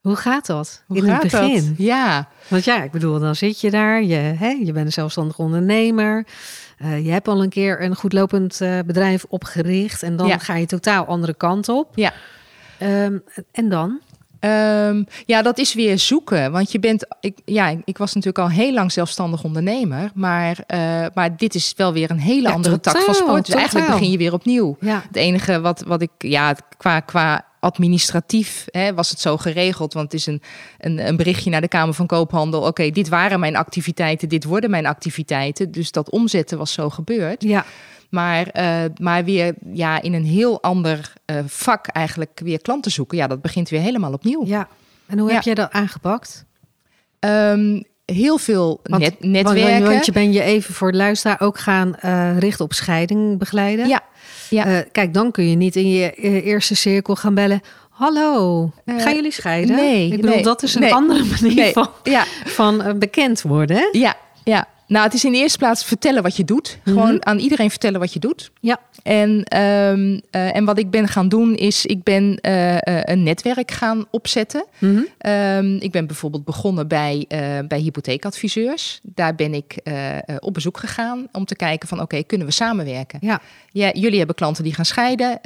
Hoe 0.01 0.15
gaat 0.15 0.45
dat 0.45 0.83
Hoe 0.87 0.97
in 0.97 1.03
gaat 1.03 1.21
het 1.21 1.31
dat? 1.31 1.41
begin? 1.41 1.75
Ja, 1.77 2.27
Want 2.47 2.63
ja, 2.63 2.83
ik 2.83 2.91
bedoel, 2.91 3.19
dan 3.19 3.35
zit 3.35 3.61
je 3.61 3.71
daar, 3.71 4.03
je, 4.03 4.15
hè, 4.15 4.47
je 4.49 4.71
bent 4.71 4.85
een 4.85 4.91
zelfstandig 4.91 5.37
ondernemer. 5.37 6.25
Eh, 6.81 7.05
je 7.05 7.11
hebt 7.11 7.27
al 7.27 7.43
een 7.43 7.49
keer 7.49 7.81
een 7.81 7.95
goedlopend 7.95 8.61
eh, 8.61 8.79
bedrijf 8.85 9.25
opgericht 9.29 10.03
en 10.03 10.15
dan 10.15 10.27
Ja. 10.27 10.37
ga 10.37 10.55
je 10.55 10.65
totaal 10.65 11.05
andere 11.05 11.33
kant 11.33 11.69
op. 11.69 11.87
ja. 11.95 12.13
Ehm, 12.77 13.17
en 13.51 13.69
dan? 13.69 13.99
Ehm, 14.41 15.03
ja, 15.25 15.41
dat 15.41 15.57
is 15.57 15.73
weer 15.73 15.99
zoeken. 15.99 16.51
Want 16.51 16.71
je 16.71 16.79
bent, 16.79 17.05
ik, 17.19 17.37
ja, 17.45 17.75
ik 17.83 17.97
was 17.97 18.13
natuurlijk 18.13 18.43
al 18.43 18.49
heel 18.49 18.73
lang 18.73 18.91
zelfstandig 18.91 19.43
ondernemer. 19.43 20.11
Maar, 20.13 20.63
eh, 20.67 21.05
maar 21.13 21.37
dit 21.37 21.55
is 21.55 21.73
wel 21.77 21.93
weer 21.93 22.11
een 22.11 22.19
hele 22.19 22.47
Ja, 22.47 22.53
andere 22.53 22.79
tak 22.79 22.97
van 22.97 23.13
sport. 23.13 23.45
Dus 23.45 23.55
eigenlijk 23.55 23.91
begin 23.91 24.11
je 24.11 24.17
weer 24.17 24.33
opnieuw. 24.33 24.77
Ja, 24.79 25.03
Het 25.07 25.15
enige 25.15 25.61
wat, 25.61 25.83
wat 25.87 26.01
ik, 26.01 26.11
ja, 26.17 26.55
qua, 26.77 26.99
qua 26.99 27.45
administratief 27.59 28.65
hè, 28.71 28.93
was 28.93 29.09
het 29.09 29.19
zo 29.19 29.37
geregeld. 29.37 29.93
Want 29.93 30.11
het 30.11 30.19
is 30.19 30.25
een, 30.25 30.41
een, 30.77 31.07
een 31.07 31.15
berichtje 31.15 31.49
naar 31.49 31.61
de 31.61 31.67
Kamer 31.67 31.93
van 31.93 32.07
Koophandel. 32.07 32.61
Oké, 32.61 32.89
dit 32.89 33.09
waren 33.09 33.39
mijn 33.39 33.55
activiteiten, 33.55 34.29
dit 34.29 34.43
worden 34.43 34.69
mijn 34.69 34.85
activiteiten. 34.85 35.71
Dus 35.71 35.91
dat 35.91 36.09
omzetten 36.09 36.57
was 36.57 36.73
zo 36.73 36.89
gebeurd. 36.89 37.43
ja. 37.43 37.65
Maar, 38.11 38.47
eh, 38.47 38.83
maar 39.01 39.23
weer 39.23 39.53
ja, 39.73 40.01
in 40.01 40.13
een 40.13 40.25
heel 40.25 40.61
ander 40.61 41.13
eh, 41.25 41.35
vak 41.45 41.87
eigenlijk 41.87 42.39
weer 42.43 42.61
klanten 42.61 42.91
zoeken. 42.91 43.17
Ja, 43.17 43.27
dat 43.27 43.41
begint 43.41 43.69
weer 43.69 43.81
helemaal 43.81 44.13
opnieuw. 44.13 44.45
ja. 44.45 44.67
En 45.07 45.19
hoe 45.19 45.27
Ja. 45.29 45.33
heb 45.35 45.43
jij 45.43 45.53
dat 45.53 45.71
aangepakt? 45.71 46.45
Ehm, 47.19 47.81
heel 48.05 48.37
veel 48.37 48.79
Want- 48.83 49.01
net, 49.03 49.19
netwerken. 49.23 49.89
want 49.91 50.05
je 50.05 50.11
ben 50.11 50.31
je 50.33 50.41
even 50.41 50.73
voor 50.73 50.91
de 50.91 50.97
luisteraar 50.97 51.41
ook 51.41 51.59
gaan 51.59 51.95
eh, 51.95 52.37
richten 52.39 52.65
op 52.65 52.73
scheiding 52.73 53.37
begeleiden. 53.39 53.87
Ja, 53.87 54.01
ja. 54.49 54.83
Kijk, 54.91 55.13
dan 55.13 55.31
kun 55.31 55.49
je 55.49 55.55
niet 55.55 55.75
in 55.75 55.89
je 55.89 56.11
eerste 56.43 56.75
cirkel 56.75 57.15
gaan 57.15 57.33
bellen. 57.33 57.61
Hallo, 57.89 58.71
gaan 58.85 59.15
jullie 59.15 59.31
scheiden? 59.31 59.75
nee, 59.75 60.05
ik 60.05 60.15
bedoel, 60.15 60.35
nee, 60.35 60.43
dat 60.43 60.63
is 60.63 60.75
een 60.75 60.81
nee, 60.81 60.93
andere 60.93 61.23
manier 61.41 61.55
nee. 61.55 61.71
van, 61.73 61.89
ja, 62.03 62.23
van 62.45 62.99
bekend 62.99 63.41
worden. 63.41 63.77
Hè? 63.77 63.87
ja, 63.91 64.15
ja. 64.43 64.67
Nou, 64.91 65.03
het 65.05 65.13
is 65.13 65.25
in 65.25 65.31
de 65.31 65.37
eerste 65.37 65.57
plaats 65.57 65.85
vertellen 65.85 66.23
wat 66.23 66.35
je 66.35 66.43
doet. 66.45 66.77
Gewoon 66.83 67.13
Mhm. 67.13 67.17
aan 67.19 67.37
iedereen 67.37 67.69
vertellen 67.69 67.99
wat 67.99 68.13
je 68.13 68.19
doet. 68.19 68.51
Ja. 68.59 68.77
En, 69.03 69.43
ehm, 69.43 70.19
eh, 70.31 70.55
en 70.55 70.65
wat 70.65 70.77
ik 70.77 70.89
ben 70.89 71.07
gaan 71.07 71.29
doen 71.29 71.55
is, 71.55 71.85
ik 71.85 72.03
ben 72.03 72.37
eh, 72.41 72.73
eh, 72.75 72.79
een 73.03 73.23
netwerk 73.23 73.71
gaan 73.71 74.05
opzetten. 74.09 74.65
Mhm. 74.77 74.99
Ehm, 75.17 75.75
ik 75.75 75.91
ben 75.91 76.07
bijvoorbeeld 76.07 76.45
begonnen 76.45 76.87
bij, 76.87 77.25
bij 77.67 77.79
hypotheekadviseurs. 77.79 78.99
Daar 79.03 79.35
ben 79.35 79.53
ik 79.53 79.75
op 80.39 80.53
bezoek 80.53 80.77
gegaan 80.77 81.27
om 81.31 81.45
te 81.45 81.55
kijken 81.55 81.87
van 81.87 82.01
oké, 82.01 82.23
kunnen 82.23 82.47
we 82.47 82.53
samenwerken? 82.53 83.19
Ja, 83.21 83.41
Ja, 83.73 83.91
jullie 83.93 84.17
hebben 84.17 84.35
klanten 84.35 84.63
die 84.63 84.73
gaan 84.73 84.85
scheiden. 84.85 85.39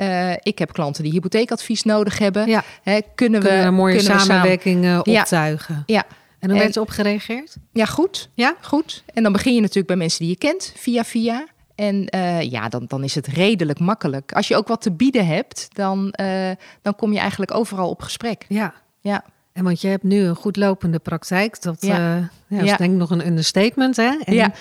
ik 0.43 0.59
heb 0.59 0.73
klanten 0.73 1.03
die 1.03 1.11
hypotheekadvies 1.11 1.83
nodig 1.83 2.17
hebben. 2.17 2.47
ja. 2.47 2.63
Hè, 2.83 2.99
kunnen 3.15 3.41
we 3.41 3.47
kunnen 3.47 3.61
we 3.63 3.67
een 3.67 3.73
mooie 3.73 3.95
kunnen 3.95 4.11
we 4.11 4.17
samen- 4.19 4.35
samenwerking 4.35 4.83
eh, 4.83 4.99
Ja. 5.03 5.19
optuigen. 5.21 5.83
Ja. 5.85 6.03
En 6.39 6.49
hoe 6.49 6.59
werd 6.59 6.75
erop 6.75 6.89
gereageerd? 6.89 7.55
Ja, 7.71 7.85
goed. 7.85 8.29
Ja? 8.33 8.55
Goed. 8.61 9.03
En 9.13 9.23
dan 9.23 9.31
begin 9.31 9.53
je 9.53 9.59
natuurlijk 9.59 9.87
bij 9.87 9.95
mensen 9.95 10.19
die 10.19 10.29
je 10.29 10.37
kent, 10.37 10.73
via 10.75 11.03
via. 11.03 11.47
En 11.75 12.07
eh, 12.07 12.41
ja, 12.41 12.69
dan, 12.69 12.85
dan 12.87 13.03
is 13.03 13.15
het 13.15 13.27
redelijk 13.27 13.79
makkelijk. 13.79 14.33
Als 14.33 14.47
je 14.47 14.55
ook 14.55 14.67
wat 14.67 14.81
te 14.81 14.91
bieden 14.91 15.25
hebt, 15.25 15.67
dan, 15.73 16.11
eh, 16.11 16.51
dan 16.81 16.95
kom 16.95 17.13
je 17.13 17.19
eigenlijk 17.19 17.53
overal 17.53 17.89
op 17.89 18.01
gesprek. 18.01 18.45
Ja. 18.47 18.73
Ja, 18.99 19.23
En 19.55 19.63
want 19.63 19.81
je 19.81 19.87
hebt 19.87 20.03
nu 20.03 20.19
een 20.19 20.35
goed 20.35 20.55
lopende 20.55 20.99
praktijk. 20.99 21.61
Dat, 21.61 21.77
Ja. 21.79 22.29
dat 22.49 22.61
is 22.63 22.69
Ja. 22.69 22.77
denk 22.77 22.91
ik 22.91 22.97
nog 22.97 23.09
een 23.09 23.27
understatement. 23.27 23.95
Hè? 23.95 24.17
En 24.23 24.53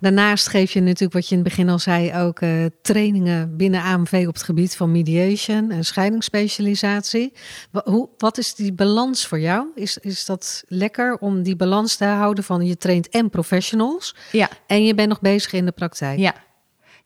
daarnaast 0.00 0.48
geef 0.48 0.72
je 0.72 0.80
natuurlijk, 0.80 1.12
wat 1.12 1.28
je 1.28 1.34
in 1.36 1.40
het 1.40 1.48
begin 1.48 1.68
al 1.68 1.78
zei, 1.78 2.14
ook 2.14 2.40
eh, 2.40 2.50
trainingen 2.82 3.56
binnen 3.56 3.82
AMV 3.82 4.24
op 4.28 4.34
het 4.34 4.42
gebied 4.42 4.76
van 4.76 4.92
mediation 4.92 5.70
en 5.70 5.84
scheidingsspecialisatie. 5.84 7.32
Wa- 7.70 7.82
Hoe, 7.84 8.08
wat 8.18 8.38
is 8.38 8.54
die 8.54 8.72
balans 8.72 9.26
voor 9.26 9.40
jou? 9.40 9.66
Is, 9.74 9.98
is 9.98 10.24
dat 10.24 10.62
lekker 10.66 11.16
om 11.18 11.42
die 11.42 11.56
balans 11.56 11.96
te 11.96 12.04
houden 12.04 12.44
van 12.44 12.66
je 12.66 12.76
traint 12.76 13.08
en 13.08 13.30
professionals 13.30 14.14
ja, 14.32 14.48
en 14.66 14.84
je 14.84 14.94
bent 14.94 15.08
nog 15.08 15.20
bezig 15.20 15.52
in 15.52 15.64
de 15.64 15.72
praktijk? 15.72 16.18
ja. 16.18 16.34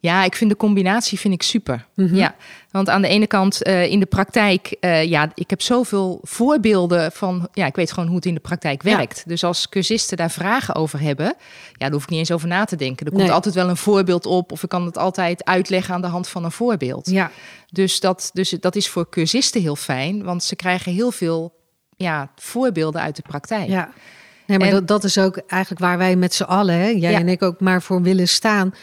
Ja, 0.05 0.25
ik 0.25 0.35
vind 0.37 0.51
de 0.51 0.57
combinatie 0.57 1.19
vind 1.19 1.35
ik 1.35 1.43
super. 1.43 1.87
Mhm. 1.95 2.15
Ja, 2.15 2.35
want 2.71 2.89
aan 2.89 3.03
de 3.03 3.09
ene 3.09 3.27
kant 3.27 3.63
eh, 3.63 3.91
in 3.91 4.01
de 4.01 4.07
praktijk, 4.07 4.77
eh, 4.81 5.05
ja, 5.05 5.31
ik 5.35 5.51
heb 5.51 5.63
zoveel 5.63 6.19
voorbeelden 6.23 7.13
van, 7.13 7.49
ja, 7.53 7.67
ik 7.67 7.77
weet 7.77 7.93
gewoon 7.93 8.07
hoe 8.09 8.17
het 8.17 8.27
in 8.27 8.35
de 8.35 8.41
praktijk 8.41 8.83
Ja. 8.85 8.97
werkt. 8.97 9.23
Dus 9.27 9.45
als 9.45 9.69
cursisten 9.69 10.17
daar 10.17 10.31
vragen 10.31 10.75
over 10.75 11.01
hebben, 11.01 11.27
ja, 11.27 11.35
daar 11.79 11.91
hoef 11.93 12.03
ik 12.03 12.09
niet 12.09 12.19
eens 12.19 12.31
over 12.31 12.49
na 12.49 12.65
te 12.65 12.77
denken. 12.77 13.07
Er 13.07 13.13
komt 13.13 13.25
Nee. 13.25 13.33
altijd 13.33 13.55
wel 13.55 13.69
een 13.69 13.77
voorbeeld 13.77 14.27
op, 14.27 14.53
of 14.53 14.63
ik 14.63 14.69
kan 14.69 14.85
het 14.85 14.99
altijd 14.99 15.45
uitleggen 15.45 15.95
aan 15.95 16.01
de 16.01 16.07
hand 16.07 16.29
van 16.29 16.45
een 16.45 16.53
voorbeeld. 16.53 17.11
Ja, 17.11 17.31
Dus 17.71 18.01
dat, 18.01 18.31
dus 18.33 18.51
dat 18.51 18.77
is 18.77 18.89
voor 18.89 19.09
cursisten 19.09 19.61
heel 19.61 19.77
fijn, 19.77 20.23
want 20.25 20.43
ze 20.43 20.57
krijgen 20.57 20.93
heel 20.93 21.11
veel 21.11 21.53
ja, 21.97 22.31
voorbeelden 22.37 23.01
uit 23.01 23.17
de 23.17 23.23
praktijk. 23.23 23.69
Ja. 23.69 23.89
Nee, 24.47 24.59
maar 24.59 24.67
En- 24.69 24.75
dat, 24.75 24.89
dat 24.89 25.05
is 25.05 25.19
ook 25.19 25.37
eigenlijk 25.37 25.81
waar 25.81 25.99
wij 25.99 26.17
met 26.17 26.35
z'n 26.35 26.43
allen, 26.43 26.75
hè, 26.75 26.87
jij 26.89 27.11
Ja. 27.11 27.19
en 27.19 27.29
ik 27.29 27.43
ook 27.43 27.61
maar 27.61 27.83
voor 27.83 28.03
willen 28.03 28.29
staan. 28.29 28.75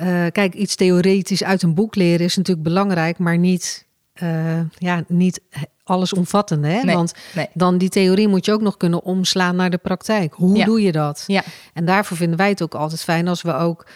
Eh, 0.00 0.26
kijk, 0.32 0.54
iets 0.54 0.74
theoretisch 0.74 1.44
uit 1.44 1.62
een 1.62 1.74
boek 1.74 1.94
leren 1.94 2.26
is 2.26 2.36
natuurlijk 2.36 2.66
belangrijk, 2.68 3.18
maar 3.18 3.38
niet, 3.38 3.86
eh 4.12 4.60
ja, 4.78 5.04
niet 5.08 5.40
allesomvattend. 5.84 6.64
Hè? 6.64 6.80
Nee, 6.82 6.94
Want 6.94 7.14
nee. 7.34 7.46
dan 7.54 7.78
die 7.78 7.88
theorie 7.88 8.28
moet 8.28 8.44
je 8.44 8.52
ook 8.52 8.60
nog 8.60 8.76
kunnen 8.76 9.02
omslaan 9.02 9.56
naar 9.56 9.70
de 9.70 9.78
praktijk. 9.78 10.34
Hoe 10.34 10.56
Ja. 10.56 10.64
doe 10.64 10.82
je 10.82 10.92
dat? 10.92 11.24
Ja, 11.26 11.42
En 11.74 11.84
daarvoor 11.84 12.16
vinden 12.16 12.38
wij 12.38 12.48
het 12.48 12.62
ook 12.62 12.74
altijd 12.74 13.00
fijn 13.02 13.28
als 13.28 13.42
we 13.42 13.54
ook 13.54 13.86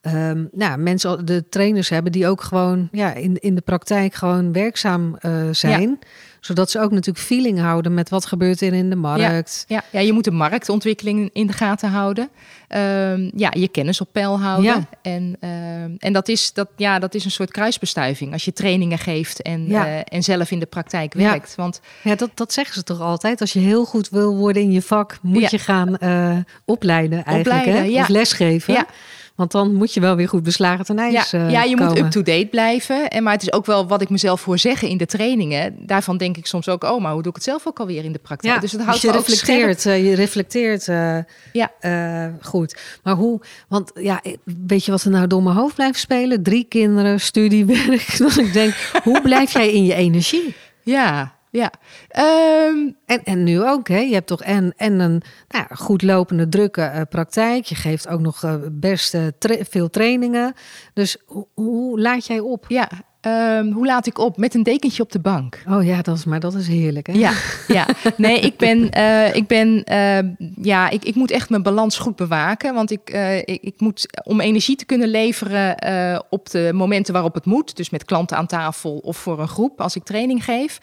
ehm, 0.00 0.44
nou, 0.52 0.78
mensen, 0.78 1.26
de 1.26 1.48
trainers 1.48 1.88
hebben 1.88 2.12
die 2.12 2.26
ook 2.26 2.42
gewoon 2.42 2.88
ja, 2.92 3.12
in, 3.14 3.38
in 3.38 3.54
de 3.54 3.60
praktijk 3.60 4.14
gewoon 4.14 4.52
werkzaam 4.52 5.16
eh, 5.18 5.48
zijn. 5.50 5.98
Zodat 6.44 6.70
ze 6.70 6.80
ook 6.80 6.90
natuurlijk 6.90 7.24
feeling 7.24 7.60
houden 7.60 7.94
met 7.94 8.08
wat 8.08 8.26
gebeurt 8.26 8.60
er 8.60 8.72
in 8.72 8.90
de 8.90 8.96
markt. 8.96 9.64
ja, 9.68 9.82
ja, 9.90 10.00
je 10.00 10.12
moet 10.12 10.24
de 10.24 10.30
marktontwikkeling 10.30 11.30
in 11.32 11.46
de 11.46 11.52
gaten 11.52 11.90
houden. 11.90 12.28
Ehm, 12.68 13.30
ja, 13.36 13.52
je 13.56 13.68
kennis 13.68 14.00
op 14.00 14.08
peil 14.12 14.40
houden. 14.40 14.64
Ja. 14.64 14.86
En, 15.02 15.36
ehm, 15.40 15.90
en 15.98 16.12
dat, 16.12 16.28
is, 16.28 16.52
dat, 16.52 16.68
ja, 16.76 16.98
dat 16.98 17.14
is 17.14 17.24
een 17.24 17.30
soort 17.30 17.50
kruisbestuiving 17.50 18.32
als 18.32 18.44
je 18.44 18.52
trainingen 18.52 18.98
geeft 18.98 19.42
en, 19.42 19.66
Ja. 19.68 19.86
eh, 19.86 20.00
en 20.04 20.22
zelf 20.22 20.50
in 20.50 20.58
de 20.58 20.66
praktijk 20.66 21.14
Ja. 21.14 21.30
werkt. 21.30 21.54
Want 21.54 21.80
Ja, 22.02 22.14
dat, 22.14 22.30
dat 22.34 22.52
zeggen 22.52 22.74
ze 22.74 22.82
toch 22.82 23.00
altijd. 23.00 23.40
Als 23.40 23.52
je 23.52 23.58
heel 23.60 23.84
goed 23.84 24.08
wil 24.08 24.36
worden 24.36 24.62
in 24.62 24.72
je 24.72 24.82
vak, 24.82 25.18
moet 25.22 25.42
Ja. 25.42 25.48
je 25.50 25.58
gaan 25.58 25.96
eh, 25.96 26.36
opleiden 26.64 27.24
eigenlijk. 27.24 27.60
Opleiden, 27.60 27.74
hè? 27.74 27.96
ja. 27.96 28.02
Of 28.02 28.08
lesgeven. 28.08 28.74
Ja. 28.74 28.86
Want 29.34 29.52
dan 29.52 29.74
moet 29.74 29.94
je 29.94 30.00
wel 30.00 30.16
weer 30.16 30.28
goed 30.28 30.42
beslagen 30.42 30.84
ten 30.84 30.98
ijs 30.98 31.30
ja, 31.30 31.38
eh, 31.38 31.50
ja, 31.50 31.62
je 31.62 31.76
moet 31.76 31.98
up-to-date 31.98 32.46
blijven. 32.50 33.08
En, 33.08 33.22
maar 33.22 33.32
het 33.32 33.42
is 33.42 33.52
ook 33.52 33.66
wel 33.66 33.86
wat 33.86 34.02
ik 34.02 34.08
mezelf 34.10 34.44
hoor 34.44 34.58
zeggen 34.58 34.88
in 34.88 34.96
de 34.96 35.06
trainingen. 35.06 35.76
Daarvan 35.86 36.16
denk 36.16 36.36
ik 36.36 36.46
soms 36.46 36.68
ook, 36.68 36.84
oh, 36.84 37.00
maar 37.00 37.12
hoe 37.12 37.22
doe 37.22 37.30
ik 37.30 37.36
het 37.36 37.44
zelf 37.44 37.66
ook 37.66 37.80
alweer 37.80 38.04
in 38.04 38.12
de 38.12 38.18
praktijk? 38.18 38.54
Ja, 38.54 38.60
dus 38.60 38.70
het 38.72 38.80
dus 38.80 38.88
houdt 38.88 39.02
je 39.02 39.12
reflecteert, 39.12 39.86
eh, 39.86 40.08
je 40.08 40.14
reflecteert 40.14 40.88
eh, 40.88 41.18
Ja. 41.52 41.70
eh, 41.80 42.26
goed. 42.40 42.80
Maar 43.02 43.14
hoe, 43.14 43.40
want 43.68 43.90
ja, 43.94 44.22
weet 44.66 44.84
je 44.84 44.90
wat 44.90 45.02
er 45.02 45.10
nou 45.10 45.26
door 45.26 45.42
mijn 45.42 45.56
hoofd 45.56 45.74
blijft 45.74 45.98
spelen? 45.98 46.42
Drie 46.42 46.64
kinderen, 46.64 47.20
studiewerk. 47.20 48.18
Dat 48.18 48.36
ik 48.36 48.52
denk, 48.52 48.74
hoe 49.02 49.20
blijf 49.22 49.52
jij 49.52 49.72
in 49.72 49.84
je 49.84 49.94
energie? 49.94 50.54
Ja, 50.82 51.34
ja. 51.56 51.70
Ehm, 52.08 52.90
En, 53.06 53.24
en 53.24 53.42
nu 53.44 53.62
ook, 53.62 53.88
hè? 53.88 53.98
Je 53.98 54.14
hebt 54.14 54.26
toch 54.26 54.42
en, 54.42 54.72
en 54.76 55.00
een 55.00 55.22
nou, 55.48 55.66
goed 55.74 56.02
lopende, 56.02 56.48
drukke 56.48 56.82
eh, 56.82 57.00
praktijk. 57.08 57.64
Je 57.64 57.74
geeft 57.74 58.08
ook 58.08 58.20
nog 58.20 58.42
eh, 58.44 58.54
best 58.72 59.14
eh, 59.14 59.26
tra- 59.38 59.64
veel 59.68 59.90
trainingen. 59.90 60.52
Dus 60.92 61.16
hoe 61.54 62.00
laat 62.00 62.26
jij 62.26 62.40
op? 62.40 62.64
ja. 62.68 62.88
Ehm, 63.24 63.70
hoe 63.72 63.86
laat 63.86 64.06
ik 64.06 64.18
op? 64.18 64.36
Met 64.36 64.54
een 64.54 64.62
dekentje 64.62 65.02
op 65.02 65.12
de 65.12 65.18
bank. 65.18 65.62
Oh 65.68 65.84
ja, 65.84 66.02
dat 66.02 66.16
is, 66.16 66.24
maar 66.24 66.40
dat 66.40 66.54
is 66.54 66.68
heerlijk, 66.68 67.06
hè? 67.06 67.12
Ja, 67.12 67.32
ja. 67.68 67.86
Nee, 68.16 68.40
ik 68.40 68.56
ben, 68.56 68.90
eh, 68.90 69.34
ik 69.34 69.46
ben, 69.46 69.84
eh, 69.84 70.18
ja, 70.62 70.90
ik, 70.90 71.04
ik 71.04 71.14
moet 71.14 71.30
echt 71.30 71.50
mijn 71.50 71.62
balans 71.62 71.98
goed 71.98 72.16
bewaken. 72.16 72.74
Want 72.74 72.90
ik, 72.90 73.10
eh, 73.10 73.38
ik, 73.38 73.58
ik 73.60 73.74
moet, 73.80 74.06
om 74.24 74.40
energie 74.40 74.76
te 74.76 74.84
kunnen 74.84 75.08
leveren 75.08 75.76
eh, 75.76 76.18
op 76.30 76.50
de 76.50 76.70
momenten 76.74 77.12
waarop 77.12 77.34
het 77.34 77.44
moet. 77.44 77.76
Dus 77.76 77.90
met 77.90 78.04
klanten 78.04 78.36
aan 78.36 78.46
tafel 78.46 78.96
of 78.96 79.16
voor 79.16 79.40
een 79.40 79.48
groep 79.48 79.80
als 79.80 79.96
ik 79.96 80.04
training 80.04 80.44
geef. 80.44 80.78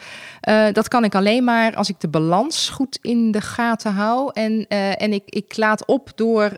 dat 0.73 0.87
kan 0.87 1.03
ik 1.03 1.15
alleen 1.15 1.43
maar 1.43 1.75
als 1.75 1.89
ik 1.89 1.99
de 1.99 2.07
balans 2.07 2.69
goed 2.69 2.99
in 3.01 3.31
de 3.31 3.41
gaten 3.41 3.93
hou. 3.93 4.31
En, 4.33 4.67
en 4.97 5.13
ik, 5.13 5.23
ik 5.25 5.57
laat 5.57 5.85
op 5.85 6.11
door, 6.15 6.57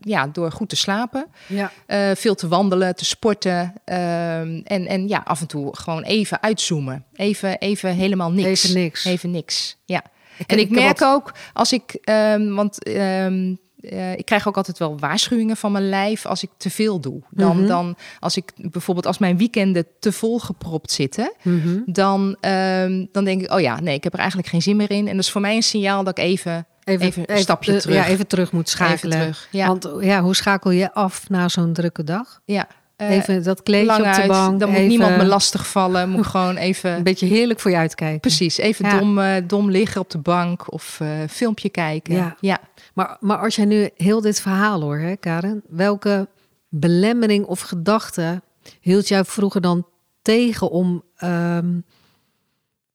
ja, 0.00 0.26
door 0.32 0.52
goed 0.52 0.68
te 0.68 0.76
slapen. 0.76 1.26
ja. 1.46 1.70
veel 2.14 2.34
te 2.34 2.48
wandelen, 2.48 2.96
te 2.96 3.04
sporten. 3.04 3.72
ehm, 3.84 4.60
en, 4.64 4.86
en 4.86 5.08
ja, 5.08 5.17
af 5.24 5.40
en 5.40 5.46
toe 5.46 5.76
gewoon 5.76 6.02
even 6.02 6.42
uitzoomen. 6.42 7.04
Even, 7.14 7.58
even 7.58 7.90
helemaal 7.94 8.30
niks. 8.30 8.64
Even 8.64 8.80
niks. 8.80 9.04
Even 9.04 9.30
niks, 9.30 9.76
ja. 9.84 10.02
Ik- 10.38 10.50
En 10.50 10.58
ik 10.58 10.70
merk 10.70 10.98
wat- 10.98 11.08
ook 11.14 11.32
als 11.52 11.72
ik, 11.72 11.98
ehm, 12.04 12.54
want 12.54 12.82
ehm, 12.84 13.54
eh, 13.80 14.12
ik 14.12 14.24
krijg 14.24 14.48
ook 14.48 14.56
altijd 14.56 14.78
wel 14.78 14.98
waarschuwingen 14.98 15.56
van 15.56 15.72
mijn 15.72 15.88
lijf 15.88 16.26
als 16.26 16.42
ik 16.42 16.50
te 16.56 16.70
veel 16.70 17.00
doe. 17.00 17.22
Dan, 17.30 17.56
Mhm. 17.58 17.66
dan 17.66 17.96
als 18.18 18.36
ik 18.36 18.52
bijvoorbeeld 18.56 19.06
als 19.06 19.18
mijn 19.18 19.38
weekenden 19.38 19.86
te 20.00 20.12
vol 20.12 20.38
gepropt 20.38 20.90
zitten, 20.90 21.32
Mhm. 21.42 21.78
dan, 21.86 22.36
ehm, 22.40 23.06
dan 23.12 23.24
denk 23.24 23.42
ik, 23.42 23.52
oh 23.52 23.60
ja, 23.60 23.80
nee, 23.80 23.94
ik 23.94 24.04
heb 24.04 24.12
er 24.12 24.18
eigenlijk 24.18 24.48
geen 24.48 24.62
zin 24.62 24.76
meer 24.76 24.90
in. 24.90 25.06
En 25.08 25.14
dat 25.16 25.24
is 25.24 25.30
voor 25.30 25.40
mij 25.40 25.56
een 25.56 25.62
signaal 25.62 26.04
dat 26.04 26.18
ik 26.18 26.24
even, 26.24 26.66
even, 26.84 27.22
een 27.26 27.38
stapje 27.38 27.76
terug. 27.76 27.96
Ja, 27.96 28.06
even 28.06 28.26
terug 28.26 28.52
moet 28.52 28.68
schakelen. 28.68 29.18
Terug, 29.18 29.48
ja. 29.50 29.66
Want 29.66 29.88
ja, 30.00 30.22
hoe 30.22 30.34
schakel 30.34 30.70
je 30.70 30.94
af 30.94 31.28
na 31.28 31.48
zo'n 31.48 31.72
drukke 31.72 32.04
dag? 32.04 32.40
ja. 32.44 32.68
Eh, 32.98 33.10
even 33.16 33.42
dat 33.42 33.62
kleedje 33.62 33.92
op 33.92 33.98
de 33.98 34.04
uit. 34.04 34.28
bank. 34.28 34.60
Dan 34.60 34.68
moet 34.68 34.78
even 34.78 34.88
niemand 34.88 35.16
me 35.16 35.24
lastig 35.24 35.68
vallen. 35.68 36.08
Moet 36.08 36.26
gewoon 36.36 36.48
Een 36.48 36.56
even... 36.56 37.02
beetje 37.02 37.26
heerlijk 37.26 37.60
voor 37.60 37.70
je 37.70 37.76
uitkijken. 37.76 38.20
Precies, 38.20 38.56
even 38.58 38.86
Ja. 38.86 38.98
dom, 38.98 39.18
eh, 39.18 39.34
dom 39.46 39.70
liggen 39.70 40.00
op 40.00 40.10
de 40.10 40.18
bank 40.18 40.72
of 40.72 41.00
eh, 41.00 41.08
filmpje 41.30 41.68
kijken. 41.68 42.14
Ja. 42.14 42.36
ja. 42.40 42.58
Maar, 42.94 43.16
maar 43.20 43.38
als 43.38 43.56
jij 43.56 43.64
nu 43.64 43.90
heel 43.96 44.20
dit 44.20 44.40
verhaal 44.40 44.80
hoor, 44.80 44.98
hè, 44.98 45.16
Karen, 45.16 45.62
welke 45.68 46.28
belemmering 46.68 47.44
of 47.44 47.60
gedachte 47.60 48.42
hield 48.80 49.08
jou 49.08 49.24
vroeger 49.26 49.60
dan 49.60 49.86
tegen 50.22 50.70
om. 50.70 51.02
ehm, 51.16 51.76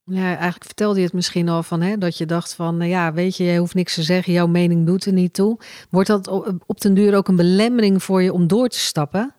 ja, 0.06 0.26
eigenlijk 0.28 0.66
vertelde 0.66 0.99
je 0.99 1.06
het 1.06 1.14
misschien 1.14 1.49
al 1.49 1.64
van 1.64 1.82
hè, 1.82 1.97
dat 1.97 2.18
je 2.18 2.26
dacht 2.26 2.54
van, 2.54 2.82
ja, 2.88 3.14
weet 3.14 3.38
je, 3.38 3.43
je 3.43 3.60
hoeft 3.60 3.74
niks 3.74 3.93
te 3.95 4.04
zeggen, 4.04 4.34
jouw 4.34 4.47
mening 4.47 4.86
doet 4.86 5.06
er 5.06 5.14
niet 5.14 5.34
toe. 5.34 5.58
Wordt 5.89 6.08
dat 6.08 6.28
op, 6.28 6.54
op 6.66 6.82
den 6.82 6.93
duur 6.93 7.16
ook 7.16 7.28
een 7.28 7.36
belemmering 7.36 8.04
voor 8.04 8.22
je 8.22 8.34
om 8.34 8.47
door 8.47 8.68
te 8.68 8.80
stappen? 8.80 9.34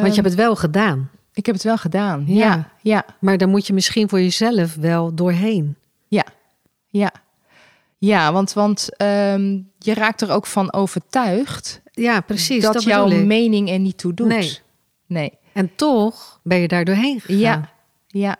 Want 0.00 0.14
je 0.14 0.20
hebt 0.20 0.24
het 0.24 0.34
wel 0.34 0.56
gedaan, 0.56 0.96
Ehm, 0.98 1.16
Ik 1.32 1.46
heb 1.46 1.54
het 1.54 1.64
wel 1.64 1.76
gedaan. 1.78 2.24
Ja. 2.26 2.34
Ja, 2.46 2.68
ja, 2.82 3.04
maar 3.20 3.38
dan 3.38 3.48
moet 3.50 3.66
je 3.66 3.72
misschien 3.72 4.08
voor 4.08 4.20
jezelf 4.20 4.74
wel 4.74 5.14
doorheen. 5.14 5.76
ja, 6.08 6.24
ja. 6.86 7.12
Ja, 8.00 8.32
want, 8.32 8.52
want 8.52 8.96
ehm, 8.96 9.58
je 9.78 9.94
raakt 9.94 10.20
er 10.20 10.30
ook 10.30 10.46
van 10.46 10.72
overtuigd 10.72 11.80
Ja, 11.92 12.20
precies. 12.20 12.62
dat, 12.62 12.72
dat 12.72 12.82
jouw 12.82 13.08
ik. 13.10 13.24
mening 13.24 13.70
er 13.70 13.78
niet 13.78 13.98
toe 13.98 14.14
doet. 14.14 14.28
Nee. 14.28 14.58
Nee. 15.06 15.32
En 15.52 15.70
toch 15.76 16.40
ben 16.42 16.58
je 16.58 16.68
daar 16.68 16.84
doorheen 16.84 17.20
gegaan. 17.20 17.38
Ja, 17.40 17.70
ja, 18.06 18.36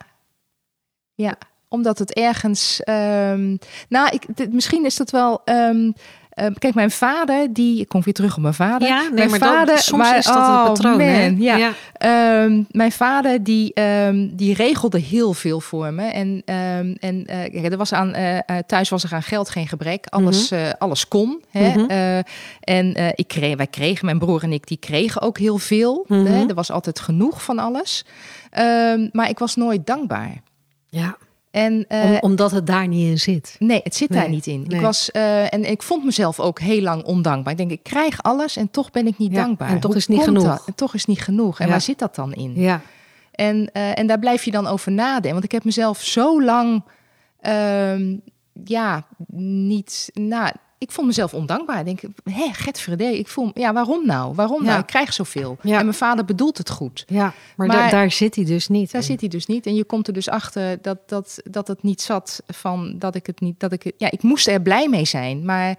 ja. 1.15 1.35
Omdat 1.69 1.99
het 1.99 2.13
ergens. 2.15 2.83
ehm, 2.83 3.57
nou, 3.89 4.09
ik, 4.11 4.37
dit- 4.37 4.53
misschien 4.53 4.85
is 4.85 4.97
dat 4.97 5.11
wel. 5.11 5.41
ehm, 5.45 5.91
ehm, 6.39 6.53
kijk, 6.53 6.75
mijn 6.75 6.91
vader, 6.91 7.53
die. 7.53 7.81
Ik 7.81 7.89
kom 7.89 8.03
weer 8.03 8.15
terug 8.15 8.37
op 8.37 8.43
mijn 8.43 8.55
vader. 8.55 8.89
Ja, 8.89 9.01
nee, 9.03 9.11
mijn 9.13 9.31
maar 9.31 9.39
dat- 9.39 9.49
vader, 9.49 9.79
soms 9.79 10.03
maar- 10.03 10.19
is 10.19 10.25
dat 10.25 10.37
oh, 10.37 10.63
een 10.67 10.73
patroon. 10.73 11.01
hè? 11.01 11.35
ja. 11.39 11.57
ja. 11.57 11.73
Ehm, 11.93 12.63
mijn 12.71 12.93
vader 12.93 13.43
die, 13.45 13.75
ehm, 13.75 14.29
die 14.33 14.55
regelde 14.55 14.99
heel 15.01 15.33
veel 15.33 15.61
voor 15.61 15.93
me. 15.93 16.03
En, 16.07 16.43
en 17.01 17.25
kijk, 17.27 17.65
er 17.73 17.77
was 17.77 17.93
aan, 17.93 18.13
eh, 18.15 18.57
thuis 18.67 18.89
was 18.89 19.05
er 19.05 19.13
aan 19.15 19.23
geld 19.23 19.51
geen 19.51 19.69
gebrek. 19.69 20.07
Alles, 20.07 20.51
eh, 20.51 20.69
alles 20.79 21.09
kon. 21.09 21.43
Hè? 21.51 21.69
Mhm. 21.69 21.91
Eh, 21.91 22.19
en 22.61 23.13
ik 23.15 23.29
kreeg, 23.29 23.57
wij 23.57 23.67
kregen, 23.67 24.05
mijn 24.05 24.19
broer 24.19 24.43
en 24.43 24.53
ik, 24.53 24.67
die 24.67 24.77
kregen 24.79 25.23
ook 25.23 25.39
heel 25.39 25.59
veel. 25.59 26.05
Mhm. 26.09 26.25
Hè? 26.27 26.47
Er 26.49 26.55
was 26.55 26.71
altijd 26.71 27.01
genoeg 27.01 27.43
van 27.43 27.59
alles. 27.59 28.05
Maar 29.13 29.29
ik 29.29 29.39
was 29.39 29.57
nooit 29.57 29.87
dankbaar. 29.87 30.33
ja. 30.89 31.17
En, 31.51 31.85
eh, 31.89 32.11
Om, 32.11 32.19
omdat 32.21 32.51
het 32.51 32.67
daar 32.67 32.89
niet 32.89 33.07
in 33.11 33.19
zit. 33.19 33.57
Nee, 33.59 33.81
het 33.85 33.95
zit 33.95 34.13
daar 34.13 34.29
niet 34.29 34.47
in. 34.47 34.65
nee. 34.67 34.79
Ik 34.79 34.85
was, 34.85 35.11
eh, 35.11 35.53
en 35.55 35.71
ik 35.71 35.83
vond 35.83 36.05
mezelf 36.05 36.41
ook 36.41 36.61
heel 36.61 36.81
lang 36.83 37.05
ondankbaar. 37.05 37.53
Ik 37.53 37.59
denk, 37.59 37.71
ik 37.71 37.83
krijg 37.83 38.23
alles 38.23 38.57
en 38.57 38.71
toch 38.71 38.91
ben 38.91 39.07
ik 39.07 39.19
niet 39.19 39.33
Ja, 39.33 39.43
dankbaar. 39.43 39.69
en 39.69 39.81
toch 39.81 39.91
Hoe 39.91 40.01
is 40.01 40.07
niet 40.07 40.23
genoeg. 40.23 40.43
dat? 40.45 40.63
En 40.67 40.75
toch 40.75 40.95
is 40.95 41.05
niet 41.05 41.21
genoeg. 41.23 41.59
En 41.59 41.65
Ja. 41.67 41.71
waar 41.73 41.81
zit 41.81 41.99
dat 41.99 42.15
dan 42.15 42.33
in? 42.35 42.53
Ja, 42.55 42.81
En, 43.33 43.71
eh, 43.73 43.99
en 43.99 44.07
daar 44.07 44.19
blijf 44.19 44.45
je 44.45 44.51
dan 44.51 44.67
over 44.67 44.93
nadenken. 44.93 45.33
Want 45.33 45.45
ik 45.45 45.53
heb 45.53 45.65
mezelf 45.65 46.01
zo 46.03 46.43
lang, 46.43 46.83
ehm, 47.41 48.17
ja, 48.65 49.07
niet, 49.67 50.11
nou, 50.13 50.53
ik 50.79 50.91
vond 50.93 51.07
mezelf 51.07 51.35
ondankbaar. 51.35 51.79
Ik 51.79 51.85
denk, 51.85 52.01
hé, 52.37 52.49
Getverde, 52.53 53.19
ik 53.19 53.29
voel, 53.29 53.51
ja, 53.55 53.73
waarom 53.73 54.07
nou? 54.07 54.35
Waarom 54.35 54.65
nou? 54.65 54.81
Ik 54.81 54.87
krijg 54.87 55.13
zoveel. 55.13 55.57
En 55.63 55.71
mijn 55.71 55.95
vader 55.95 56.25
bedoelt 56.25 56.59
het 56.59 56.71
goed. 56.71 57.05
ja. 57.07 57.33
Maar, 57.57 57.67
Maar- 57.67 57.77
da- 57.77 57.91
daar 57.91 58.11
zit 58.11 58.35
hij 58.35 58.45
dus 58.45 58.69
niet. 58.69 58.91
Daar 58.93 59.01
in. 59.01 59.07
zit 59.07 59.21
hij 59.21 59.29
dus 59.29 59.47
niet. 59.47 59.67
En 59.67 59.75
je 59.75 59.85
komt 59.85 60.07
er 60.07 60.13
dus 60.13 60.29
achter 60.29 60.83
dat, 60.83 61.09
dat, 61.09 61.39
dat 61.45 61.69
het 61.69 61.83
niet 61.83 62.01
zat 62.03 62.43
van 62.47 62.99
dat 62.99 63.15
ik 63.15 63.27
het 63.27 63.41
niet, 63.41 63.61
dat 63.61 63.73
ik 63.73 63.83
het, 63.83 63.95
ja, 63.97 64.11
ik 64.11 64.23
moest 64.23 64.49
er 64.49 64.63
blij 64.63 64.89
mee 64.89 65.05
zijn, 65.05 65.45
maar 65.45 65.77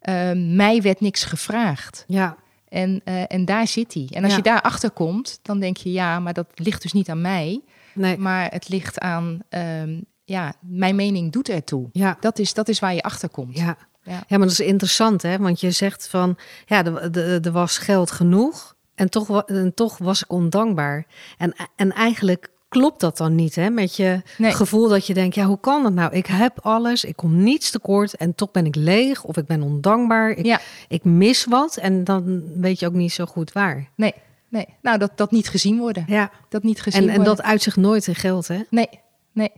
eh, 0.00 0.30
mij 0.34 0.82
werd 0.82 1.00
niks 1.00 1.24
gevraagd. 1.24 2.04
Ja, 2.06 2.36
En, 2.68 3.00
eh, 3.04 3.22
en 3.26 3.44
daar 3.44 3.66
zit 3.66 3.94
hij. 3.94 4.08
En 4.10 4.22
als 4.22 4.30
Ja. 4.32 4.36
je 4.36 4.42
daar 4.42 4.60
achter 4.62 4.90
komt, 4.90 5.38
dan 5.42 5.60
denk 5.60 5.76
je, 5.76 5.92
ja, 5.92 6.20
maar 6.20 6.32
dat 6.32 6.46
ligt 6.54 6.82
dus 6.82 6.92
niet 6.92 7.08
aan 7.08 7.20
mij. 7.20 7.60
nee. 7.94 8.18
Maar 8.18 8.50
het 8.52 8.68
ligt 8.68 8.98
aan, 8.98 9.38
ehm, 9.48 10.00
ja, 10.24 10.52
mijn 10.60 10.96
mening 10.96 11.32
doet 11.32 11.48
ertoe. 11.48 11.88
Ja, 11.92 12.16
Dat 12.20 12.38
is, 12.38 12.54
dat 12.54 12.68
is 12.68 12.78
waar 12.78 12.94
je 12.94 13.02
achter 13.02 13.28
komt. 13.28 13.56
ja. 13.58 13.76
Ja. 14.10 14.38
maar 14.38 14.38
dat 14.38 14.50
is 14.50 14.60
interessant, 14.60 15.22
hè? 15.22 15.38
Want 15.38 15.60
je 15.60 15.70
zegt 15.70 16.08
van, 16.08 16.36
ja, 16.66 16.84
er, 16.84 17.52
was 17.52 17.78
geld 17.78 18.10
genoeg 18.10 18.74
en 18.94 19.10
toch, 19.10 19.42
en 19.44 19.74
toch 19.74 19.98
was 19.98 20.22
ik 20.22 20.30
ondankbaar. 20.32 21.06
En, 21.38 21.54
en 21.76 21.92
eigenlijk 21.92 22.48
klopt 22.68 23.00
dat 23.00 23.16
dan 23.16 23.34
niet, 23.34 23.54
hè? 23.54 23.70
Met 23.70 23.96
je 23.96 24.22
Nee. 24.38 24.52
gevoel 24.52 24.88
dat 24.88 25.06
je 25.06 25.14
denkt, 25.14 25.34
ja, 25.34 25.44
hoe 25.44 25.60
kan 25.60 25.82
dat 25.82 25.92
nou? 25.92 26.12
Ik 26.14 26.26
heb 26.26 26.58
alles, 26.60 27.04
ik 27.04 27.16
kom 27.16 27.42
niets 27.42 27.70
tekort 27.70 28.14
en 28.16 28.34
toch 28.34 28.50
ben 28.50 28.66
ik 28.66 28.74
leeg 28.74 29.24
of 29.24 29.36
ik 29.36 29.46
ben 29.46 29.62
ondankbaar. 29.62 30.30
Ik, 30.30 30.44
Ja. 30.46 30.60
ik 30.88 31.04
mis 31.04 31.44
wat 31.44 31.76
en 31.76 32.04
dan 32.04 32.42
weet 32.60 32.78
je 32.80 32.86
ook 32.86 32.92
niet 32.92 33.12
zo 33.12 33.24
goed 33.24 33.52
waar. 33.52 33.88
Nee, 33.96 34.14
nee. 34.48 34.66
Nou, 34.82 34.98
dat, 34.98 35.10
dat 35.14 35.30
niet 35.30 35.48
gezien 35.48 35.78
worden. 35.78 36.04
Ja, 36.06 36.30
Dat 36.48 36.62
niet 36.62 36.82
gezien 36.82 37.02
en, 37.02 37.08
en 37.08 37.14
worden. 37.16 37.36
dat 37.36 37.44
uit 37.44 37.62
zich 37.62 37.76
nooit 37.76 38.06
in 38.06 38.14
geld, 38.14 38.48
hè? 38.48 38.60
Nee, 38.70 38.88
nee. 39.32 39.50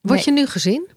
Word 0.00 0.24
Nee. 0.26 0.34
je 0.34 0.40
nu 0.40 0.46
gezien? 0.46 0.88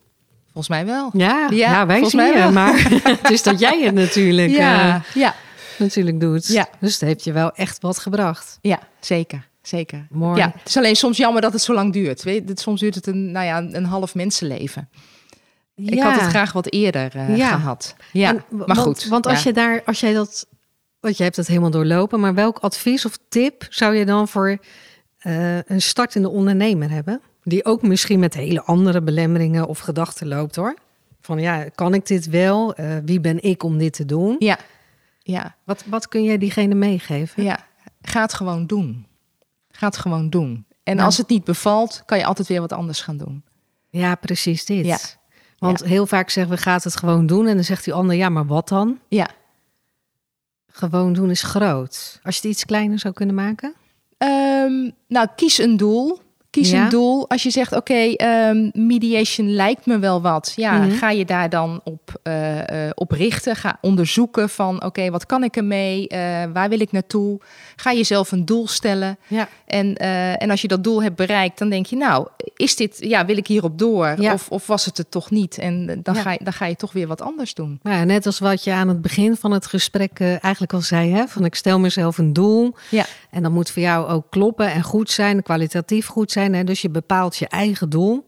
Volgens 0.54 0.68
mij 0.68 0.86
wel. 0.86 1.10
Ja, 1.14 1.48
Ja, 1.50 1.72
ja, 1.72 1.86
wij 1.86 2.06
zien 2.06 2.20
mij 2.20 2.46
je, 2.46 2.52
maar 2.52 2.74
het 3.22 3.30
is 3.30 3.44
dat 3.44 3.60
jij 3.60 3.82
het 3.82 3.94
natuurlijk, 3.94 4.50
Ja, 4.52 4.96
eh, 4.96 5.02
ja, 5.22 5.36
natuurlijk 5.78 6.20
doet. 6.20 6.48
Ja. 6.48 6.68
Dus 6.80 6.92
het 6.94 7.02
heeft 7.02 7.24
je 7.24 7.32
wel 7.32 7.52
echt 7.52 7.82
wat 7.82 8.00
gebracht. 8.00 8.58
ja, 8.62 8.80
zeker. 9.00 9.48
Zeker. 9.62 10.08
Mooi. 10.10 10.38
Ja, 10.38 10.52
het 10.58 10.68
is 10.68 10.78
alleen 10.78 10.96
soms 10.96 11.18
jammer 11.18 11.42
dat 11.42 11.54
het 11.54 11.62
zo 11.62 11.74
lang 11.74 11.94
duurt. 11.94 12.24
Weet, 12.24 12.48
je, 12.48 12.60
soms 12.60 12.80
duurt 12.80 12.96
het 12.96 13.08
een, 13.08 13.32
nou 13.32 13.46
ja, 13.46 13.58
een 13.58 13.86
half 13.86 14.16
mensenleven. 14.16 14.90
Ik 15.76 16.02
had 16.02 16.14
het 16.22 16.30
graag 16.30 16.52
wat 16.52 16.72
eerder 16.72 17.12
eh, 17.16 17.38
Ja. 17.38 17.50
gehad. 17.50 17.96
Ja, 18.12 18.30
En 18.30 18.44
maar 18.50 18.66
want, 18.68 18.80
goed. 18.80 19.06
Want 19.08 19.28
als 19.28 19.44
je 19.44 19.54
daar, 19.54 19.82
als 19.86 20.00
jij 20.00 20.14
dat, 20.14 20.48
want 21.00 21.18
je 21.18 21.24
hebt 21.24 21.36
het 21.36 21.48
helemaal 21.48 21.70
doorlopen, 21.70 22.20
maar 22.20 22.34
welk 22.34 22.58
advies 22.60 23.06
of 23.06 23.18
tip 23.30 23.66
zou 23.70 23.96
je 23.96 24.06
dan 24.06 24.28
voor 24.28 24.58
eh, 25.18 25.64
een 25.64 25.82
startende 25.82 26.30
ondernemer 26.30 26.90
hebben? 26.90 27.22
Die 27.50 27.66
ook 27.66 27.82
misschien 27.82 28.20
met 28.20 28.34
hele 28.34 28.62
andere 28.64 29.02
belemmeringen 29.02 29.68
of 29.68 29.80
gedachten 29.80 30.28
loopt 30.28 30.56
hoor. 30.56 30.76
Van 31.22 31.40
ja, 31.40 31.70
kan 31.76 31.94
ik 31.94 32.06
dit 32.06 32.30
wel? 32.30 32.74
Eh, 32.76 32.98
wie 33.06 33.20
ben 33.20 33.44
ik 33.44 33.64
om 33.64 33.78
dit 33.78 33.94
te 33.94 34.06
doen? 34.06 34.36
Ja, 34.40 34.58
ja, 35.20 35.56
Wat, 35.64 35.84
wat 35.86 36.08
kun 36.08 36.24
jij 36.24 36.38
diegene 36.38 36.76
meegeven? 36.76 37.44
ja. 37.44 37.68
Ga 38.02 38.22
het 38.22 38.34
gewoon 38.34 38.66
doen. 38.66 39.06
Ga 39.72 39.86
het 39.88 39.98
gewoon 39.98 40.30
doen. 40.30 40.66
En 40.84 40.94
Nou. 40.96 41.06
als 41.06 41.18
het 41.18 41.30
niet 41.30 41.44
bevalt, 41.44 42.04
kan 42.06 42.18
je 42.18 42.26
altijd 42.26 42.48
weer 42.48 42.62
wat 42.62 42.74
anders 42.74 43.02
gaan 43.02 43.18
doen. 43.18 43.44
Ja, 43.90 44.16
precies 44.16 44.66
dit. 44.66 44.86
Ja. 44.86 44.98
Want 45.58 45.84
heel 45.84 46.06
vaak 46.06 46.30
zeggen 46.30 46.56
we 46.56 46.62
gaat 46.62 46.84
het 46.84 46.96
gewoon 46.96 47.26
doen 47.26 47.48
en 47.48 47.56
dan 47.56 47.64
zegt 47.64 47.84
die 47.84 47.94
ander 47.94 48.16
ja, 48.16 48.30
maar 48.30 48.46
wat 48.46 48.68
dan? 48.68 49.00
Ja. 49.08 49.28
Gewoon 50.68 51.14
doen 51.14 51.30
is 51.30 51.44
groot. 51.44 52.20
Als 52.24 52.36
je 52.36 52.42
het 52.42 52.52
iets 52.52 52.66
kleiner 52.66 53.00
zou 53.00 53.14
kunnen 53.14 53.36
maken? 53.36 53.74
Ehm, 54.18 54.90
nou, 55.08 55.28
kies 55.36 55.58
een 55.58 55.78
doel. 55.78 56.20
Kies 56.50 56.70
Ja. 56.70 56.84
een 56.84 56.90
doel. 56.90 57.30
Als 57.30 57.44
je 57.44 57.50
zegt, 57.50 57.76
oké, 57.76 57.94
ehm, 58.14 58.70
mediation 58.74 59.54
lijkt 59.54 59.86
me 59.86 60.00
wel 60.00 60.22
wat. 60.22 60.54
Ja, 60.56 60.78
Mhm. 60.78 60.92
ga 60.92 61.10
je 61.10 61.26
daar 61.26 61.50
dan 61.50 61.82
op, 61.84 62.20
eh, 62.24 62.58
op 62.96 63.12
richten. 63.12 63.56
Ga 63.56 63.78
onderzoeken 63.82 64.50
van, 64.50 64.84
oké, 64.84 65.10
wat 65.10 65.26
kan 65.26 65.44
ik 65.44 65.56
ermee? 65.58 66.08
Eh, 66.08 66.20
waar 66.54 66.70
wil 66.70 66.80
ik 66.80 66.92
naartoe? 66.92 67.40
Ga 67.76 67.94
jezelf 67.94 68.32
een 68.32 68.46
doel 68.46 68.68
stellen. 68.68 69.18
Ja. 69.28 69.48
En, 69.68 69.96
en 70.38 70.50
als 70.50 70.62
je 70.62 70.68
dat 70.68 70.84
doel 70.84 71.04
hebt 71.04 71.16
bereikt, 71.16 71.58
dan 71.60 71.70
denk 71.70 71.86
je, 71.86 71.96
nou, 71.96 72.28
is 72.56 72.76
dit, 72.76 72.96
ja, 73.00 73.26
wil 73.26 73.38
ik 73.38 73.48
hierop 73.48 73.80
door? 73.80 74.16
Ja. 74.22 74.34
Of, 74.34 74.50
of 74.50 74.68
was 74.68 74.86
het 74.86 74.98
het 74.98 75.12
toch 75.12 75.30
niet? 75.32 75.58
En 75.58 76.00
dan, 76.04 76.16
ga 76.16 76.32
je, 76.32 76.40
dan 76.44 76.54
ga 76.54 76.66
je 76.66 76.76
toch 76.76 76.92
weer 76.94 77.08
wat 77.08 77.22
anders 77.22 77.54
doen. 77.54 77.80
Nou 77.84 77.98
ja, 77.98 78.04
net 78.04 78.26
als 78.26 78.40
wat 78.40 78.64
je 78.64 78.72
aan 78.74 78.88
het 78.88 79.02
begin 79.02 79.36
van 79.36 79.52
het 79.52 79.66
gesprek 79.66 80.20
eigenlijk 80.20 80.74
al 80.74 80.82
zei, 80.82 81.12
hè? 81.14 81.28
van 81.28 81.46
ik 81.46 81.56
stel 81.56 81.80
mezelf 81.80 82.18
een 82.18 82.34
doel 82.34 82.76
Ja, 82.90 83.06
en 83.32 83.44
dat 83.44 83.52
moet 83.52 83.72
voor 83.72 83.82
jou 83.82 84.08
ook 84.08 84.26
kloppen 84.30 84.72
en 84.72 84.84
goed 84.84 85.12
zijn, 85.12 85.44
kwalitatief 85.44 86.08
goed 86.08 86.32
zijn. 86.32 86.38
Hè? 86.40 86.64
Dus 86.64 86.82
je 86.82 86.90
bepaalt 86.90 87.38
je 87.38 87.48
eigen 87.48 87.90
doel 87.90 88.26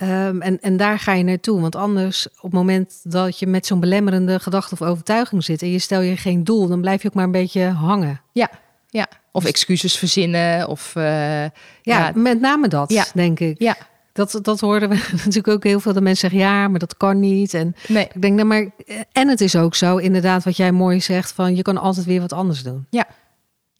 Ehm, 0.00 0.40
en, 0.40 0.60
en 0.60 0.76
daar 0.76 0.98
ga 0.98 1.12
je 1.12 1.24
naartoe, 1.24 1.60
want 1.60 1.76
anders 1.76 2.28
op 2.28 2.42
het 2.42 2.52
moment 2.52 3.00
dat 3.02 3.38
je 3.38 3.46
met 3.46 3.66
zo'n 3.66 3.80
belemmerende 3.80 4.38
gedachte 4.40 4.74
of 4.74 4.82
overtuiging 4.82 5.44
zit 5.44 5.62
en 5.62 5.70
je 5.70 5.78
stel 5.78 6.00
je 6.00 6.16
geen 6.16 6.44
doel, 6.44 6.68
dan 6.68 6.80
blijf 6.80 7.02
je 7.02 7.08
ook 7.08 7.14
maar 7.14 7.24
een 7.24 7.30
beetje 7.30 7.64
hangen. 7.64 8.20
ja, 8.32 8.50
ja. 8.88 9.06
Of 9.32 9.44
excuses 9.44 9.98
verzinnen. 9.98 10.68
Of, 10.68 10.96
eh, 10.96 11.02
Ja, 11.42 11.50
ja, 11.82 12.12
met 12.14 12.40
name 12.40 12.68
dat, 12.68 12.92
Ja. 12.92 13.04
denk 13.14 13.40
ik. 13.40 13.58
ja, 13.58 13.76
Dat, 14.12 14.38
dat 14.42 14.60
hoorden 14.60 14.88
we 14.88 14.94
natuurlijk 15.16 15.48
ook 15.48 15.64
heel 15.64 15.80
veel. 15.80 15.92
Dat 15.92 16.02
mensen 16.02 16.30
zeggen, 16.30 16.48
ja, 16.48 16.68
maar 16.68 16.78
dat 16.78 16.96
kan 16.96 17.20
niet. 17.20 17.54
En 17.54 17.74
nee, 17.88 18.08
ik 18.12 18.22
denk, 18.22 18.34
nou, 18.34 18.46
maar... 18.48 18.68
En 19.12 19.28
het 19.28 19.40
is 19.40 19.56
ook 19.56 19.74
zo, 19.74 19.96
inderdaad, 19.96 20.44
wat 20.44 20.56
jij 20.56 20.72
mooi 20.72 21.00
zegt... 21.00 21.32
van 21.32 21.56
je 21.56 21.62
kan 21.62 21.76
altijd 21.78 22.06
weer 22.06 22.20
wat 22.20 22.32
anders 22.32 22.62
doen. 22.62 22.86
ja. 22.90 23.06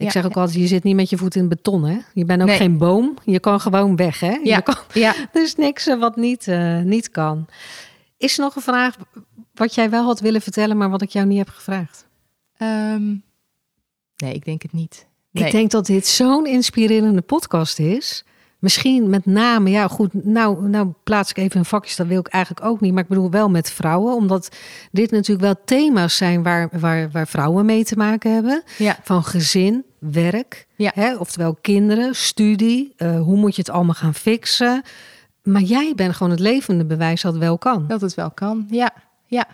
Ik 0.00 0.06
Ja. 0.06 0.12
zeg 0.12 0.24
ook 0.24 0.36
altijd, 0.36 0.58
je 0.60 0.66
zit 0.66 0.82
niet 0.82 0.94
met 0.94 1.10
je 1.10 1.16
voet 1.16 1.34
in 1.34 1.48
beton, 1.48 1.84
hè? 1.84 1.98
Je 2.14 2.24
bent 2.24 2.40
ook 2.42 2.48
Nee. 2.48 2.56
geen 2.56 2.78
boom. 2.78 3.14
Je 3.24 3.40
kan 3.40 3.60
gewoon 3.60 3.96
weg, 3.96 4.20
hè? 4.20 4.30
Ja. 4.42 4.56
Je 4.56 4.62
kan, 4.62 4.74
Ja, 4.92 5.14
er 5.32 5.42
is 5.42 5.54
niks 5.56 5.86
eh, 5.86 5.98
wat 5.98 6.16
niet, 6.16 6.48
eh, 6.48 6.78
niet 6.80 7.10
kan. 7.10 7.46
Is 8.16 8.38
er 8.38 8.44
nog 8.44 8.56
een 8.56 8.62
vraag 8.62 8.96
wat 9.54 9.74
jij 9.74 9.90
wel 9.90 10.04
had 10.04 10.20
willen 10.20 10.40
vertellen... 10.40 10.76
maar 10.76 10.90
wat 10.90 11.02
ik 11.02 11.10
jou 11.10 11.26
niet 11.26 11.38
heb 11.38 11.48
gevraagd? 11.48 12.06
Ehm, 12.56 13.06
nee, 14.16 14.34
ik 14.34 14.44
denk 14.44 14.62
het 14.62 14.72
niet. 14.72 15.06
Nee. 15.30 15.44
Ik 15.44 15.52
denk 15.52 15.70
dat 15.70 15.86
dit 15.86 16.06
zo'n 16.06 16.46
inspirerende 16.46 17.20
podcast 17.22 17.78
is. 17.78 18.24
Misschien 18.58 19.10
met 19.10 19.26
name, 19.26 19.70
ja 19.70 19.88
goed, 19.88 20.24
nou, 20.24 20.68
nou 20.68 20.92
plaats 21.04 21.30
ik 21.30 21.36
even 21.36 21.58
een 21.58 21.64
vakjes, 21.64 21.96
dat 21.96 22.06
wil 22.06 22.18
ik 22.20 22.26
eigenlijk 22.26 22.64
ook 22.66 22.80
niet. 22.80 22.92
Maar 22.92 23.02
ik 23.02 23.08
bedoel 23.08 23.30
wel 23.30 23.50
met 23.50 23.70
vrouwen, 23.70 24.14
omdat 24.14 24.56
dit 24.92 25.10
natuurlijk 25.10 25.40
wel 25.40 25.64
thema's 25.64 26.16
zijn 26.16 26.42
waar, 26.42 26.68
waar, 26.80 27.10
waar 27.10 27.28
vrouwen 27.28 27.66
mee 27.66 27.84
te 27.84 27.96
maken 27.96 28.32
hebben. 28.34 28.62
Ja, 28.78 28.98
Van 29.02 29.24
gezin 29.24 29.84
werk. 30.00 30.66
Ja. 30.76 30.90
Hè? 30.94 31.16
Oftewel 31.16 31.58
kinderen, 31.60 32.14
studie. 32.14 32.92
eh, 32.96 33.20
hoe 33.20 33.36
moet 33.36 33.54
je 33.54 33.60
het 33.60 33.70
allemaal 33.70 33.94
gaan 33.94 34.14
fixen? 34.14 34.82
Maar 35.42 35.62
jij 35.62 35.92
bent 35.96 36.14
gewoon 36.14 36.30
het 36.30 36.40
levende 36.40 36.84
bewijs 36.84 37.22
dat 37.22 37.32
het 37.32 37.42
wel 37.42 37.58
kan. 37.58 37.84
Dat 37.88 38.00
het 38.00 38.14
wel 38.14 38.30
kan. 38.30 38.66
Ja, 38.70 38.90
ja, 39.26 39.46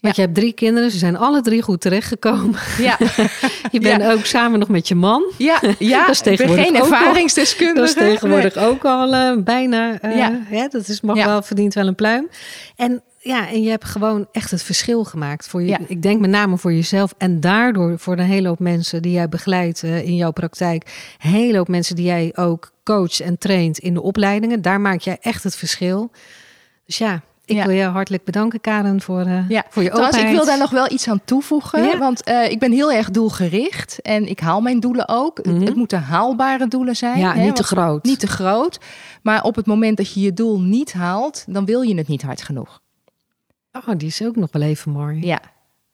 Want 0.00 0.16
je 0.16 0.22
hebt 0.22 0.34
drie 0.34 0.52
kinderen, 0.52 0.90
ze 0.90 0.98
zijn 0.98 1.16
alle 1.16 1.40
drie 1.40 1.62
goed 1.62 1.80
terechtgekomen. 1.80 2.60
ja. 2.78 2.96
Je 3.72 3.80
bent 3.80 4.02
Ja. 4.02 4.12
ook 4.12 4.24
samen 4.24 4.58
nog 4.58 4.68
met 4.68 4.88
je 4.88 4.94
man. 4.94 5.22
Ja, 5.38 5.60
ja. 5.78 6.00
Dat 6.06 6.10
is 6.10 6.20
tegenwoordig 6.20 6.64
geen 6.64 6.76
ervaringsdeskundige. 6.76 7.78
Dat 7.80 7.88
is 7.88 7.94
tegenwoordig 7.94 8.56
ook 8.56 8.84
al 8.84 9.12
eh, 9.14 9.36
bijna. 9.38 10.00
eh, 10.00 10.16
Ja. 10.16 10.40
hè, 10.44 10.66
dat 10.68 10.88
is, 10.88 11.00
mag 11.00 11.24
wel, 11.24 11.42
verdient 11.42 11.74
wel 11.74 11.86
een 11.86 11.94
pluim. 11.94 12.28
En 12.76 13.02
ja, 13.26 13.48
en 13.48 13.62
je 13.62 13.68
hebt 13.70 13.84
gewoon 13.84 14.26
echt 14.32 14.50
het 14.50 14.62
verschil 14.62 15.04
gemaakt. 15.04 15.48
Voor 15.48 15.60
je, 15.62 15.68
Ja. 15.68 15.78
Ik 15.86 16.02
denk 16.02 16.20
met 16.20 16.30
name 16.30 16.58
voor 16.58 16.72
jezelf. 16.72 17.14
En 17.18 17.40
daardoor 17.40 17.98
voor 17.98 18.18
een 18.18 18.24
hele 18.24 18.48
hoop 18.48 18.58
mensen 18.58 19.02
die 19.02 19.12
jij 19.12 19.28
begeleidt 19.28 19.82
eh, 19.82 20.04
in 20.04 20.16
jouw 20.16 20.30
praktijk. 20.30 21.14
Een 21.22 21.30
hele 21.30 21.56
hoop 21.58 21.68
mensen 21.68 21.96
die 21.96 22.04
jij 22.04 22.32
ook 22.34 22.70
coacht 22.84 23.20
en 23.20 23.38
traint 23.38 23.78
in 23.78 23.94
de 23.94 24.02
opleidingen. 24.02 24.62
Daar 24.62 24.80
maak 24.80 25.00
jij 25.00 25.18
echt 25.20 25.42
het 25.42 25.56
verschil. 25.56 26.10
Dus 26.86 26.98
ja, 26.98 27.20
ik 27.44 27.56
Ja. 27.56 27.66
wil 27.66 27.74
je 27.76 27.84
hartelijk 27.84 28.24
bedanken, 28.24 28.60
Karen, 28.60 29.00
voor, 29.00 29.20
eh, 29.20 29.48
Ja, 29.48 29.64
voor 29.68 29.82
je 29.82 29.88
trouwens, 29.88 30.16
openheid. 30.16 30.26
ik 30.26 30.36
wil 30.36 30.44
daar 30.46 30.58
nog 30.58 30.70
wel 30.70 30.92
iets 30.92 31.08
aan 31.08 31.20
toevoegen. 31.24 31.82
Ja. 31.84 31.98
Want 31.98 32.22
eh, 32.22 32.50
ik 32.50 32.58
ben 32.58 32.72
heel 32.72 32.92
erg 32.92 33.10
doelgericht 33.10 34.02
en 34.02 34.28
ik 34.28 34.40
haal 34.40 34.60
mijn 34.60 34.80
doelen 34.80 35.08
ook. 35.08 35.36
Het- 35.36 35.46
Mhm. 35.46 35.64
Het 35.64 35.74
moeten 35.74 36.02
haalbare 36.02 36.68
doelen 36.68 36.96
zijn. 36.96 37.18
Ja, 37.18 37.34
hè, 37.34 37.42
niet 37.44 37.56
te 37.56 37.62
groot. 37.64 38.04
Niet 38.04 38.20
te 38.20 38.26
groot. 38.26 38.78
Maar 39.22 39.42
op 39.42 39.54
het 39.56 39.66
moment 39.66 39.96
dat 39.96 40.12
je 40.12 40.20
je 40.20 40.32
doel 40.32 40.60
niet 40.60 40.92
haalt, 40.92 41.44
dan 41.48 41.64
wil 41.64 41.80
je 41.80 41.94
het 41.96 42.08
niet 42.08 42.22
hard 42.22 42.42
genoeg. 42.42 42.80
Oh, 43.86 43.94
die 43.96 44.08
is 44.08 44.22
ook 44.22 44.36
nog 44.36 44.48
wel 44.52 44.62
even 44.62 44.92
mooi. 44.92 45.26
Ja, 45.26 45.40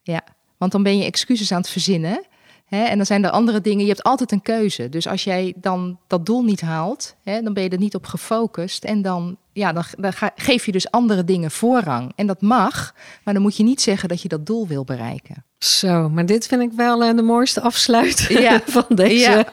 ja. 0.02 0.20
Want 0.56 0.72
dan 0.72 0.82
ben 0.82 0.98
je 0.98 1.04
excuses 1.04 1.52
aan 1.52 1.60
het 1.60 1.68
verzinnen. 1.70 2.22
Hè? 2.66 2.82
En 2.84 2.96
dan 2.96 3.06
zijn 3.06 3.24
er 3.24 3.30
andere 3.30 3.60
dingen. 3.60 3.82
Je 3.82 3.88
hebt 3.90 4.02
altijd 4.02 4.32
een 4.32 4.42
keuze. 4.42 4.88
Dus 4.88 5.08
als 5.08 5.24
jij 5.24 5.54
dan 5.56 5.98
dat 6.06 6.26
doel 6.26 6.42
niet 6.44 6.60
haalt, 6.60 7.14
hè, 7.22 7.42
dan 7.42 7.52
ben 7.54 7.62
je 7.62 7.68
er 7.68 7.78
niet 7.78 7.94
op 7.94 8.06
gefocust. 8.06 8.84
En 8.84 9.02
dan, 9.02 9.36
ja, 9.52 9.72
dan, 9.72 9.84
dan 9.98 10.12
ga- 10.12 10.32
geef 10.36 10.66
je 10.66 10.72
dus 10.72 10.90
andere 10.90 11.24
dingen 11.24 11.50
voorrang. 11.50 12.12
En 12.16 12.26
dat 12.26 12.40
mag, 12.40 12.94
maar 13.24 13.34
dan 13.34 13.42
moet 13.42 13.56
je 13.56 13.62
niet 13.62 13.80
zeggen 13.80 14.08
dat 14.08 14.22
je 14.22 14.28
dat 14.28 14.46
doel 14.46 14.66
wil 14.66 14.84
bereiken. 14.84 15.44
Zo, 15.58 16.08
maar 16.08 16.26
dit 16.26 16.46
vind 16.46 16.62
ik 16.62 16.72
wel 16.76 17.02
eh, 17.04 17.16
de 17.16 17.22
mooiste 17.22 17.60
afsluiter 17.60 18.40
Ja. 18.40 18.60
van 18.66 18.84
deze, 18.88 19.30
Ja. 19.30 19.44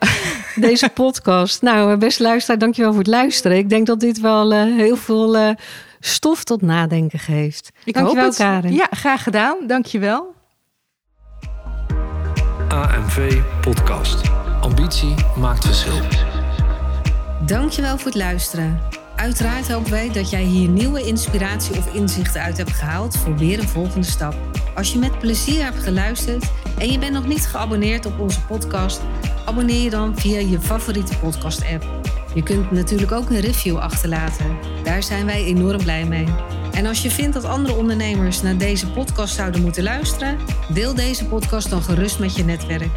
deze 0.68 0.90
podcast. 0.90 1.62
Nou, 1.62 1.92
eh, 1.92 1.98
beste 1.98 2.24
luisteraar, 2.24 2.60
dankjewel 2.60 2.92
voor 2.92 3.00
het 3.02 3.10
luisteren. 3.10 3.58
Ik 3.58 3.70
denk 3.70 3.88
dat 3.88 4.00
dit 4.00 4.20
wel 4.20 4.54
eh, 4.54 4.64
heel 4.64 4.96
veel 4.96 5.56
stof 6.00 6.44
tot 6.44 6.62
nadenken 6.62 7.20
geeft. 7.20 7.72
Ik 7.84 7.94
dankjewel, 7.94 8.24
hoop 8.24 8.34
het. 8.34 8.42
Karin. 8.42 8.74
Ja, 8.74 8.88
graag 8.92 9.24
gedaan. 9.24 9.58
Dankjewel. 9.68 10.34
AMV 12.68 13.42
Podcast. 13.62 14.22
Ambitie 14.62 15.14
maakt 15.38 15.66
verschil. 15.66 16.00
Dankjewel 17.46 17.98
voor 17.98 18.06
het 18.06 18.16
luisteren. 18.16 18.80
Uiteraard 19.16 19.72
hopen 19.72 19.92
wij 19.92 20.12
dat 20.12 20.30
jij 20.30 20.44
hier 20.44 20.70
nieuwe 20.70 21.04
inspiratie 21.04 21.78
of 21.78 21.94
inzichten 21.94 22.42
uit 22.42 22.58
hebt 22.58 22.72
gehaald 22.72 23.18
voor 23.18 23.38
weer 23.38 23.60
een 23.60 23.68
volgende 23.68 24.08
stap. 24.08 24.36
Als 24.76 24.94
je 24.94 25.00
met 25.00 25.20
plezier 25.20 25.64
hebt 25.64 25.80
geluisterd 25.80 26.52
en 26.78 26.92
je 26.92 27.00
bent 27.00 27.14
nog 27.14 27.28
niet 27.28 27.46
geabonneerd 27.46 28.06
op 28.06 28.20
onze 28.20 28.46
podcast, 28.46 29.02
abonneer 29.46 29.84
je 29.84 29.90
dan 29.90 30.18
via 30.18 30.40
je 30.40 30.60
favoriete 30.60 31.18
podcast-app. 31.18 31.86
Je 32.34 32.44
kunt 32.44 32.72
natuurlijk 32.72 33.12
ook 33.12 33.30
een 33.30 33.40
review 33.40 33.78
achterlaten. 33.78 34.58
Daar 34.84 35.04
zijn 35.04 35.26
wij 35.26 35.44
enorm 35.44 35.84
blij 35.84 36.06
mee. 36.06 36.28
En 36.72 36.86
als 36.86 37.02
je 37.02 37.12
vindt 37.12 37.34
dat 37.34 37.44
andere 37.44 37.76
ondernemers 37.76 38.42
naar 38.42 38.58
deze 38.58 38.92
podcast 38.92 39.36
zouden 39.36 39.62
moeten 39.62 39.84
luisteren, 39.84 40.38
deel 40.74 40.96
deze 40.96 41.26
podcast 41.26 41.70
dan 41.70 41.82
gerust 41.82 42.20
met 42.20 42.36
je 42.36 42.44
netwerk. 42.44 42.90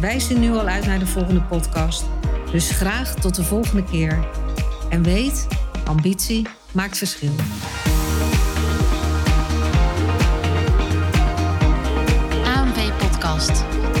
Wij 0.00 0.20
zien 0.20 0.40
nu 0.40 0.52
al 0.52 0.66
uit 0.66 0.86
naar 0.86 0.98
de 0.98 1.06
volgende 1.06 1.42
podcast. 1.42 2.04
Dus 2.52 2.70
graag 2.70 3.14
tot 3.14 3.34
de 3.34 3.44
volgende 3.44 3.84
keer. 3.84 4.28
En 4.88 5.02
weet, 5.02 5.46
ambitie 5.84 6.46
maakt 6.72 6.98
verschil. 6.98 7.32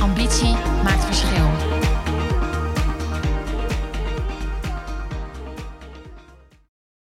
Ambitie 0.00 0.56